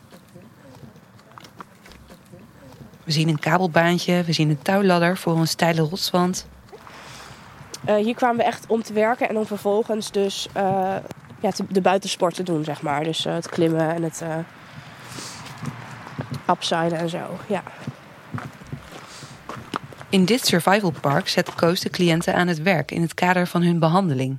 We 3.04 3.12
zien 3.12 3.28
een 3.28 3.38
kabelbaantje, 3.38 4.22
we 4.24 4.32
zien 4.32 4.50
een 4.50 4.62
touwladder 4.62 5.16
voor 5.16 5.38
een 5.38 5.48
steile 5.48 5.82
rotswand. 5.82 6.46
Uh, 7.88 7.94
hier 7.94 8.14
kwamen 8.14 8.36
we 8.36 8.42
echt 8.42 8.64
om 8.66 8.82
te 8.82 8.92
werken 8.92 9.28
en 9.28 9.36
om 9.36 9.46
vervolgens 9.46 10.10
dus 10.10 10.48
uh, 10.56 10.62
ja, 11.40 11.50
te, 11.50 11.64
de 11.68 11.80
buitensport 11.80 12.34
te 12.34 12.42
doen, 12.42 12.64
zeg 12.64 12.82
maar. 12.82 13.04
Dus 13.04 13.26
uh, 13.26 13.34
het 13.34 13.48
klimmen 13.48 13.94
en 13.94 14.02
het 14.02 14.22
upsiden 16.50 16.98
en 16.98 17.08
zo, 17.08 17.38
ja. 17.46 17.62
In 20.08 20.24
dit 20.24 20.46
survival 20.46 20.92
park 21.00 21.28
zet 21.28 21.54
Koos 21.54 21.80
de 21.80 21.90
cliënten 21.90 22.34
aan 22.34 22.46
het 22.46 22.62
werk 22.62 22.90
in 22.90 23.02
het 23.02 23.14
kader 23.14 23.46
van 23.46 23.62
hun 23.62 23.78
behandeling. 23.78 24.38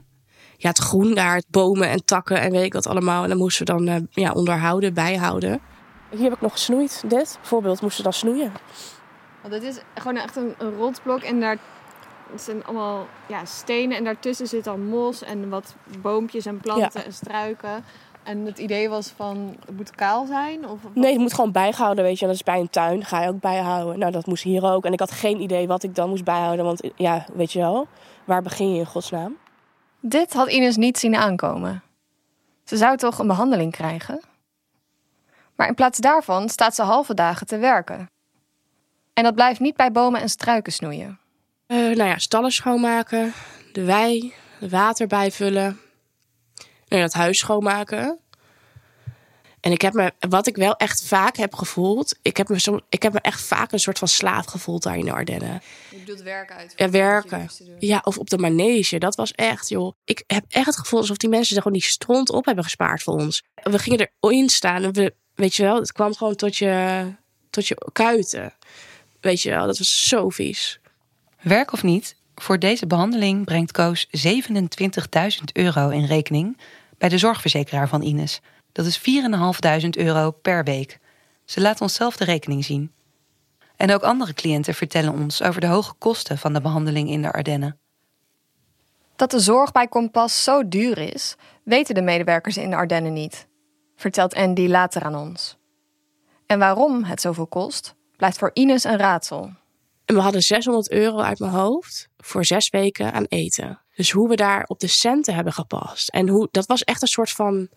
Ja, 0.58 0.70
het 0.70 0.78
groen 0.78 1.16
daar, 1.16 1.36
het 1.36 1.46
bomen 1.50 1.90
en 1.90 2.06
takken 2.06 2.42
en 2.42 2.52
weet 2.52 2.64
ik 2.64 2.74
wat 2.74 2.88
allemaal. 2.88 3.24
En 3.24 3.30
dan 3.30 3.38
moesten 3.38 3.66
we 3.66 3.84
dan 3.84 4.08
ja, 4.12 4.32
onderhouden, 4.32 4.94
bijhouden. 4.94 5.60
Hier 6.10 6.24
heb 6.24 6.34
ik 6.34 6.42
nog 6.42 6.52
gesnoeid, 6.52 7.04
dit 7.08 7.38
bijvoorbeeld, 7.42 7.82
moesten 7.82 8.04
we 8.04 8.10
dan 8.10 8.20
snoeien. 8.20 8.52
Want 9.42 9.54
dit 9.54 9.64
is 9.64 9.78
gewoon 9.96 10.18
echt 10.18 10.36
een, 10.36 10.56
een 10.58 10.76
rotsblok 10.76 11.22
en 11.22 11.40
daar 11.40 11.58
het 12.32 12.42
zijn 12.42 12.66
allemaal 12.66 13.08
ja, 13.28 13.46
stenen 13.46 13.98
en 13.98 14.04
daartussen 14.04 14.48
zit 14.48 14.64
dan 14.64 14.86
mos 14.86 15.24
en 15.24 15.50
wat 15.50 15.76
boompjes 16.02 16.46
en 16.46 16.60
planten 16.60 17.06
en 17.06 17.14
struiken. 17.14 17.84
En 18.24 18.46
het 18.46 18.58
idee 18.58 18.90
was 18.90 19.08
van, 19.08 19.56
het 19.66 19.76
moet 19.76 19.92
kaal 19.92 20.26
zijn? 20.26 20.70
Of, 20.70 20.80
Nee, 20.94 21.12
het 21.12 21.22
moet 21.22 21.34
gewoon 21.34 21.52
bijgehouden, 21.52 22.04
weet 22.04 22.16
je. 22.20 22.22
En 22.22 22.28
dat 22.28 22.36
is 22.36 22.44
bij 22.44 22.60
een 22.60 22.70
tuin, 22.70 23.06
ga 23.06 23.22
je 23.22 23.28
ook 23.28 23.40
bijhouden. 23.40 24.00
Nou, 24.00 24.12
dat 24.12 24.26
moest 24.26 24.44
hier 24.44 24.64
ook. 24.64 24.86
En 24.86 24.94
ik 24.94 25.00
had 25.00 25.12
geen 25.12 25.42
idee 25.42 25.68
wat 25.68 25.84
ik 25.84 25.96
dan 25.96 26.10
moest 26.10 26.24
bijhouden. 26.24 26.66
Want 26.66 26.90
ja, 26.96 27.26
weet 27.34 27.52
je 27.52 27.60
wel, 27.60 27.88
waar 28.26 28.42
begin 28.42 28.74
je 28.74 28.80
in 28.80 28.86
godsnaam? 28.86 29.38
Dit 30.00 30.34
had 30.34 30.50
Ines 30.50 30.76
niet 30.76 30.98
zien 30.98 31.16
aankomen. 31.16 31.84
Ze 32.64 32.78
zou 32.78 32.98
toch 32.98 33.20
een 33.20 33.28
behandeling 33.28 33.72
krijgen? 33.72 34.22
Maar 35.56 35.68
in 35.68 35.76
plaats 35.76 36.00
daarvan 36.00 36.50
staat 36.50 36.76
ze 36.76 36.82
halve 36.82 37.14
dagen 37.14 37.48
te 37.48 37.58
werken. 37.58 38.10
En 39.14 39.24
dat 39.24 39.36
blijft 39.36 39.60
niet 39.60 39.76
bij 39.76 39.92
bomen 39.92 40.22
en 40.22 40.30
struiken 40.30 40.74
snoeien. 40.74 41.20
Uh, 41.68 41.78
nou 41.78 42.10
ja, 42.10 42.18
stallen 42.18 42.52
schoonmaken, 42.52 43.34
de 43.74 43.84
wei, 43.84 44.34
het 44.60 44.72
water 44.72 45.08
bijvullen. 45.08 45.80
En 46.88 47.02
het 47.02 47.14
huis 47.14 47.38
schoonmaken. 47.38 48.20
En 49.60 49.72
ik 49.72 49.82
heb 49.82 49.94
me, 49.94 50.14
wat 50.30 50.48
ik 50.48 50.56
wel 50.56 50.76
echt 50.76 51.04
vaak 51.04 51.38
heb 51.38 51.54
gevoeld, 51.56 52.18
ik 52.22 52.38
heb 52.38 52.50
me, 52.50 52.60
som, 52.60 52.82
ik 52.90 53.04
heb 53.04 53.14
me 53.14 53.20
echt 53.22 53.42
vaak 53.42 53.72
een 53.72 53.80
soort 53.80 53.98
van 53.98 54.08
slaaf 54.08 54.46
gevoeld 54.46 54.84
daar 54.84 54.98
in 54.98 55.06
de 55.06 55.12
Ardennen. 55.12 55.62
Je 55.90 55.98
bedoelt 55.98 56.22
werken 56.22 56.56
uit. 56.56 56.74
Ja, 56.76 56.90
werken. 56.90 57.50
Ja, 57.80 58.02
of 58.04 58.18
op 58.18 58.30
de 58.30 58.38
manege. 58.38 58.98
Dat 58.98 59.16
was 59.16 59.32
echt, 59.32 59.70
joh. 59.70 59.94
Ik 60.04 60.24
heb 60.28 60.46
echt 60.50 60.66
het 60.66 60.78
gevoel 60.78 61.00
alsof 61.00 61.18
die 61.18 61.30
mensen 61.30 61.56
er 61.56 61.62
gewoon 61.62 61.78
die 61.78 61.88
stront 61.88 62.30
op 62.30 62.46
hebben 62.46 62.64
gespaard 62.64 63.04
voor 63.04 63.14
ons. 63.14 63.44
We 63.64 63.80
gingen 63.80 64.10
erin 64.20 64.50
staan 64.50 64.84
en 64.84 64.94
we, 64.94 65.14
weet 65.36 65.56
je 65.56 65.64
wel, 65.64 65.76
het 65.76 65.92
kwam 65.92 66.16
gewoon 66.16 66.36
tot 66.36 66.58
je, 66.58 67.06
tot 67.50 67.68
je 67.68 67.90
kuiten. 67.92 68.54
Weet 69.22 69.42
je 69.42 69.50
wel, 69.50 69.66
dat 69.66 69.78
was 69.78 70.08
zo 70.08 70.30
vies. 70.30 70.80
Werk 71.42 71.74
of 71.74 71.84
niet, 71.84 72.16
voor 72.36 72.60
deze 72.60 72.88
behandeling 72.88 73.46
brengt 73.46 73.72
Koos 73.72 74.08
27.000 74.08 75.44
euro 75.54 75.90
in 75.90 76.06
rekening 76.06 76.58
bij 76.98 77.10
de 77.10 77.18
zorgverzekeraar 77.18 77.88
van 77.88 78.02
Ines. 78.02 78.42
Dat 78.72 78.86
is 78.86 79.00
4.500 79.00 79.90
euro 79.90 80.32
per 80.32 80.64
week. 80.64 81.00
Ze 81.46 81.62
laat 81.62 81.82
ons 81.82 81.94
zelf 81.94 82.18
de 82.18 82.24
rekening 82.24 82.66
zien. 82.66 82.92
En 83.76 83.94
ook 83.94 84.02
andere 84.02 84.34
cliënten 84.34 84.74
vertellen 84.74 85.14
ons 85.14 85.42
over 85.42 85.62
de 85.62 85.68
hoge 85.68 85.94
kosten 85.94 86.38
van 86.38 86.54
de 86.54 86.62
behandeling 86.62 87.10
in 87.10 87.22
de 87.22 87.32
Ardennen. 87.32 87.80
Dat 89.16 89.32
de 89.32 89.40
zorg 89.40 89.72
bij 89.72 89.88
Kompas 89.88 90.44
zo 90.44 90.68
duur 90.68 90.98
is, 90.98 91.36
weten 91.64 91.96
de 91.96 92.02
medewerkers 92.02 92.58
in 92.58 92.70
de 92.70 92.76
Ardennen 92.76 93.14
niet, 93.14 93.48
vertelt 93.96 94.36
Andy 94.36 94.68
later 94.68 95.04
aan 95.04 95.16
ons. 95.16 95.58
En 96.46 96.60
waarom 96.60 97.04
het 97.04 97.22
zoveel 97.22 97.48
kost, 97.48 97.96
blijft 98.16 98.38
voor 98.38 98.52
Ines 98.54 98.84
een 98.84 98.98
raadsel. 98.98 99.52
En 100.08 100.16
we 100.16 100.22
hadden 100.22 100.44
600 100.44 100.92
euro 100.92 101.20
uit 101.20 101.40
mijn 101.40 101.52
hoofd 101.52 102.10
voor 102.18 102.46
zes 102.46 102.70
weken 102.70 103.14
aan 103.14 103.26
eten. 103.28 103.82
Dus 103.96 104.12
hoe 104.12 104.30
we 104.30 104.36
daar 104.36 104.64
op 104.68 104.80
de 104.80 104.88
centen 104.88 105.36
hebben 105.36 105.54
gepast. 105.54 106.10
En 106.10 106.28
hoe, 106.28 106.48
dat 106.52 106.66
was 106.66 106.84
echt 106.84 107.02
een 107.02 107.08
soort 107.08 107.30
van 107.30 107.70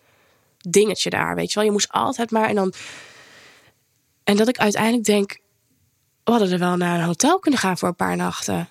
dingetje 0.57 1.09
daar, 1.09 1.35
weet 1.35 1.49
je 1.49 1.55
wel. 1.55 1.63
Je 1.63 1.71
moest 1.71 1.91
altijd 1.91 2.31
maar 2.31 2.49
en 2.49 2.55
dan... 2.55 2.73
En 4.23 4.37
dat 4.37 4.47
ik 4.47 4.57
uiteindelijk 4.57 5.03
denk, 5.03 5.39
we 6.23 6.31
hadden 6.31 6.51
er 6.51 6.59
wel 6.59 6.77
naar 6.77 6.99
een 6.99 7.05
hotel 7.05 7.39
kunnen 7.39 7.59
gaan 7.59 7.77
voor 7.77 7.87
een 7.87 7.95
paar 7.95 8.15
nachten. 8.15 8.55
En 8.55 8.67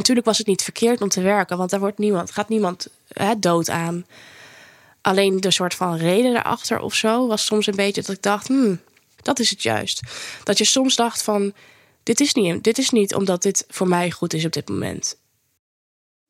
natuurlijk 0.00 0.26
was 0.26 0.38
het 0.38 0.46
niet 0.46 0.62
verkeerd 0.62 1.00
om 1.00 1.08
te 1.08 1.20
werken, 1.20 1.56
want 1.56 1.70
daar 1.70 1.80
wordt 1.80 1.98
niemand, 1.98 2.30
gaat 2.30 2.48
niemand 2.48 2.88
hè, 3.08 3.38
dood 3.38 3.70
aan. 3.70 4.06
Alleen 5.00 5.40
de 5.40 5.50
soort 5.50 5.74
van 5.74 5.96
reden 5.96 6.32
daarachter 6.32 6.80
of 6.80 6.94
zo 6.94 7.26
was 7.26 7.44
soms 7.44 7.66
een 7.66 7.76
beetje 7.76 8.02
dat 8.02 8.16
ik 8.16 8.22
dacht, 8.22 8.46
hmm, 8.46 8.80
dat 9.22 9.38
is 9.38 9.50
het 9.50 9.62
juist. 9.62 10.00
Dat 10.42 10.58
je 10.58 10.64
soms 10.64 10.96
dacht 10.96 11.22
van, 11.22 11.52
dit 12.04 12.20
is 12.20 12.34
niet, 12.34 12.64
dit 12.64 12.78
is 12.78 12.90
niet 12.90 13.14
omdat 13.14 13.42
dit 13.42 13.64
voor 13.68 13.88
mij 13.88 14.10
goed 14.10 14.34
is 14.34 14.44
op 14.44 14.52
dit 14.52 14.68
moment. 14.68 15.18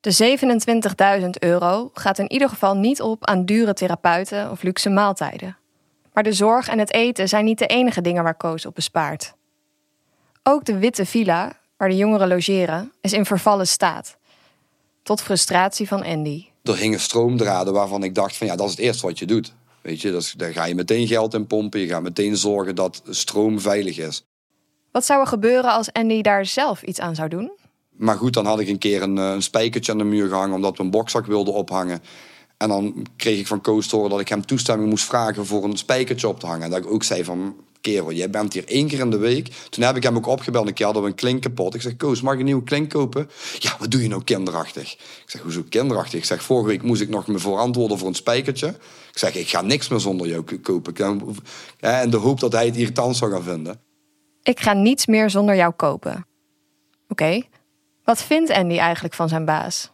De 0.00 0.38
27.000 1.22 1.28
euro 1.38 1.90
gaat 1.94 2.18
in 2.18 2.32
ieder 2.32 2.48
geval 2.48 2.76
niet 2.76 3.02
op 3.02 3.26
aan 3.26 3.44
dure 3.44 3.74
therapeuten 3.74 4.50
of 4.50 4.62
luxe 4.62 4.90
maaltijden. 4.90 5.56
Maar 6.12 6.22
de 6.22 6.32
zorg 6.32 6.68
en 6.68 6.78
het 6.78 6.92
eten 6.92 7.28
zijn 7.28 7.44
niet 7.44 7.58
de 7.58 7.66
enige 7.66 8.00
dingen 8.00 8.22
waar 8.22 8.36
Koos 8.36 8.66
op 8.66 8.74
bespaart. 8.74 9.34
Ook 10.42 10.64
de 10.64 10.78
witte 10.78 11.06
villa, 11.06 11.58
waar 11.76 11.88
de 11.88 11.96
jongeren 11.96 12.28
logeren, 12.28 12.92
is 13.00 13.12
in 13.12 13.24
vervallen 13.24 13.66
staat. 13.66 14.16
Tot 15.02 15.22
frustratie 15.22 15.88
van 15.88 16.04
Andy. 16.04 16.46
Er 16.62 16.76
hingen 16.76 17.00
stroomdraden 17.00 17.72
waarvan 17.72 18.02
ik 18.02 18.14
dacht 18.14 18.36
van 18.36 18.46
ja, 18.46 18.56
dat 18.56 18.66
is 18.66 18.72
het 18.72 18.80
eerste 18.80 19.06
wat 19.06 19.18
je 19.18 19.26
doet. 19.26 19.54
Weet 19.80 20.00
je, 20.00 20.10
dus 20.10 20.32
daar 20.32 20.52
ga 20.52 20.64
je 20.64 20.74
meteen 20.74 21.06
geld 21.06 21.34
in 21.34 21.46
pompen. 21.46 21.80
Je 21.80 21.86
gaat 21.86 22.02
meteen 22.02 22.36
zorgen 22.36 22.74
dat 22.74 23.02
stroom 23.08 23.60
veilig 23.60 23.98
is. 23.98 24.24
Wat 24.94 25.04
zou 25.04 25.20
er 25.20 25.26
gebeuren 25.26 25.70
als 25.70 25.92
Andy 25.92 26.20
daar 26.20 26.46
zelf 26.46 26.82
iets 26.82 27.00
aan 27.00 27.14
zou 27.14 27.28
doen? 27.28 27.52
Maar 27.90 28.16
goed, 28.16 28.32
dan 28.32 28.46
had 28.46 28.60
ik 28.60 28.68
een 28.68 28.78
keer 28.78 29.02
een, 29.02 29.16
een 29.16 29.42
spijkertje 29.42 29.92
aan 29.92 29.98
de 29.98 30.04
muur 30.04 30.28
gehangen 30.28 30.54
omdat 30.54 30.76
we 30.76 30.82
een 30.82 30.90
bokzak 30.90 31.26
wilden 31.26 31.54
ophangen. 31.54 32.02
En 32.56 32.68
dan 32.68 33.06
kreeg 33.16 33.38
ik 33.38 33.46
van 33.46 33.60
Koos 33.60 33.86
te 33.86 33.94
horen 33.96 34.10
dat 34.10 34.20
ik 34.20 34.28
hem 34.28 34.46
toestemming 34.46 34.90
moest 34.90 35.04
vragen 35.04 35.46
voor 35.46 35.64
een 35.64 35.76
spijkertje 35.76 36.28
op 36.28 36.40
te 36.40 36.46
hangen. 36.46 36.62
En 36.62 36.70
dat 36.70 36.78
ik 36.78 36.90
ook 36.90 37.02
zei 37.02 37.24
van, 37.24 37.56
kerel, 37.80 38.12
jij 38.12 38.30
bent 38.30 38.52
hier 38.52 38.64
één 38.66 38.88
keer 38.88 38.98
in 38.98 39.10
de 39.10 39.16
week. 39.16 39.52
Toen 39.70 39.84
heb 39.84 39.96
ik 39.96 40.02
hem 40.02 40.16
ook 40.16 40.26
opgebeld. 40.26 40.66
Een 40.66 40.74
keer 40.74 40.84
hadden 40.84 41.02
we 41.02 41.08
een 41.08 41.14
klink 41.14 41.42
kapot. 41.42 41.74
Ik 41.74 41.82
zeg, 41.82 41.96
Koos, 41.96 42.20
mag 42.20 42.32
ik 42.32 42.38
een 42.38 42.44
nieuwe 42.44 42.64
klink 42.64 42.90
kopen? 42.90 43.30
Ja, 43.58 43.76
wat 43.78 43.90
doe 43.90 44.02
je 44.02 44.08
nou 44.08 44.24
kinderachtig? 44.24 44.92
Ik 44.92 45.24
zeg, 45.26 45.42
hoezo 45.42 45.64
kinderachtig? 45.68 46.18
Ik 46.18 46.24
zeg, 46.24 46.42
vorige 46.42 46.68
week 46.68 46.82
moest 46.82 47.00
ik 47.00 47.08
nog 47.08 47.26
me 47.26 47.38
verantwoorden 47.38 47.98
voor 47.98 48.08
een 48.08 48.14
spijkertje. 48.14 48.68
Ik 49.12 49.18
zeg, 49.18 49.34
ik 49.34 49.48
ga 49.48 49.60
niks 49.60 49.88
meer 49.88 50.00
zonder 50.00 50.26
jou 50.26 50.58
kopen. 50.58 50.94
En 51.80 52.10
de 52.10 52.16
hoop 52.16 52.40
dat 52.40 52.52
hij 52.52 52.66
het 52.66 52.76
irritant 52.76 53.16
zou 53.16 53.30
gaan 53.30 53.42
vinden. 53.42 53.83
Ik 54.44 54.60
ga 54.60 54.72
niets 54.72 55.06
meer 55.06 55.30
zonder 55.30 55.56
jou 55.56 55.72
kopen. 55.72 56.26
Oké, 57.08 57.42
wat 58.04 58.22
vindt 58.22 58.50
Andy 58.50 58.78
eigenlijk 58.78 59.14
van 59.14 59.28
zijn 59.28 59.44
baas? 59.44 59.90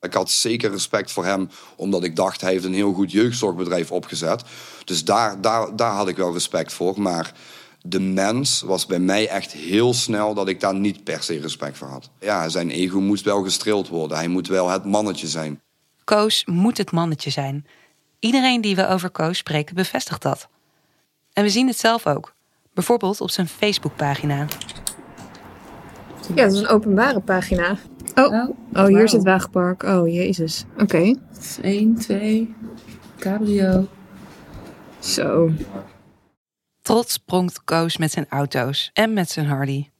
Ik 0.00 0.14
had 0.14 0.30
zeker 0.30 0.70
respect 0.70 1.12
voor 1.12 1.24
hem, 1.24 1.48
omdat 1.76 2.04
ik 2.04 2.16
dacht 2.16 2.40
hij 2.40 2.50
heeft 2.50 2.64
een 2.64 2.74
heel 2.74 2.92
goed 2.92 3.12
jeugdzorgbedrijf 3.12 3.92
opgezet. 3.92 4.42
Dus 4.84 5.04
daar, 5.04 5.40
daar, 5.40 5.76
daar 5.76 5.92
had 5.92 6.08
ik 6.08 6.16
wel 6.16 6.32
respect 6.32 6.72
voor. 6.72 7.00
Maar 7.00 7.32
de 7.82 8.00
mens 8.00 8.60
was 8.60 8.86
bij 8.86 8.98
mij 8.98 9.28
echt 9.28 9.52
heel 9.52 9.94
snel 9.94 10.34
dat 10.34 10.48
ik 10.48 10.60
daar 10.60 10.74
niet 10.74 11.04
per 11.04 11.22
se 11.22 11.40
respect 11.40 11.78
voor 11.78 11.88
had. 11.88 12.10
Ja, 12.20 12.48
zijn 12.48 12.70
ego 12.70 13.00
moest 13.00 13.24
wel 13.24 13.42
gestreeld 13.42 13.88
worden. 13.88 14.16
Hij 14.16 14.28
moet 14.28 14.48
wel 14.48 14.68
het 14.68 14.84
mannetje 14.84 15.26
zijn. 15.26 15.60
Koos 16.04 16.44
moet 16.44 16.78
het 16.78 16.90
mannetje 16.90 17.30
zijn. 17.30 17.66
Iedereen 18.18 18.60
die 18.60 18.76
we 18.76 18.88
over 18.88 19.10
Koos 19.10 19.38
spreken 19.38 19.74
bevestigt 19.74 20.22
dat. 20.22 20.48
En 21.32 21.42
we 21.42 21.50
zien 21.50 21.66
het 21.66 21.78
zelf 21.78 22.06
ook. 22.06 22.34
Bijvoorbeeld 22.74 23.20
op 23.20 23.30
zijn 23.30 23.48
Facebookpagina. 23.48 24.46
Ja, 26.34 26.44
dat 26.44 26.52
is 26.52 26.58
een 26.58 26.68
openbare 26.68 27.20
pagina. 27.20 27.76
Oh, 28.14 28.48
oh, 28.72 28.86
hier 28.86 29.08
zit 29.08 29.22
Wagenpark. 29.22 29.82
Oh, 29.82 30.08
jezus. 30.08 30.64
Oké. 30.78 31.14
1, 31.62 31.94
2, 31.94 32.54
cabrio. 33.18 33.88
Zo. 34.98 35.50
Trots 36.82 37.18
pronkt 37.18 37.64
Koos 37.64 37.96
met 37.96 38.10
zijn 38.10 38.26
auto's 38.28 38.90
en 38.92 39.12
met 39.12 39.30
zijn 39.30 39.46
Harley. 39.46 39.90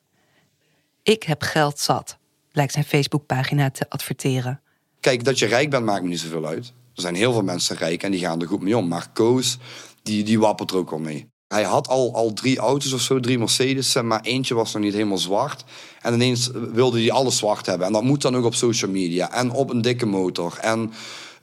Ik 1.02 1.22
heb 1.22 1.42
geld 1.42 1.78
zat, 1.78 2.18
blijkt 2.52 2.72
zijn 2.72 2.84
Facebookpagina 2.84 3.70
te 3.70 3.86
adverteren. 3.88 4.60
Kijk, 5.00 5.24
dat 5.24 5.38
je 5.38 5.46
rijk 5.46 5.70
bent 5.70 5.84
maakt 5.84 6.02
me 6.02 6.08
niet 6.08 6.20
zoveel 6.20 6.46
uit. 6.46 6.72
Er 6.94 7.02
zijn 7.02 7.14
heel 7.14 7.32
veel 7.32 7.42
mensen 7.42 7.76
rijk 7.76 8.02
en 8.02 8.10
die 8.10 8.20
gaan 8.20 8.40
er 8.40 8.46
goed 8.46 8.62
mee 8.62 8.76
om. 8.76 8.88
Maar 8.88 9.08
Koos, 9.12 9.58
die, 10.02 10.24
die 10.24 10.38
wappert 10.38 10.70
er 10.70 10.76
ook 10.76 10.92
al 10.92 10.98
mee. 10.98 11.31
Hij 11.52 11.62
had 11.62 11.88
al, 11.88 12.14
al 12.14 12.32
drie 12.32 12.58
auto's 12.58 12.92
of 12.92 13.00
zo, 13.00 13.20
drie 13.20 13.38
Mercedes, 13.38 14.02
maar 14.02 14.20
eentje 14.20 14.54
was 14.54 14.72
nog 14.72 14.82
niet 14.82 14.92
helemaal 14.92 15.18
zwart. 15.18 15.64
En 16.00 16.14
ineens 16.14 16.50
wilde 16.72 17.00
hij 17.00 17.10
alles 17.10 17.36
zwart 17.36 17.66
hebben. 17.66 17.86
En 17.86 17.92
dat 17.92 18.02
moet 18.02 18.22
dan 18.22 18.36
ook 18.36 18.44
op 18.44 18.54
social 18.54 18.90
media. 18.90 19.32
En 19.32 19.50
op 19.50 19.70
een 19.70 19.82
dikke 19.82 20.06
motor. 20.06 20.58
En 20.60 20.92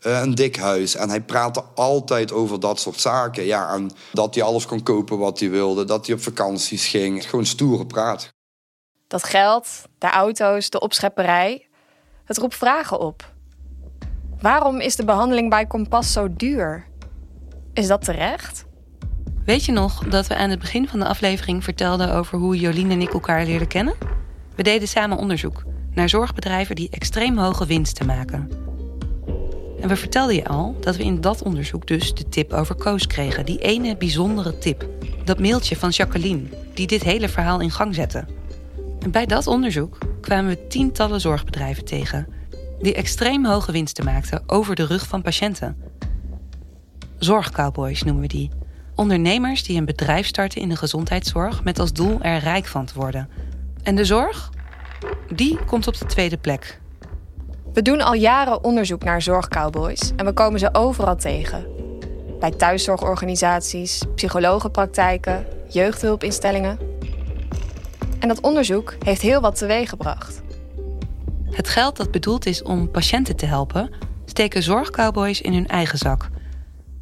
uh, 0.07 0.21
een 0.21 0.35
dik 0.35 0.55
huis. 0.55 0.95
En 0.95 1.09
hij 1.09 1.21
praatte 1.21 1.63
altijd 1.75 2.31
over 2.31 2.59
dat 2.59 2.79
soort 2.79 2.99
zaken. 2.99 3.45
Ja, 3.45 3.79
dat 4.11 4.35
hij 4.35 4.43
alles 4.43 4.65
kon 4.65 4.83
kopen 4.83 5.17
wat 5.17 5.39
hij 5.39 5.49
wilde. 5.49 5.85
Dat 5.85 6.05
hij 6.05 6.15
op 6.15 6.21
vakanties 6.21 6.87
ging. 6.87 7.29
Gewoon 7.29 7.45
stoere 7.45 7.85
praat. 7.85 8.29
Dat 9.07 9.23
geld, 9.23 9.67
de 9.97 10.09
auto's, 10.09 10.69
de 10.69 10.79
opschepperij. 10.79 11.67
Het 12.25 12.37
roept 12.37 12.55
vragen 12.55 12.99
op. 12.99 13.33
Waarom 14.41 14.79
is 14.79 14.95
de 14.95 15.05
behandeling 15.05 15.49
bij 15.49 15.65
Kompas 15.65 16.11
zo 16.11 16.27
duur? 16.35 16.87
Is 17.73 17.87
dat 17.87 18.03
terecht? 18.03 18.67
Weet 19.49 19.65
je 19.65 19.71
nog 19.71 20.03
dat 20.03 20.27
we 20.27 20.35
aan 20.35 20.49
het 20.49 20.59
begin 20.59 20.87
van 20.87 20.99
de 20.99 21.05
aflevering 21.05 21.63
vertelden 21.63 22.13
over 22.13 22.37
hoe 22.37 22.59
Jolien 22.59 22.91
en 22.91 23.01
ik 23.01 23.13
elkaar 23.13 23.45
leerden 23.45 23.67
kennen? 23.67 23.95
We 24.55 24.63
deden 24.63 24.87
samen 24.87 25.17
onderzoek 25.17 25.63
naar 25.93 26.09
zorgbedrijven 26.09 26.75
die 26.75 26.89
extreem 26.89 27.37
hoge 27.37 27.65
winsten 27.65 28.05
maken. 28.05 28.49
En 29.81 29.87
we 29.87 29.95
vertelden 29.95 30.35
je 30.35 30.47
al 30.47 30.75
dat 30.79 30.95
we 30.95 31.03
in 31.03 31.21
dat 31.21 31.43
onderzoek 31.43 31.87
dus 31.87 32.13
de 32.13 32.29
tip 32.29 32.53
over 32.53 32.75
Koos 32.75 33.07
kregen. 33.07 33.45
Die 33.45 33.59
ene 33.59 33.97
bijzondere 33.97 34.57
tip. 34.57 34.87
Dat 35.25 35.39
mailtje 35.39 35.75
van 35.75 35.89
Jacqueline, 35.89 36.43
die 36.73 36.87
dit 36.87 37.03
hele 37.03 37.29
verhaal 37.29 37.59
in 37.59 37.71
gang 37.71 37.95
zette. 37.95 38.25
En 38.99 39.11
bij 39.11 39.25
dat 39.25 39.47
onderzoek 39.47 39.97
kwamen 40.21 40.49
we 40.49 40.67
tientallen 40.67 41.21
zorgbedrijven 41.21 41.85
tegen. 41.85 42.27
Die 42.79 42.93
extreem 42.93 43.45
hoge 43.45 43.71
winsten 43.71 44.05
maakten 44.05 44.43
over 44.47 44.75
de 44.75 44.85
rug 44.85 45.07
van 45.07 45.21
patiënten. 45.21 45.77
Zorgcowboys 47.17 48.03
noemen 48.03 48.21
we 48.21 48.27
die. 48.27 48.58
Ondernemers 48.99 49.63
die 49.63 49.77
een 49.77 49.85
bedrijf 49.85 50.27
starten 50.27 50.61
in 50.61 50.69
de 50.69 50.75
gezondheidszorg 50.75 51.63
met 51.63 51.79
als 51.79 51.93
doel 51.93 52.21
er 52.21 52.39
rijk 52.39 52.65
van 52.65 52.85
te 52.85 52.93
worden. 52.95 53.29
En 53.83 53.95
de 53.95 54.05
zorg? 54.05 54.49
Die 55.35 55.59
komt 55.65 55.87
op 55.87 55.97
de 55.97 56.05
tweede 56.05 56.37
plek. 56.37 56.79
We 57.73 57.81
doen 57.81 58.01
al 58.01 58.13
jaren 58.13 58.63
onderzoek 58.63 59.03
naar 59.03 59.21
zorgcowboys 59.21 60.11
en 60.15 60.25
we 60.25 60.33
komen 60.33 60.59
ze 60.59 60.73
overal 60.73 61.15
tegen. 61.15 61.65
Bij 62.39 62.51
thuiszorgorganisaties, 62.51 64.03
psychologenpraktijken, 64.15 65.45
jeugdhulpinstellingen. 65.67 66.79
En 68.19 68.27
dat 68.27 68.41
onderzoek 68.41 68.95
heeft 68.99 69.21
heel 69.21 69.41
wat 69.41 69.57
teweeggebracht. 69.57 70.41
Het 71.49 71.67
geld 71.67 71.97
dat 71.97 72.11
bedoeld 72.11 72.45
is 72.45 72.63
om 72.63 72.91
patiënten 72.91 73.35
te 73.35 73.45
helpen, 73.45 73.93
steken 74.25 74.63
zorgcowboys 74.63 75.41
in 75.41 75.53
hun 75.53 75.67
eigen 75.67 75.97
zak. 75.97 76.29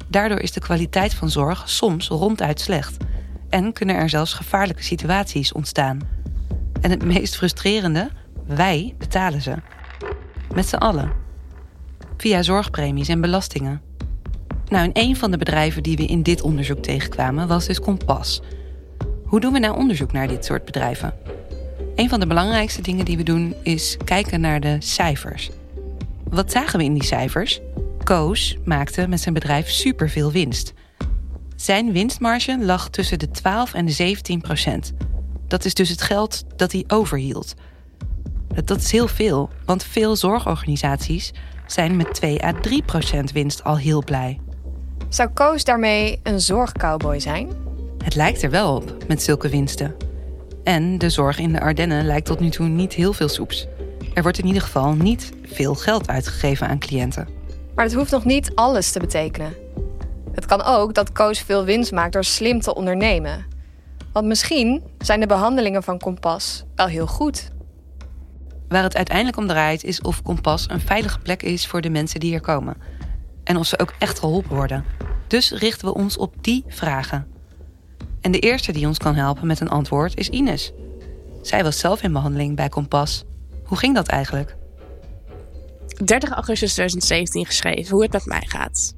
Daardoor 0.08 0.38
is 0.38 0.52
de 0.52 0.60
kwaliteit 0.60 1.14
van 1.14 1.30
zorg 1.30 1.68
soms 1.68 2.08
ronduit 2.08 2.60
slecht. 2.60 2.96
En 3.48 3.72
kunnen 3.72 3.96
er 3.96 4.08
zelfs 4.08 4.32
gevaarlijke 4.32 4.82
situaties 4.82 5.52
ontstaan. 5.52 6.00
En 6.80 6.90
het 6.90 7.04
meest 7.04 7.36
frustrerende, 7.36 8.10
wij 8.46 8.94
betalen 8.98 9.42
ze. 9.42 9.54
Met 10.54 10.68
z'n 10.68 10.76
allen. 10.76 11.12
Via 12.16 12.42
zorgpremies 12.42 13.08
en 13.08 13.20
belastingen. 13.20 13.80
Nou, 14.68 14.84
en 14.84 14.90
een 14.92 15.16
van 15.16 15.30
de 15.30 15.38
bedrijven 15.38 15.82
die 15.82 15.96
we 15.96 16.06
in 16.06 16.22
dit 16.22 16.42
onderzoek 16.42 16.82
tegenkwamen 16.82 17.48
was 17.48 17.66
dus 17.66 17.80
Kompas. 17.80 18.42
Hoe 19.24 19.40
doen 19.40 19.52
we 19.52 19.58
nou 19.58 19.76
onderzoek 19.76 20.12
naar 20.12 20.28
dit 20.28 20.44
soort 20.44 20.64
bedrijven? 20.64 21.14
Een 21.94 22.08
van 22.08 22.20
de 22.20 22.26
belangrijkste 22.26 22.82
dingen 22.82 23.04
die 23.04 23.16
we 23.16 23.22
doen 23.22 23.54
is 23.62 23.96
kijken 24.04 24.40
naar 24.40 24.60
de 24.60 24.76
cijfers. 24.78 25.50
Wat 26.28 26.50
zagen 26.50 26.78
we 26.78 26.84
in 26.84 26.94
die 26.94 27.04
cijfers? 27.04 27.60
Koos 28.08 28.56
maakte 28.64 29.08
met 29.08 29.20
zijn 29.20 29.34
bedrijf 29.34 29.70
superveel 29.70 30.32
winst. 30.32 30.72
Zijn 31.56 31.92
winstmarge 31.92 32.58
lag 32.64 32.88
tussen 32.90 33.18
de 33.18 33.30
12 33.30 33.74
en 33.74 33.86
de 33.86 33.92
17 33.92 34.40
procent. 34.40 34.92
Dat 35.46 35.64
is 35.64 35.74
dus 35.74 35.88
het 35.88 36.02
geld 36.02 36.44
dat 36.56 36.72
hij 36.72 36.84
overhield. 36.86 37.54
Dat 38.64 38.78
is 38.78 38.92
heel 38.92 39.08
veel, 39.08 39.50
want 39.64 39.84
veel 39.84 40.16
zorgorganisaties 40.16 41.32
zijn 41.66 41.96
met 41.96 42.14
2 42.14 42.44
à 42.44 42.52
3 42.52 42.82
procent 42.82 43.32
winst 43.32 43.64
al 43.64 43.78
heel 43.78 44.04
blij. 44.04 44.40
Zou 45.08 45.28
Koos 45.28 45.64
daarmee 45.64 46.20
een 46.22 46.40
zorgcowboy 46.40 47.20
zijn? 47.20 47.48
Het 48.04 48.14
lijkt 48.14 48.42
er 48.42 48.50
wel 48.50 48.76
op 48.76 49.08
met 49.08 49.22
zulke 49.22 49.48
winsten. 49.48 49.94
En 50.64 50.98
de 50.98 51.10
zorg 51.10 51.38
in 51.38 51.52
de 51.52 51.60
Ardennen 51.60 52.06
lijkt 52.06 52.26
tot 52.26 52.40
nu 52.40 52.50
toe 52.50 52.66
niet 52.66 52.92
heel 52.92 53.12
veel 53.12 53.28
soeps. 53.28 53.66
Er 54.14 54.22
wordt 54.22 54.38
in 54.38 54.46
ieder 54.46 54.62
geval 54.62 54.92
niet 54.94 55.32
veel 55.42 55.74
geld 55.74 56.08
uitgegeven 56.08 56.68
aan 56.68 56.78
cliënten. 56.78 57.37
Maar 57.78 57.86
het 57.86 57.96
hoeft 57.96 58.10
nog 58.10 58.24
niet 58.24 58.54
alles 58.54 58.92
te 58.92 58.98
betekenen. 58.98 59.54
Het 60.32 60.46
kan 60.46 60.62
ook 60.62 60.94
dat 60.94 61.12
Koos 61.12 61.38
veel 61.38 61.64
winst 61.64 61.92
maakt 61.92 62.12
door 62.12 62.24
slim 62.24 62.60
te 62.60 62.74
ondernemen. 62.74 63.46
Want 64.12 64.26
misschien 64.26 64.82
zijn 64.98 65.20
de 65.20 65.26
behandelingen 65.26 65.82
van 65.82 65.98
Kompas 65.98 66.64
wel 66.74 66.86
heel 66.86 67.06
goed. 67.06 67.50
Waar 68.68 68.82
het 68.82 68.96
uiteindelijk 68.96 69.36
om 69.36 69.46
draait 69.46 69.84
is 69.84 70.00
of 70.00 70.22
Kompas 70.22 70.70
een 70.70 70.80
veilige 70.80 71.18
plek 71.18 71.42
is 71.42 71.66
voor 71.66 71.80
de 71.80 71.90
mensen 71.90 72.20
die 72.20 72.34
er 72.34 72.40
komen. 72.40 72.76
En 73.44 73.56
of 73.56 73.66
ze 73.66 73.78
ook 73.78 73.94
echt 73.98 74.18
geholpen 74.18 74.56
worden. 74.56 74.84
Dus 75.26 75.50
richten 75.50 75.86
we 75.86 75.94
ons 75.94 76.16
op 76.16 76.34
die 76.40 76.64
vragen. 76.68 77.26
En 78.20 78.32
de 78.32 78.38
eerste 78.38 78.72
die 78.72 78.86
ons 78.86 78.98
kan 78.98 79.14
helpen 79.14 79.46
met 79.46 79.60
een 79.60 79.70
antwoord 79.70 80.16
is 80.16 80.28
Ines. 80.28 80.72
Zij 81.42 81.62
was 81.62 81.78
zelf 81.78 82.02
in 82.02 82.12
behandeling 82.12 82.56
bij 82.56 82.68
Kompas. 82.68 83.24
Hoe 83.64 83.78
ging 83.78 83.94
dat 83.94 84.08
eigenlijk? 84.08 84.56
30 86.04 86.30
augustus 86.30 86.72
2017 86.72 87.46
geschreven 87.46 87.90
hoe 87.90 88.02
het 88.02 88.12
met 88.12 88.26
mij 88.26 88.44
gaat. 88.46 88.94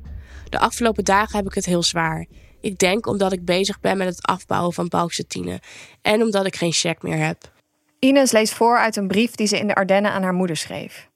De 0.48 0.58
afgelopen 0.58 1.04
dagen 1.04 1.36
heb 1.36 1.46
ik 1.46 1.54
het 1.54 1.64
heel 1.64 1.82
zwaar. 1.82 2.26
Ik 2.60 2.78
denk 2.78 3.06
omdat 3.06 3.32
ik 3.32 3.44
bezig 3.44 3.80
ben 3.80 3.96
met 3.96 4.08
het 4.08 4.26
afbouwen 4.26 4.72
van 4.72 4.88
pauxetine 4.88 5.60
en 6.02 6.22
omdat 6.22 6.46
ik 6.46 6.56
geen 6.56 6.72
check 6.72 7.02
meer 7.02 7.26
heb. 7.26 7.52
Ines 7.98 8.32
leest 8.32 8.54
voor 8.54 8.78
uit 8.78 8.96
een 8.96 9.08
brief 9.08 9.34
die 9.34 9.46
ze 9.46 9.58
in 9.58 9.66
de 9.66 9.74
Ardennen 9.74 10.12
aan 10.12 10.22
haar 10.22 10.34
moeder 10.34 10.56
schreef. 10.56 11.08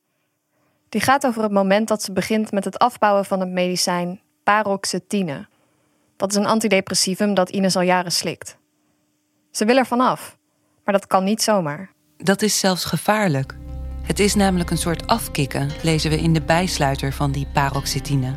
Die 0.88 1.00
gaat 1.00 1.26
over 1.26 1.42
het 1.42 1.52
moment 1.52 1.88
dat 1.88 2.02
ze 2.02 2.12
begint 2.12 2.52
met 2.52 2.64
het 2.64 2.78
afbouwen 2.78 3.24
van 3.24 3.40
het 3.40 3.48
medicijn 3.48 4.20
paroxetine. 4.44 5.46
Dat 6.16 6.30
is 6.30 6.36
een 6.36 6.46
antidepressivum 6.46 7.34
dat 7.34 7.50
Ines 7.50 7.76
al 7.76 7.82
jaren 7.82 8.12
slikt. 8.12 8.56
Ze 9.50 9.64
wil 9.64 9.76
er 9.76 9.86
vanaf, 9.86 10.36
maar 10.84 10.94
dat 10.94 11.06
kan 11.06 11.24
niet 11.24 11.42
zomaar. 11.42 11.90
Dat 12.16 12.42
is 12.42 12.58
zelfs 12.58 12.84
gevaarlijk. 12.84 13.54
Het 14.04 14.18
is 14.18 14.34
namelijk 14.34 14.70
een 14.70 14.78
soort 14.78 15.06
afkicken, 15.06 15.70
lezen 15.82 16.10
we 16.10 16.20
in 16.20 16.32
de 16.32 16.42
bijsluiter 16.42 17.12
van 17.12 17.32
die 17.32 17.46
paroxetine. 17.52 18.34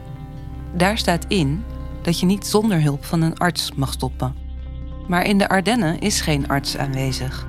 Daar 0.74 0.98
staat 0.98 1.26
in 1.28 1.64
dat 2.02 2.20
je 2.20 2.26
niet 2.26 2.46
zonder 2.46 2.82
hulp 2.82 3.06
van 3.06 3.22
een 3.22 3.38
arts 3.38 3.72
mag 3.76 3.92
stoppen. 3.92 4.36
Maar 5.08 5.26
in 5.26 5.38
de 5.38 5.50
Ardennen 5.50 6.00
is 6.00 6.22
geen 6.22 6.48
arts 6.48 6.78
aanwezig. 6.78 7.48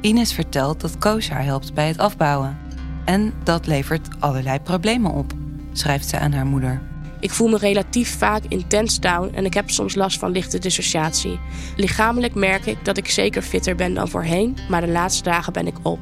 Ines 0.00 0.32
vertelt 0.32 0.80
dat 0.80 0.98
Koos 0.98 1.28
haar 1.28 1.44
helpt 1.44 1.74
bij 1.74 1.86
het 1.86 1.98
afbouwen. 1.98 2.58
En 3.04 3.32
dat 3.42 3.66
levert 3.66 4.08
allerlei 4.18 4.60
problemen 4.60 5.10
op, 5.10 5.32
schrijft 5.72 6.08
ze 6.08 6.18
aan 6.18 6.32
haar 6.32 6.46
moeder. 6.46 6.82
Ik 7.20 7.30
voel 7.30 7.48
me 7.48 7.58
relatief 7.58 8.18
vaak 8.18 8.42
intens 8.48 9.00
down 9.00 9.34
en 9.34 9.44
ik 9.44 9.54
heb 9.54 9.70
soms 9.70 9.94
last 9.94 10.18
van 10.18 10.30
lichte 10.30 10.58
dissociatie. 10.58 11.40
Lichamelijk 11.76 12.34
merk 12.34 12.66
ik 12.66 12.84
dat 12.84 12.96
ik 12.96 13.08
zeker 13.08 13.42
fitter 13.42 13.74
ben 13.74 13.94
dan 13.94 14.08
voorheen, 14.08 14.56
maar 14.68 14.80
de 14.80 14.92
laatste 14.92 15.22
dagen 15.22 15.52
ben 15.52 15.66
ik 15.66 15.76
op. 15.82 16.00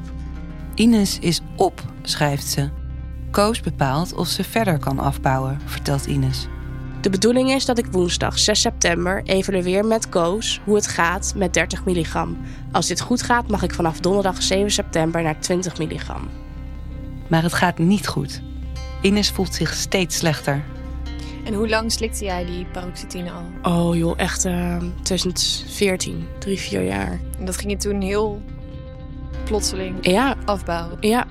Ines 0.75 1.19
is 1.19 1.41
op, 1.55 1.81
schrijft 2.01 2.47
ze. 2.47 2.69
Koos 3.31 3.59
bepaalt 3.59 4.13
of 4.13 4.27
ze 4.27 4.43
verder 4.43 4.79
kan 4.79 4.99
afbouwen, 4.99 5.61
vertelt 5.65 6.05
Ines. 6.05 6.47
De 7.01 7.09
bedoeling 7.09 7.51
is 7.51 7.65
dat 7.65 7.77
ik 7.77 7.85
woensdag 7.91 8.39
6 8.39 8.61
september 8.61 9.23
evalueer 9.23 9.85
met 9.85 10.09
Koos 10.09 10.61
hoe 10.65 10.75
het 10.75 10.87
gaat 10.87 11.33
met 11.35 11.53
30 11.53 11.85
milligram. 11.85 12.37
Als 12.71 12.87
dit 12.87 13.01
goed 13.01 13.21
gaat, 13.21 13.47
mag 13.47 13.63
ik 13.63 13.73
vanaf 13.73 13.99
donderdag 13.99 14.43
7 14.43 14.71
september 14.71 15.23
naar 15.23 15.39
20 15.39 15.77
milligram. 15.77 16.29
Maar 17.27 17.43
het 17.43 17.53
gaat 17.53 17.77
niet 17.77 18.07
goed. 18.07 18.41
Ines 19.01 19.29
voelt 19.29 19.53
zich 19.53 19.73
steeds 19.73 20.17
slechter. 20.17 20.63
En 21.43 21.53
hoe 21.53 21.69
lang 21.69 21.91
slikte 21.91 22.25
jij 22.25 22.45
die 22.45 22.65
paroxetine 22.65 23.31
al? 23.31 23.73
Oh 23.73 23.95
joh, 23.95 24.19
echt 24.19 24.45
uh, 24.45 24.77
2014, 25.01 26.27
drie, 26.39 26.59
vier 26.59 26.83
jaar. 26.83 27.19
En 27.39 27.45
dat 27.45 27.57
ging 27.57 27.71
je 27.71 27.77
toen 27.77 28.01
heel 28.01 28.41
plotseling 29.43 29.97
ja. 30.01 30.35
afbouwen? 30.45 30.97
Ja. 30.99 31.25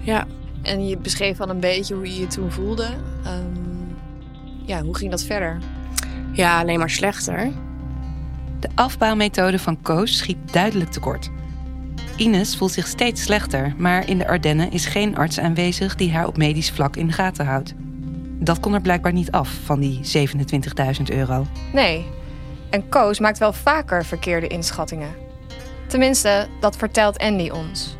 ja. 0.00 0.26
En 0.62 0.86
je 0.86 0.96
beschreef 0.96 1.40
al 1.40 1.48
een 1.48 1.60
beetje 1.60 1.94
hoe 1.94 2.06
je 2.14 2.20
je 2.20 2.26
toen 2.26 2.50
voelde. 2.50 2.86
Um, 3.26 3.96
ja, 4.64 4.82
hoe 4.82 4.96
ging 4.96 5.10
dat 5.10 5.22
verder? 5.22 5.58
Ja, 6.32 6.60
alleen 6.60 6.78
maar 6.78 6.90
slechter. 6.90 7.50
De 8.60 8.68
afbouwmethode 8.74 9.58
van 9.58 9.82
Koos 9.82 10.16
schiet 10.16 10.52
duidelijk 10.52 10.90
tekort. 10.90 11.30
Ines 12.16 12.56
voelt 12.56 12.72
zich 12.72 12.86
steeds 12.86 13.22
slechter, 13.22 13.74
maar 13.76 14.08
in 14.08 14.18
de 14.18 14.28
Ardennen 14.28 14.70
is 14.70 14.86
geen 14.86 15.16
arts 15.16 15.38
aanwezig 15.38 15.94
die 15.94 16.12
haar 16.12 16.26
op 16.26 16.36
medisch 16.36 16.70
vlak 16.70 16.96
in 16.96 17.06
de 17.06 17.12
gaten 17.12 17.46
houdt. 17.46 17.74
Dat 18.38 18.60
kon 18.60 18.74
er 18.74 18.80
blijkbaar 18.80 19.12
niet 19.12 19.30
af 19.30 19.50
van 19.64 19.80
die 19.80 20.00
27.000 20.98 21.02
euro. 21.04 21.46
Nee, 21.72 22.06
en 22.70 22.88
Koos 22.88 23.18
maakt 23.18 23.38
wel 23.38 23.52
vaker 23.52 24.04
verkeerde 24.04 24.46
inschattingen. 24.46 25.21
Tenminste, 25.88 26.48
dat 26.60 26.76
vertelt 26.76 27.18
Andy 27.18 27.48
ons. 27.48 27.96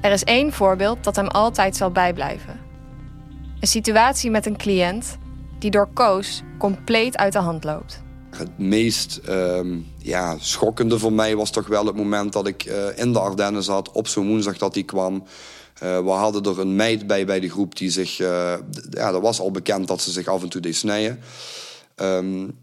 Er 0.00 0.12
is 0.12 0.24
één 0.24 0.52
voorbeeld 0.52 1.04
dat 1.04 1.16
hem 1.16 1.28
altijd 1.28 1.76
zal 1.76 1.90
bijblijven. 1.90 2.60
Een 3.60 3.68
situatie 3.68 4.30
met 4.30 4.46
een 4.46 4.56
cliënt 4.56 5.18
die 5.58 5.70
door 5.70 5.88
Koos 5.92 6.42
compleet 6.58 7.16
uit 7.16 7.32
de 7.32 7.38
hand 7.38 7.64
loopt. 7.64 8.02
Het 8.30 8.58
meest 8.58 9.20
uh, 9.28 9.60
ja, 9.98 10.36
schokkende 10.38 10.98
voor 10.98 11.12
mij 11.12 11.36
was 11.36 11.50
toch 11.50 11.66
wel 11.66 11.86
het 11.86 11.96
moment 11.96 12.32
dat 12.32 12.46
ik 12.46 12.64
uh, 12.64 12.98
in 12.98 13.12
de 13.12 13.18
Ardennen 13.18 13.62
zat... 13.62 13.92
op 13.92 14.08
zo'n 14.08 14.26
woensdag 14.26 14.58
dat 14.58 14.74
hij 14.74 14.84
kwam. 14.84 15.14
Uh, 15.14 15.98
we 15.98 16.10
hadden 16.10 16.42
er 16.42 16.60
een 16.60 16.76
meid 16.76 17.06
bij 17.06 17.26
bij 17.26 17.40
de 17.40 17.50
groep 17.50 17.76
die 17.76 17.90
zich... 17.90 18.18
Uh, 18.20 18.54
ja, 18.90 19.10
dat 19.10 19.22
was 19.22 19.40
al 19.40 19.50
bekend 19.50 19.88
dat 19.88 20.00
ze 20.00 20.10
zich 20.10 20.26
af 20.26 20.42
en 20.42 20.48
toe 20.48 20.60
deed 20.60 20.76
snijden. 20.76 21.20
Um, 21.96 22.58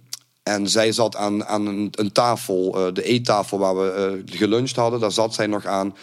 en 0.49 0.69
zij 0.69 0.91
zat 0.91 1.15
aan, 1.15 1.45
aan 1.45 1.65
een, 1.65 1.89
een 1.91 2.11
tafel, 2.11 2.71
de 2.93 3.03
eettafel 3.03 3.57
waar 3.57 3.77
we 3.77 4.21
geluncht 4.25 4.75
hadden. 4.75 4.99
Daar 4.99 5.11
zat 5.11 5.33
zij 5.33 5.47
nog 5.47 5.65
aan. 5.65 5.95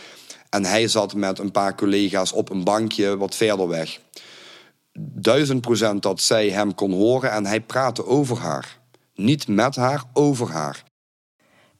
En 0.51 0.65
hij 0.65 0.89
zat 0.89 1.15
met 1.15 1.39
een 1.39 1.51
paar 1.51 1.75
collega's 1.75 2.33
op 2.33 2.51
een 2.51 2.65
bankje 2.65 3.17
wat 3.17 3.35
verder 3.35 3.69
weg. 3.69 4.01
Duizend 4.99 5.61
procent 5.61 6.03
dat 6.03 6.21
zij 6.21 6.51
hem 6.51 6.75
kon 6.75 6.93
horen 6.93 7.31
en 7.31 7.47
hij 7.47 7.61
praatte 7.61 8.07
over 8.07 8.39
haar. 8.39 8.79
Niet 9.15 9.49
met 9.49 9.77
haar, 9.77 10.05
over 10.13 10.51
haar. 10.51 10.85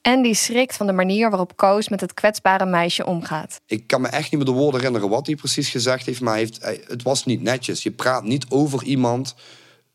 En 0.01 0.21
die 0.21 0.33
schrikt 0.33 0.75
van 0.75 0.87
de 0.87 0.93
manier 0.93 1.29
waarop 1.29 1.55
Koos 1.55 1.89
met 1.89 2.01
het 2.01 2.13
kwetsbare 2.13 2.65
meisje 2.65 3.05
omgaat. 3.05 3.61
Ik 3.65 3.87
kan 3.87 4.01
me 4.01 4.07
echt 4.07 4.31
niet 4.31 4.43
meer 4.43 4.53
de 4.53 4.59
woorden 4.59 4.79
herinneren 4.79 5.09
wat 5.09 5.25
hij 5.25 5.35
precies 5.35 5.69
gezegd 5.69 6.05
heeft, 6.05 6.21
maar 6.21 6.35
heeft, 6.35 6.59
het 6.87 7.03
was 7.03 7.25
niet 7.25 7.41
netjes. 7.41 7.83
Je 7.83 7.91
praat 7.91 8.23
niet 8.23 8.45
over 8.49 8.83
iemand 8.83 9.35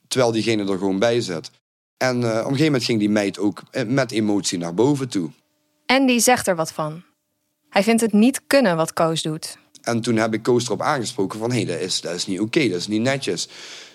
terwijl 0.09 0.33
diegene 0.33 0.73
er 0.73 0.79
gewoon 0.79 0.99
bij 0.99 1.21
zit. 1.21 1.51
En 2.03 2.21
uh, 2.21 2.29
op 2.29 2.35
een 2.35 2.43
gegeven 2.43 2.65
moment 2.65 2.85
ging 2.85 2.99
die 2.99 3.11
meid 3.11 3.39
ook 3.39 3.63
met 3.87 4.11
emotie 4.11 4.59
naar 4.59 4.75
boven 4.75 5.09
toe. 5.09 5.31
En 5.87 6.07
die 6.07 6.21
zegt 6.21 6.47
er 6.47 6.57
wat 6.57 6.73
van. 6.73 7.03
Hij 7.69 7.83
vindt 7.83 8.01
het 8.01 8.13
niet 8.13 8.41
kunnen 8.47 8.77
wat 8.77 8.93
Koos 8.93 9.23
doet. 9.23 9.59
En 9.83 10.01
toen 10.01 10.17
heb 10.17 10.35
ik 10.35 10.43
Koos 10.43 10.65
erop 10.65 10.83
aangesproken 10.83 11.39
van... 11.39 11.51
hé, 11.51 11.57
hey, 11.57 11.67
dat, 11.67 11.81
is, 11.81 12.01
dat 12.01 12.15
is 12.15 12.27
niet 12.27 12.41
oké, 12.41 12.59
okay, 12.59 12.69
dat 12.69 12.79
is 12.79 12.87
niet 12.87 13.01
netjes. 13.01 13.49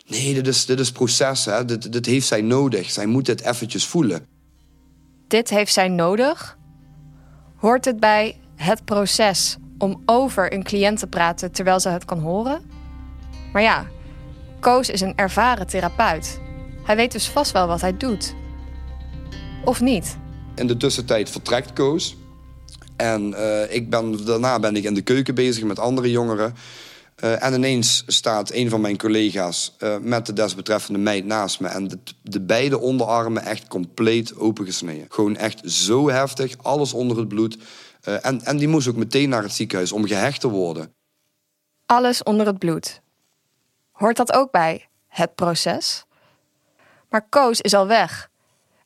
Nee, 0.05 0.33
dit 0.33 0.47
is, 0.47 0.65
dit 0.65 0.79
is 0.79 0.91
proces, 0.91 1.45
hè. 1.45 1.65
Dit, 1.65 1.91
dit 1.91 2.05
heeft 2.05 2.27
zij 2.27 2.41
nodig. 2.41 2.91
Zij 2.91 3.05
moet 3.05 3.25
dit 3.25 3.41
eventjes 3.41 3.85
voelen. 3.85 4.27
Dit 5.27 5.49
heeft 5.49 5.73
zij 5.73 5.87
nodig? 5.87 6.57
Hoort 7.55 7.85
het 7.85 7.99
bij 7.99 8.39
het 8.55 8.85
proces 8.85 9.57
om 9.77 10.01
over 10.05 10.53
een 10.53 10.63
cliënt 10.63 10.99
te 10.99 11.07
praten 11.07 11.51
terwijl 11.51 11.79
ze 11.79 11.89
het 11.89 12.05
kan 12.05 12.19
horen? 12.19 12.61
Maar 13.53 13.61
ja, 13.61 13.87
Koos 14.59 14.89
is 14.89 15.01
een 15.01 15.15
ervaren 15.15 15.67
therapeut. 15.67 16.45
Hij 16.87 16.95
weet 16.95 17.11
dus 17.11 17.29
vast 17.29 17.51
wel 17.51 17.67
wat 17.67 17.81
hij 17.81 17.97
doet. 17.97 18.35
Of 19.65 19.81
niet? 19.81 20.17
In 20.55 20.67
de 20.67 20.77
tussentijd 20.77 21.29
vertrekt 21.29 21.73
Koos. 21.73 22.15
En 22.95 23.29
uh, 23.29 23.73
ik 23.73 23.89
ben, 23.89 24.25
daarna 24.25 24.59
ben 24.59 24.75
ik 24.75 24.83
in 24.83 24.93
de 24.93 25.01
keuken 25.01 25.35
bezig 25.35 25.63
met 25.63 25.79
andere 25.79 26.11
jongeren. 26.11 26.55
Uh, 27.23 27.43
en 27.43 27.53
ineens 27.53 28.03
staat 28.07 28.53
een 28.53 28.69
van 28.69 28.81
mijn 28.81 28.97
collega's 28.97 29.75
uh, 29.79 29.97
met 29.97 30.25
de 30.25 30.33
desbetreffende 30.33 30.99
meid 30.99 31.25
naast 31.25 31.59
me. 31.59 31.67
En 31.67 31.87
de, 31.87 31.99
de, 32.21 32.41
beide 32.41 32.79
onderarmen 32.79 33.43
echt 33.43 33.67
compleet 33.67 34.35
opengesneden. 34.35 35.05
Gewoon 35.09 35.35
echt 35.35 35.71
zo 35.71 36.09
heftig, 36.09 36.55
alles 36.61 36.93
onder 36.93 37.17
het 37.17 37.27
bloed. 37.27 37.57
Uh, 38.07 38.25
en, 38.25 38.41
en 38.41 38.57
die 38.57 38.67
moest 38.67 38.87
ook 38.87 38.95
meteen 38.95 39.29
naar 39.29 39.43
het 39.43 39.53
ziekenhuis 39.53 39.91
om 39.91 40.07
gehecht 40.07 40.41
te 40.41 40.49
worden. 40.49 40.93
Alles 41.85 42.23
onder 42.23 42.45
het 42.45 42.59
bloed. 42.59 43.01
Hoort 43.91 44.17
dat 44.17 44.33
ook 44.33 44.51
bij 44.51 44.87
het 45.07 45.35
proces? 45.35 46.06
Maar 47.09 47.27
Koos 47.29 47.61
is 47.61 47.73
al 47.73 47.87
weg. 47.87 48.29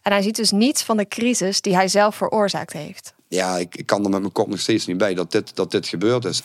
En 0.01 0.11
hij 0.11 0.21
ziet 0.21 0.35
dus 0.35 0.51
niets 0.51 0.83
van 0.83 0.97
de 0.97 1.07
crisis 1.07 1.61
die 1.61 1.75
hij 1.75 1.87
zelf 1.87 2.15
veroorzaakt 2.15 2.73
heeft. 2.73 3.13
Ja, 3.27 3.57
ik, 3.57 3.75
ik 3.75 3.85
kan 3.85 4.03
er 4.03 4.09
met 4.09 4.19
mijn 4.19 4.31
kop 4.31 4.47
nog 4.47 4.59
steeds 4.59 4.85
niet 4.85 4.97
bij 4.97 5.13
dat 5.13 5.31
dit, 5.31 5.55
dat 5.55 5.71
dit 5.71 5.87
gebeurd 5.87 6.25
is. 6.25 6.43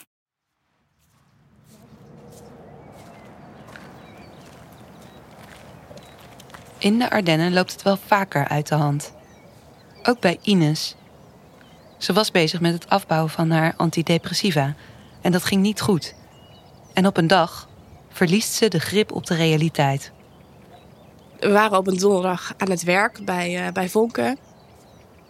In 6.77 6.99
de 6.99 7.09
Ardennen 7.09 7.53
loopt 7.53 7.71
het 7.71 7.81
wel 7.81 7.97
vaker 8.05 8.47
uit 8.47 8.67
de 8.67 8.75
hand. 8.75 9.13
Ook 10.03 10.19
bij 10.19 10.39
Ines. 10.41 10.95
Ze 11.97 12.13
was 12.13 12.31
bezig 12.31 12.61
met 12.61 12.73
het 12.73 12.89
afbouwen 12.89 13.29
van 13.29 13.51
haar 13.51 13.73
antidepressiva 13.77 14.75
en 15.21 15.31
dat 15.31 15.43
ging 15.43 15.61
niet 15.61 15.81
goed. 15.81 16.15
En 16.93 17.07
op 17.07 17.17
een 17.17 17.27
dag 17.27 17.69
verliest 18.09 18.53
ze 18.53 18.67
de 18.67 18.79
grip 18.79 19.11
op 19.11 19.25
de 19.25 19.35
realiteit. 19.35 20.11
We 21.39 21.51
waren 21.51 21.77
op 21.77 21.87
een 21.87 21.97
donderdag 21.97 22.53
aan 22.57 22.69
het 22.69 22.83
werk 22.83 23.25
bij, 23.25 23.65
uh, 23.65 23.71
bij 23.71 23.89
Vonken. 23.89 24.37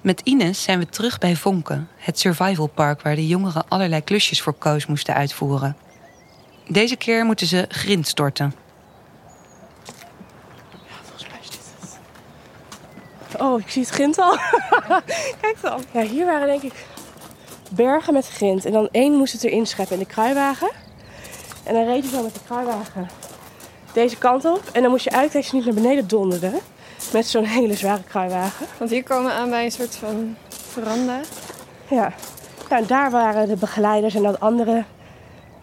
Met 0.02 0.22
Ines 0.24 0.64
zijn 0.64 0.80
we 0.80 0.86
terug 0.86 1.18
bij 1.18 1.36
Vonken, 1.36 1.88
het 1.98 2.20
survival 2.20 2.68
park 2.68 3.02
waar 3.02 3.16
de 3.16 3.28
jongeren 3.28 3.66
allerlei 3.68 4.04
klusjes 4.04 4.42
voor 4.42 4.54
Koos 4.54 4.86
moesten 4.86 5.14
uitvoeren. 5.14 5.78
Deze 6.68 6.96
keer 6.96 7.26
moeten 7.26 7.48
ze 7.48 7.66
grind 7.70 8.08
storten. 8.08 8.54
Oh, 13.38 13.60
ik 13.60 13.70
zie 13.70 13.82
het 13.82 13.92
grind 13.92 14.18
al. 14.20 14.38
Kijk 15.42 15.58
dan. 15.62 15.84
Ja, 15.94 16.02
hier 16.02 16.26
waren 16.26 16.48
denk 16.48 16.62
ik 16.62 16.86
bergen 17.72 18.14
met 18.14 18.28
grind. 18.28 18.66
En 18.66 18.72
dan 18.72 18.90
één 18.92 19.14
moest 19.14 19.34
het 19.34 19.44
erin 19.44 19.66
scheppen 19.66 19.98
in 19.98 20.04
de 20.04 20.10
kruiwagen. 20.10 20.72
En 21.64 21.74
dan 21.74 21.86
reed 21.86 22.04
je 22.04 22.10
zo 22.10 22.24
met 22.24 22.34
de 22.34 22.40
kruiwagen 22.46 23.10
deze 23.98 24.18
kant 24.18 24.46
op. 24.46 24.64
En 24.72 24.82
dan 24.82 24.92
moest 24.92 25.04
je 25.04 25.12
uitkijken 25.12 25.42
dat 25.42 25.50
je 25.50 25.56
niet 25.56 25.66
naar 25.66 25.74
beneden 25.74 26.08
donderde. 26.08 26.52
Met 27.14 27.28
zo'n 27.28 27.44
hele 27.58 27.76
zware 27.76 28.04
kruiwagen. 28.04 28.66
Want 28.78 28.90
hier 28.90 29.04
komen 29.04 29.26
we 29.26 29.32
aan 29.32 29.50
bij 29.50 29.66
een 29.66 29.72
soort 29.72 29.96
van 29.96 30.36
veranda. 30.50 31.20
Ja. 31.90 32.14
Nou, 32.70 32.86
daar 32.86 33.12
waren 33.12 33.48
de 33.48 33.56
begeleiders 33.56 34.16
en 34.16 34.24
dat 34.24 34.40
andere 34.40 34.84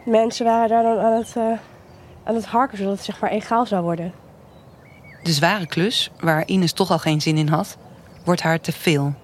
mensen 0.04 0.44
waren 0.44 0.68
daar 0.68 0.82
dan 0.82 0.98
aan 0.98 1.12
het, 1.12 1.34
uh, 1.36 1.44
aan 2.24 2.34
het 2.34 2.46
harken. 2.46 2.78
Zodat 2.78 2.92
het 2.92 3.04
zeg 3.04 3.20
maar 3.20 3.30
egaal 3.30 3.66
zou 3.66 3.82
worden. 3.82 4.12
De 5.22 5.32
zware 5.32 5.66
klus, 5.66 6.10
waar 6.20 6.46
Ines 6.46 6.72
toch 6.72 6.90
al 6.90 6.98
geen 6.98 7.20
zin 7.20 7.36
in 7.36 7.48
had, 7.48 7.76
wordt 8.24 8.42
haar 8.42 8.60
te 8.60 8.72
veel. 8.72 9.14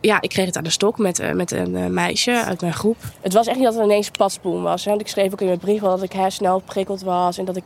Ja, 0.00 0.20
ik 0.20 0.28
kreeg 0.28 0.46
het 0.46 0.56
aan 0.56 0.64
de 0.64 0.70
stok 0.70 0.98
met, 0.98 1.20
uh, 1.20 1.32
met 1.32 1.50
een 1.50 1.74
uh, 1.74 1.86
meisje 1.86 2.44
uit 2.44 2.60
mijn 2.60 2.72
groep. 2.72 2.96
Het 3.20 3.32
was 3.32 3.46
echt 3.46 3.56
niet 3.56 3.66
dat 3.66 3.74
het 3.74 3.84
ineens 3.84 4.10
padspoen 4.10 4.62
was. 4.62 4.84
Hè? 4.84 4.90
Want 4.90 5.02
ik 5.02 5.08
schreef 5.08 5.32
ook 5.32 5.40
in 5.40 5.46
mijn 5.46 5.58
brief 5.58 5.80
wel 5.80 5.98
dat 5.98 6.02
ik 6.02 6.24
snel 6.28 6.58
prikkeld 6.58 7.02
was 7.02 7.38
en 7.38 7.44
dat 7.44 7.56
ik 7.56 7.64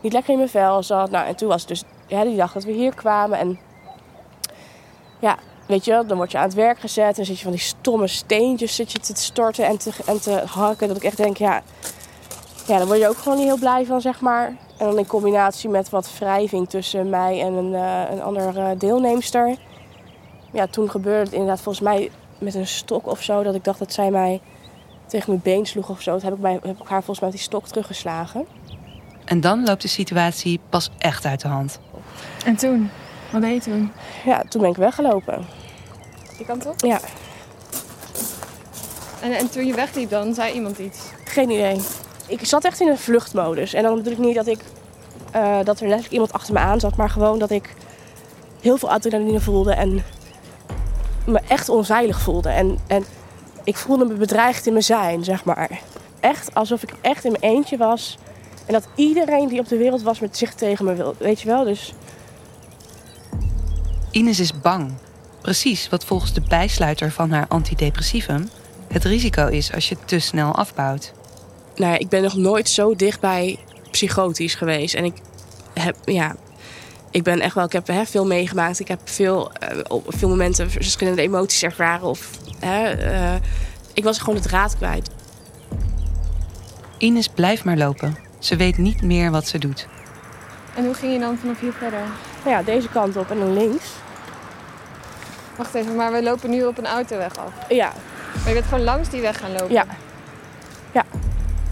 niet 0.00 0.12
lekker 0.12 0.32
in 0.32 0.38
mijn 0.38 0.50
vel 0.50 0.82
zat. 0.82 1.10
Nou, 1.10 1.26
en 1.26 1.36
toen 1.36 1.48
was 1.48 1.60
het 1.60 1.68
dus 1.68 1.82
ja, 2.06 2.24
die 2.24 2.36
dag 2.36 2.52
dat 2.52 2.64
we 2.64 2.72
hier 2.72 2.94
kwamen. 2.94 3.38
En 3.38 3.58
ja, 5.18 5.36
weet 5.66 5.84
je, 5.84 6.04
dan 6.06 6.16
word 6.16 6.32
je 6.32 6.38
aan 6.38 6.44
het 6.44 6.54
werk 6.54 6.78
gezet 6.78 7.18
en 7.18 7.24
zit 7.24 7.36
je 7.36 7.42
van 7.42 7.52
die 7.52 7.60
stomme 7.60 8.06
steentjes 8.06 8.74
zit 8.74 8.92
je 8.92 8.98
te 8.98 9.16
storten 9.16 9.66
en 9.66 9.78
te, 9.78 9.90
en 10.06 10.20
te 10.20 10.42
hakken. 10.46 10.88
Dat 10.88 10.96
ik 10.96 11.04
echt 11.04 11.16
denk, 11.16 11.36
ja, 11.36 11.62
ja, 12.66 12.76
daar 12.76 12.86
word 12.86 12.98
je 12.98 13.08
ook 13.08 13.16
gewoon 13.16 13.38
niet 13.38 13.46
heel 13.46 13.58
blij 13.58 13.86
van, 13.86 14.00
zeg 14.00 14.20
maar. 14.20 14.46
En 14.78 14.86
dan 14.86 14.98
in 14.98 15.06
combinatie 15.06 15.68
met 15.68 15.90
wat 15.90 16.10
wrijving 16.18 16.68
tussen 16.68 17.10
mij 17.10 17.40
en 17.40 17.52
een, 17.52 17.72
uh, 17.72 18.02
een 18.10 18.22
andere 18.22 18.76
deelnemster. 18.76 19.56
Ja, 20.52 20.66
toen 20.66 20.90
gebeurde 20.90 21.24
het 21.24 21.32
inderdaad 21.32 21.60
volgens 21.60 21.84
mij 21.84 22.10
met 22.38 22.54
een 22.54 22.66
stok 22.66 23.06
of 23.06 23.22
zo. 23.22 23.42
Dat 23.42 23.54
ik 23.54 23.64
dacht 23.64 23.78
dat 23.78 23.92
zij 23.92 24.10
mij 24.10 24.40
tegen 25.06 25.30
mijn 25.30 25.42
been 25.42 25.66
sloeg 25.66 25.88
of 25.88 26.00
zo. 26.00 26.12
Toen 26.12 26.24
heb 26.24 26.34
ik, 26.34 26.40
mij, 26.40 26.52
heb 26.52 26.80
ik 26.80 26.88
haar 26.88 27.02
volgens 27.02 27.20
mij 27.20 27.28
met 27.28 27.38
die 27.38 27.46
stok 27.46 27.66
teruggeslagen. 27.66 28.46
En 29.26 29.40
dan 29.40 29.64
loopt 29.64 29.82
de 29.82 29.88
situatie 29.88 30.60
pas 30.68 30.90
echt 30.98 31.24
uit 31.24 31.40
de 31.40 31.48
hand. 31.48 31.80
En 32.44 32.56
toen? 32.56 32.90
Wat 33.30 33.40
deed 33.40 33.64
je 33.64 33.70
toen? 33.70 33.92
Ja, 34.24 34.42
toen 34.48 34.60
ben 34.60 34.70
ik 34.70 34.76
weggelopen. 34.76 35.46
Die 36.36 36.46
kant 36.46 36.66
op? 36.66 36.80
Ja. 36.80 37.00
En, 39.20 39.32
en 39.32 39.50
toen 39.50 39.66
je 39.66 39.74
wegliep 39.74 40.10
dan, 40.10 40.34
zei 40.34 40.52
iemand 40.52 40.78
iets? 40.78 40.98
Geen 41.24 41.50
idee. 41.50 41.80
Ik 42.26 42.46
zat 42.46 42.64
echt 42.64 42.80
in 42.80 42.88
een 42.88 42.98
vluchtmodus. 42.98 43.72
En 43.74 43.82
dan 43.82 43.94
bedoel 43.94 44.12
ik 44.12 44.18
niet 44.18 44.34
dat 44.34 44.46
ik 44.46 44.58
uh, 45.36 45.58
dat 45.64 45.80
er 45.80 45.86
letterlijk 45.86 46.12
iemand 46.12 46.32
achter 46.32 46.54
me 46.54 46.60
aan 46.60 46.80
zat, 46.80 46.96
maar 46.96 47.10
gewoon 47.10 47.38
dat 47.38 47.50
ik 47.50 47.74
heel 48.60 48.76
veel 48.76 48.90
adrenaline 48.90 49.40
voelde 49.40 49.72
en 49.72 50.04
me 51.24 51.40
echt 51.48 51.68
onveilig 51.68 52.20
voelde. 52.20 52.48
En, 52.48 52.78
en 52.86 53.04
ik 53.64 53.76
voelde 53.76 54.04
me 54.04 54.14
bedreigd 54.14 54.66
in 54.66 54.72
mijn 54.72 54.84
zijn, 54.84 55.24
zeg 55.24 55.44
maar. 55.44 55.80
Echt 56.20 56.54
alsof 56.54 56.82
ik 56.82 56.92
echt 57.00 57.24
in 57.24 57.36
mijn 57.40 57.54
eentje 57.54 57.76
was. 57.76 58.18
En 58.66 58.72
dat 58.72 58.88
iedereen 58.94 59.48
die 59.48 59.60
op 59.60 59.68
de 59.68 59.76
wereld 59.76 60.02
was 60.02 60.20
met 60.20 60.36
zich 60.36 60.54
tegen 60.54 60.84
me 60.84 60.94
wil. 60.94 61.14
Weet 61.18 61.40
je 61.40 61.46
wel, 61.46 61.64
dus... 61.64 61.92
Ines 64.10 64.40
is 64.40 64.60
bang. 64.60 64.92
Precies 65.40 65.88
wat 65.88 66.04
volgens 66.04 66.32
de 66.32 66.40
bijsluiter 66.48 67.10
van 67.10 67.30
haar 67.30 67.46
antidepressivum 67.48 68.48
het 68.88 69.04
risico 69.04 69.46
is 69.46 69.72
als 69.72 69.88
je 69.88 69.96
te 70.04 70.18
snel 70.18 70.54
afbouwt. 70.54 71.12
Nou 71.76 71.92
ja, 71.92 71.98
ik 71.98 72.08
ben 72.08 72.22
nog 72.22 72.36
nooit 72.36 72.68
zo 72.68 72.94
dichtbij 72.94 73.58
psychotisch 73.90 74.54
geweest. 74.54 74.94
En 74.94 75.04
ik 75.04 75.14
heb, 75.74 75.96
ja, 76.04 76.36
ik 77.10 77.22
ben 77.22 77.40
echt 77.40 77.54
wel, 77.54 77.64
ik 77.64 77.72
heb 77.72 77.86
hè, 77.86 78.04
veel 78.04 78.26
meegemaakt. 78.26 78.80
Ik 78.80 78.88
heb 78.88 79.00
veel, 79.04 79.50
uh, 79.72 79.78
op 79.88 80.04
veel 80.08 80.28
momenten 80.28 80.70
verschillende 80.70 81.22
emoties 81.22 81.62
ervaren. 81.62 82.08
Of, 82.08 82.30
hè, 82.58 83.10
uh, 83.12 83.34
ik 83.92 84.04
was 84.04 84.18
gewoon 84.18 84.34
het 84.34 84.46
raad 84.46 84.76
kwijt. 84.76 85.10
Ines 86.98 87.28
blijft 87.28 87.64
maar 87.64 87.76
lopen. 87.76 88.25
Ze 88.46 88.56
weet 88.56 88.78
niet 88.78 89.02
meer 89.02 89.30
wat 89.30 89.46
ze 89.46 89.58
doet. 89.58 89.86
En 90.74 90.84
hoe 90.84 90.94
ging 90.94 91.12
je 91.12 91.18
dan 91.18 91.38
vanaf 91.38 91.60
hier 91.60 91.72
verder? 91.72 92.00
Nou 92.44 92.56
ja, 92.56 92.62
deze 92.62 92.88
kant 92.88 93.16
op 93.16 93.30
en 93.30 93.38
dan 93.38 93.52
links. 93.52 93.86
Wacht 95.56 95.74
even, 95.74 95.96
maar 95.96 96.12
we 96.12 96.22
lopen 96.22 96.50
nu 96.50 96.64
op 96.64 96.78
een 96.78 96.86
autoweg 96.86 97.36
af. 97.36 97.52
Ja. 97.68 97.92
Maar 98.34 98.48
je 98.48 98.54
bent 98.54 98.64
gewoon 98.64 98.84
langs 98.84 99.08
die 99.08 99.20
weg 99.20 99.38
gaan 99.38 99.52
lopen? 99.52 99.72
Ja. 99.72 99.84
Ja. 100.92 101.04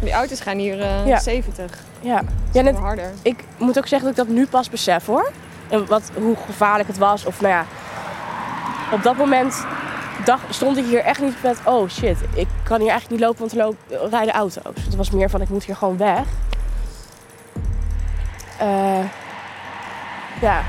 Die 0.00 0.12
auto's 0.12 0.40
gaan 0.40 0.58
hier 0.58 0.78
uh, 0.78 1.06
ja. 1.06 1.18
70. 1.18 1.70
Ja. 2.00 2.22
ja 2.52 2.62
net, 2.62 2.76
harder. 2.76 3.10
Ik 3.22 3.44
moet 3.58 3.78
ook 3.78 3.86
zeggen 3.86 4.08
dat 4.14 4.18
ik 4.18 4.26
dat 4.26 4.36
nu 4.36 4.46
pas 4.46 4.70
besef 4.70 5.06
hoor. 5.06 5.30
En 5.68 5.86
wat, 5.86 6.10
hoe 6.14 6.36
gevaarlijk 6.46 6.88
het 6.88 6.98
was. 6.98 7.24
Of 7.24 7.40
nou 7.40 7.52
ja, 7.52 7.66
op 8.92 9.02
dat 9.02 9.16
moment 9.16 9.66
dacht, 10.24 10.54
stond 10.54 10.76
ik 10.76 10.84
hier 10.84 11.00
echt 11.00 11.20
niet 11.20 11.42
met... 11.42 11.58
Oh 11.64 11.88
shit, 11.88 12.16
ik 12.34 12.48
kan 12.62 12.80
hier 12.80 12.90
eigenlijk 12.90 13.10
niet 13.10 13.20
lopen, 13.20 13.38
want 13.38 13.52
er 13.52 13.58
lopen, 13.58 14.10
rijden 14.10 14.34
auto's. 14.34 14.64
Het 14.84 14.96
was 14.96 15.10
meer 15.10 15.30
van, 15.30 15.40
ik 15.40 15.48
moet 15.48 15.64
hier 15.64 15.76
gewoon 15.76 15.96
weg. 15.96 16.24
Uh, 18.64 19.10
ja. 20.40 20.64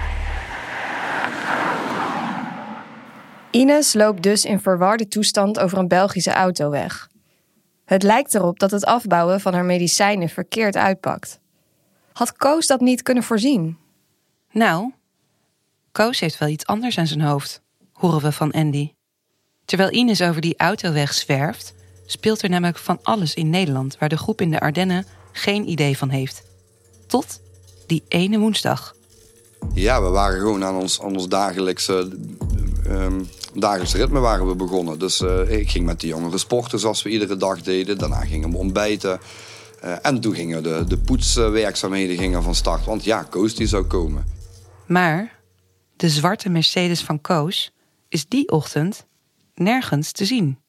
Ines 3.51 3.93
loopt 3.93 4.23
dus 4.23 4.45
in 4.45 4.59
verwarde 4.59 5.07
toestand 5.07 5.59
over 5.59 5.77
een 5.77 5.87
Belgische 5.87 6.31
autoweg. 6.31 7.09
Het 7.85 8.03
lijkt 8.03 8.35
erop 8.35 8.59
dat 8.59 8.71
het 8.71 8.85
afbouwen 8.85 9.41
van 9.41 9.53
haar 9.53 9.65
medicijnen 9.65 10.29
verkeerd 10.29 10.75
uitpakt. 10.75 11.39
Had 12.13 12.37
Koos 12.37 12.67
dat 12.67 12.79
niet 12.79 13.01
kunnen 13.01 13.23
voorzien? 13.23 13.77
Nou, 14.51 14.91
Koos 15.91 16.19
heeft 16.19 16.37
wel 16.37 16.49
iets 16.49 16.65
anders 16.65 16.97
aan 16.97 17.07
zijn 17.07 17.21
hoofd, 17.21 17.61
horen 17.93 18.21
we 18.21 18.31
van 18.31 18.51
Andy. 18.51 18.91
Terwijl 19.65 19.93
Ines 19.93 20.21
over 20.21 20.41
die 20.41 20.57
autoweg 20.57 21.13
zwerft, 21.13 21.73
speelt 22.05 22.41
er 22.41 22.49
namelijk 22.49 22.77
van 22.77 22.99
alles 23.03 23.33
in 23.33 23.49
Nederland 23.49 23.97
waar 23.97 24.09
de 24.09 24.17
groep 24.17 24.41
in 24.41 24.51
de 24.51 24.59
Ardennen 24.59 25.05
geen 25.31 25.69
idee 25.69 25.97
van 25.97 26.09
heeft. 26.09 26.43
Tot 27.07 27.43
die 27.87 28.03
ene 28.07 28.39
woensdag. 28.39 28.95
Ja, 29.73 30.01
we 30.01 30.09
waren 30.09 30.39
gewoon 30.39 30.63
aan 30.63 30.75
ons, 30.75 31.01
aan 31.01 31.15
ons 31.15 31.27
dagelijkse, 31.27 32.17
um, 32.87 33.27
dagelijkse 33.53 33.97
ritme 33.97 34.19
waren 34.19 34.47
we 34.47 34.55
begonnen. 34.55 34.99
Dus 34.99 35.21
uh, 35.21 35.51
ik 35.51 35.69
ging 35.69 35.85
met 35.85 36.01
de 36.01 36.07
jongeren 36.07 36.39
sporten 36.39 36.79
zoals 36.79 37.03
we 37.03 37.09
iedere 37.09 37.37
dag 37.37 37.61
deden. 37.61 37.97
Daarna 37.97 38.25
gingen 38.25 38.51
we 38.51 38.57
ontbijten. 38.57 39.19
Uh, 39.83 39.95
en 40.01 40.19
toen 40.19 40.35
gingen 40.35 40.63
de, 40.63 40.83
de 40.87 40.97
poetswerkzaamheden 40.97 42.17
gingen 42.17 42.43
van 42.43 42.55
start. 42.55 42.85
Want 42.85 43.03
ja, 43.03 43.23
Koos 43.23 43.55
die 43.55 43.67
zou 43.67 43.83
komen. 43.83 44.25
Maar 44.87 45.39
de 45.95 46.09
zwarte 46.09 46.49
Mercedes 46.49 47.01
van 47.01 47.21
Koos 47.21 47.71
is 48.09 48.27
die 48.27 48.51
ochtend 48.51 49.05
nergens 49.53 50.11
te 50.11 50.25
zien. 50.25 50.59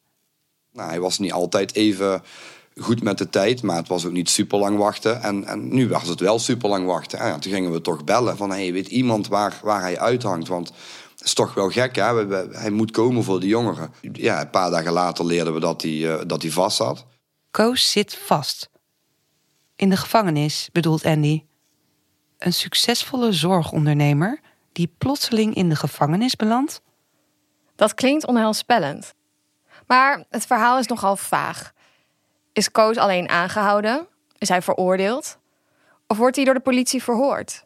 Nou, 0.73 0.89
hij 0.89 1.01
was 1.01 1.19
niet 1.19 1.33
altijd 1.33 1.75
even 1.75 2.23
goed 2.81 3.03
met 3.03 3.19
de 3.19 3.29
tijd, 3.29 3.63
maar 3.63 3.77
het 3.77 3.89
was 3.89 4.07
ook 4.07 4.13
niet 4.13 4.31
super 4.31 4.59
lang 4.59 4.79
wachten. 4.79 5.23
En, 5.23 5.45
en 5.45 5.75
nu 5.75 5.89
was 5.89 6.09
het 6.09 6.21
wel 6.21 6.39
super 6.39 6.69
lang 6.69 6.87
wachten. 6.87 7.19
En 7.19 7.27
ja, 7.27 7.39
toen 7.39 7.53
gingen 7.53 7.73
we 7.73 7.81
toch 7.81 8.05
bellen 8.05 8.37
van, 8.37 8.51
hey, 8.51 8.73
weet 8.73 8.89
iemand 8.89 9.29
waar, 9.29 9.61
waar 9.63 9.81
hij 9.81 9.99
uithangt? 9.99 10.49
Want 10.49 10.73
het 11.17 11.25
is 11.25 11.35
toch 11.35 11.55
wel 11.55 11.71
gek, 11.71 11.97
hè? 11.97 12.15
We, 12.15 12.27
we, 12.27 12.49
hij 12.53 12.71
moet 12.71 12.91
komen 12.91 13.25
voor 13.25 13.41
de 13.41 13.47
jongeren. 13.47 13.93
Ja, 14.13 14.41
een 14.41 14.51
paar 14.51 14.71
dagen 14.71 14.93
later 14.93 15.25
leerden 15.25 15.55
we 15.55 15.61
dat 15.61 15.83
hij, 15.83 15.91
uh, 15.91 16.21
dat 16.27 16.43
hij 16.43 16.51
vast 16.51 16.77
zat. 16.77 17.07
Koos 17.51 17.91
zit 17.91 18.15
vast. 18.25 18.71
In 19.77 19.89
de 19.89 19.97
gevangenis, 19.97 20.69
bedoelt 20.73 21.05
Andy. 21.05 21.45
Een 22.39 22.53
succesvolle 22.53 23.33
zorgondernemer 23.33 24.41
die 24.73 24.95
plotseling 24.99 25.55
in 25.55 25.69
de 25.69 25.77
gevangenis 25.77 26.37
belandt? 26.37 26.83
Dat 27.77 27.95
klinkt 27.95 28.27
onheilspellend. 28.27 29.15
Maar 29.87 30.25
het 30.31 30.47
verhaal 30.47 30.79
is 30.79 30.87
nogal 30.87 31.17
vaag. 31.17 31.75
Is 32.57 32.71
Koos 32.71 32.97
alleen 32.97 33.29
aangehouden? 33.29 34.07
Is 34.39 34.49
hij 34.49 34.63
veroordeeld? 34.63 35.39
Of 36.07 36.17
wordt 36.17 36.37
hij 36.37 36.45
door 36.45 36.55
de 36.55 36.61
politie 36.61 37.03
verhoord? 37.03 37.65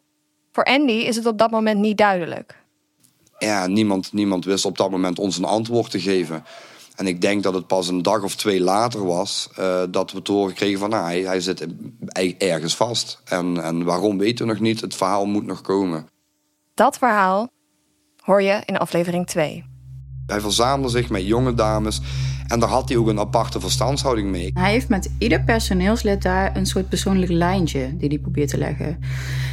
Voor 0.52 0.64
Andy 0.64 0.92
is 0.92 1.16
het 1.16 1.26
op 1.26 1.38
dat 1.38 1.50
moment 1.50 1.80
niet 1.80 1.98
duidelijk. 1.98 2.62
Ja, 3.38 3.66
niemand, 3.66 4.12
niemand 4.12 4.44
wist 4.44 4.64
op 4.64 4.76
dat 4.76 4.90
moment 4.90 5.18
ons 5.18 5.38
een 5.38 5.44
antwoord 5.44 5.90
te 5.90 6.00
geven. 6.00 6.44
En 6.96 7.06
ik 7.06 7.20
denk 7.20 7.42
dat 7.42 7.54
het 7.54 7.66
pas 7.66 7.88
een 7.88 8.02
dag 8.02 8.22
of 8.22 8.36
twee 8.36 8.60
later 8.60 9.04
was 9.06 9.48
uh, 9.58 9.82
dat 9.90 10.12
we 10.12 10.22
te 10.22 10.32
horen 10.32 10.54
kregen 10.54 10.78
van 10.78 10.90
nou, 10.90 11.04
hij, 11.04 11.20
hij 11.20 11.40
zit 11.40 11.66
ergens 12.38 12.76
vast. 12.76 13.20
En, 13.24 13.62
en 13.62 13.84
waarom 13.84 14.18
weten 14.18 14.46
we 14.46 14.52
nog 14.52 14.60
niet, 14.60 14.80
het 14.80 14.94
verhaal 14.94 15.26
moet 15.26 15.46
nog 15.46 15.60
komen. 15.60 16.08
Dat 16.74 16.98
verhaal 16.98 17.48
hoor 18.16 18.42
je 18.42 18.62
in 18.64 18.78
aflevering 18.78 19.26
2. 19.26 19.64
Hij 20.26 20.40
verzamelde 20.40 20.88
zich 20.88 21.08
met 21.08 21.26
jonge 21.26 21.54
dames 21.54 22.00
en 22.50 22.60
daar 22.60 22.68
had 22.68 22.88
hij 22.88 22.98
ook 22.98 23.08
een 23.08 23.18
aparte 23.18 23.60
verstandshouding 23.60 24.30
mee. 24.30 24.50
Hij 24.54 24.70
heeft 24.70 24.88
met 24.88 25.10
ieder 25.18 25.42
personeelslid 25.42 26.22
daar 26.22 26.56
een 26.56 26.66
soort 26.66 26.88
persoonlijk 26.88 27.32
lijntje 27.32 27.96
die 27.96 28.08
hij 28.08 28.18
probeert 28.18 28.48
te 28.48 28.58
leggen. 28.58 28.98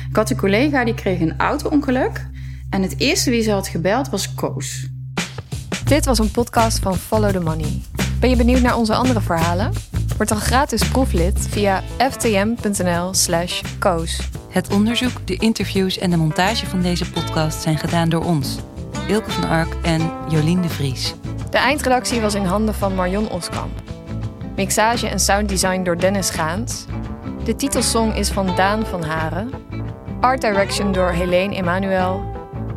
Ik 0.09 0.15
had 0.15 0.29
een 0.29 0.37
collega 0.37 0.83
die 0.83 0.93
kreeg 0.93 1.19
een 1.19 1.37
auto-ongeluk 1.37 2.29
en 2.69 2.81
het 2.81 2.99
eerste 2.99 3.29
wie 3.29 3.41
ze 3.41 3.51
had 3.51 3.67
gebeld 3.67 4.09
was 4.09 4.33
Koos. 4.33 4.87
Dit 5.83 6.05
was 6.05 6.19
een 6.19 6.31
podcast 6.31 6.79
van 6.79 6.95
Follow 6.95 7.31
the 7.31 7.39
Money. 7.39 7.81
Ben 8.19 8.29
je 8.29 8.35
benieuwd 8.35 8.61
naar 8.61 8.77
onze 8.77 8.95
andere 8.95 9.21
verhalen? 9.21 9.71
Word 10.17 10.29
dan 10.29 10.39
gratis 10.39 10.87
proeflid 10.89 11.47
via 11.49 11.83
ftm.nl/slash 11.97 13.61
koos. 13.79 14.29
Het 14.49 14.73
onderzoek, 14.73 15.27
de 15.27 15.35
interviews 15.35 15.97
en 15.97 16.09
de 16.09 16.17
montage 16.17 16.65
van 16.65 16.81
deze 16.81 17.11
podcast 17.11 17.61
zijn 17.61 17.77
gedaan 17.77 18.09
door 18.09 18.25
ons, 18.25 18.57
Ilke 19.07 19.31
van 19.31 19.49
Ark 19.49 19.75
en 19.81 20.11
Jolien 20.29 20.61
de 20.61 20.69
Vries. 20.69 21.15
De 21.49 21.57
eindredactie 21.57 22.21
was 22.21 22.35
in 22.35 22.45
handen 22.45 22.73
van 22.73 22.95
Marion 22.95 23.29
Oskamp. 23.29 23.71
Mixage 24.55 25.07
en 25.07 25.19
sounddesign 25.19 25.83
door 25.83 25.97
Dennis 25.97 26.29
Gaans. 26.29 26.85
De 27.43 27.55
titelsong 27.55 28.15
is 28.15 28.29
van 28.29 28.55
Daan 28.55 28.85
van 28.85 29.03
Haren. 29.03 29.51
Art 30.21 30.41
direction 30.41 30.91
door 30.91 31.09
Helene 31.09 31.55
Emanuel. 31.55 32.23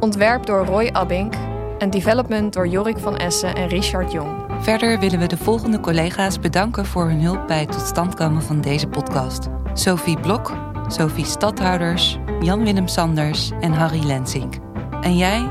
Ontwerp 0.00 0.46
door 0.46 0.64
Roy 0.64 0.88
Abink 0.92 1.34
en 1.78 1.90
development 1.90 2.52
door 2.52 2.66
Jorik 2.66 2.98
van 2.98 3.16
Essen 3.16 3.54
en 3.54 3.68
Richard 3.68 4.12
Jong. 4.12 4.30
Verder 4.60 4.98
willen 4.98 5.18
we 5.18 5.26
de 5.26 5.36
volgende 5.36 5.80
collega's 5.80 6.38
bedanken 6.38 6.86
voor 6.86 7.08
hun 7.08 7.22
hulp 7.22 7.46
bij 7.46 7.60
het 7.60 7.72
tot 7.72 7.86
stand 7.86 8.14
komen 8.14 8.42
van 8.42 8.60
deze 8.60 8.86
podcast. 8.86 9.48
Sophie 9.74 10.20
Blok, 10.20 10.52
Sophie 10.86 11.24
Stadhouders, 11.24 12.18
Jan-Willem 12.40 12.88
Sanders 12.88 13.50
en 13.60 13.72
Harry 13.72 14.04
Lensink. 14.04 14.54
En 15.00 15.16
jij, 15.16 15.50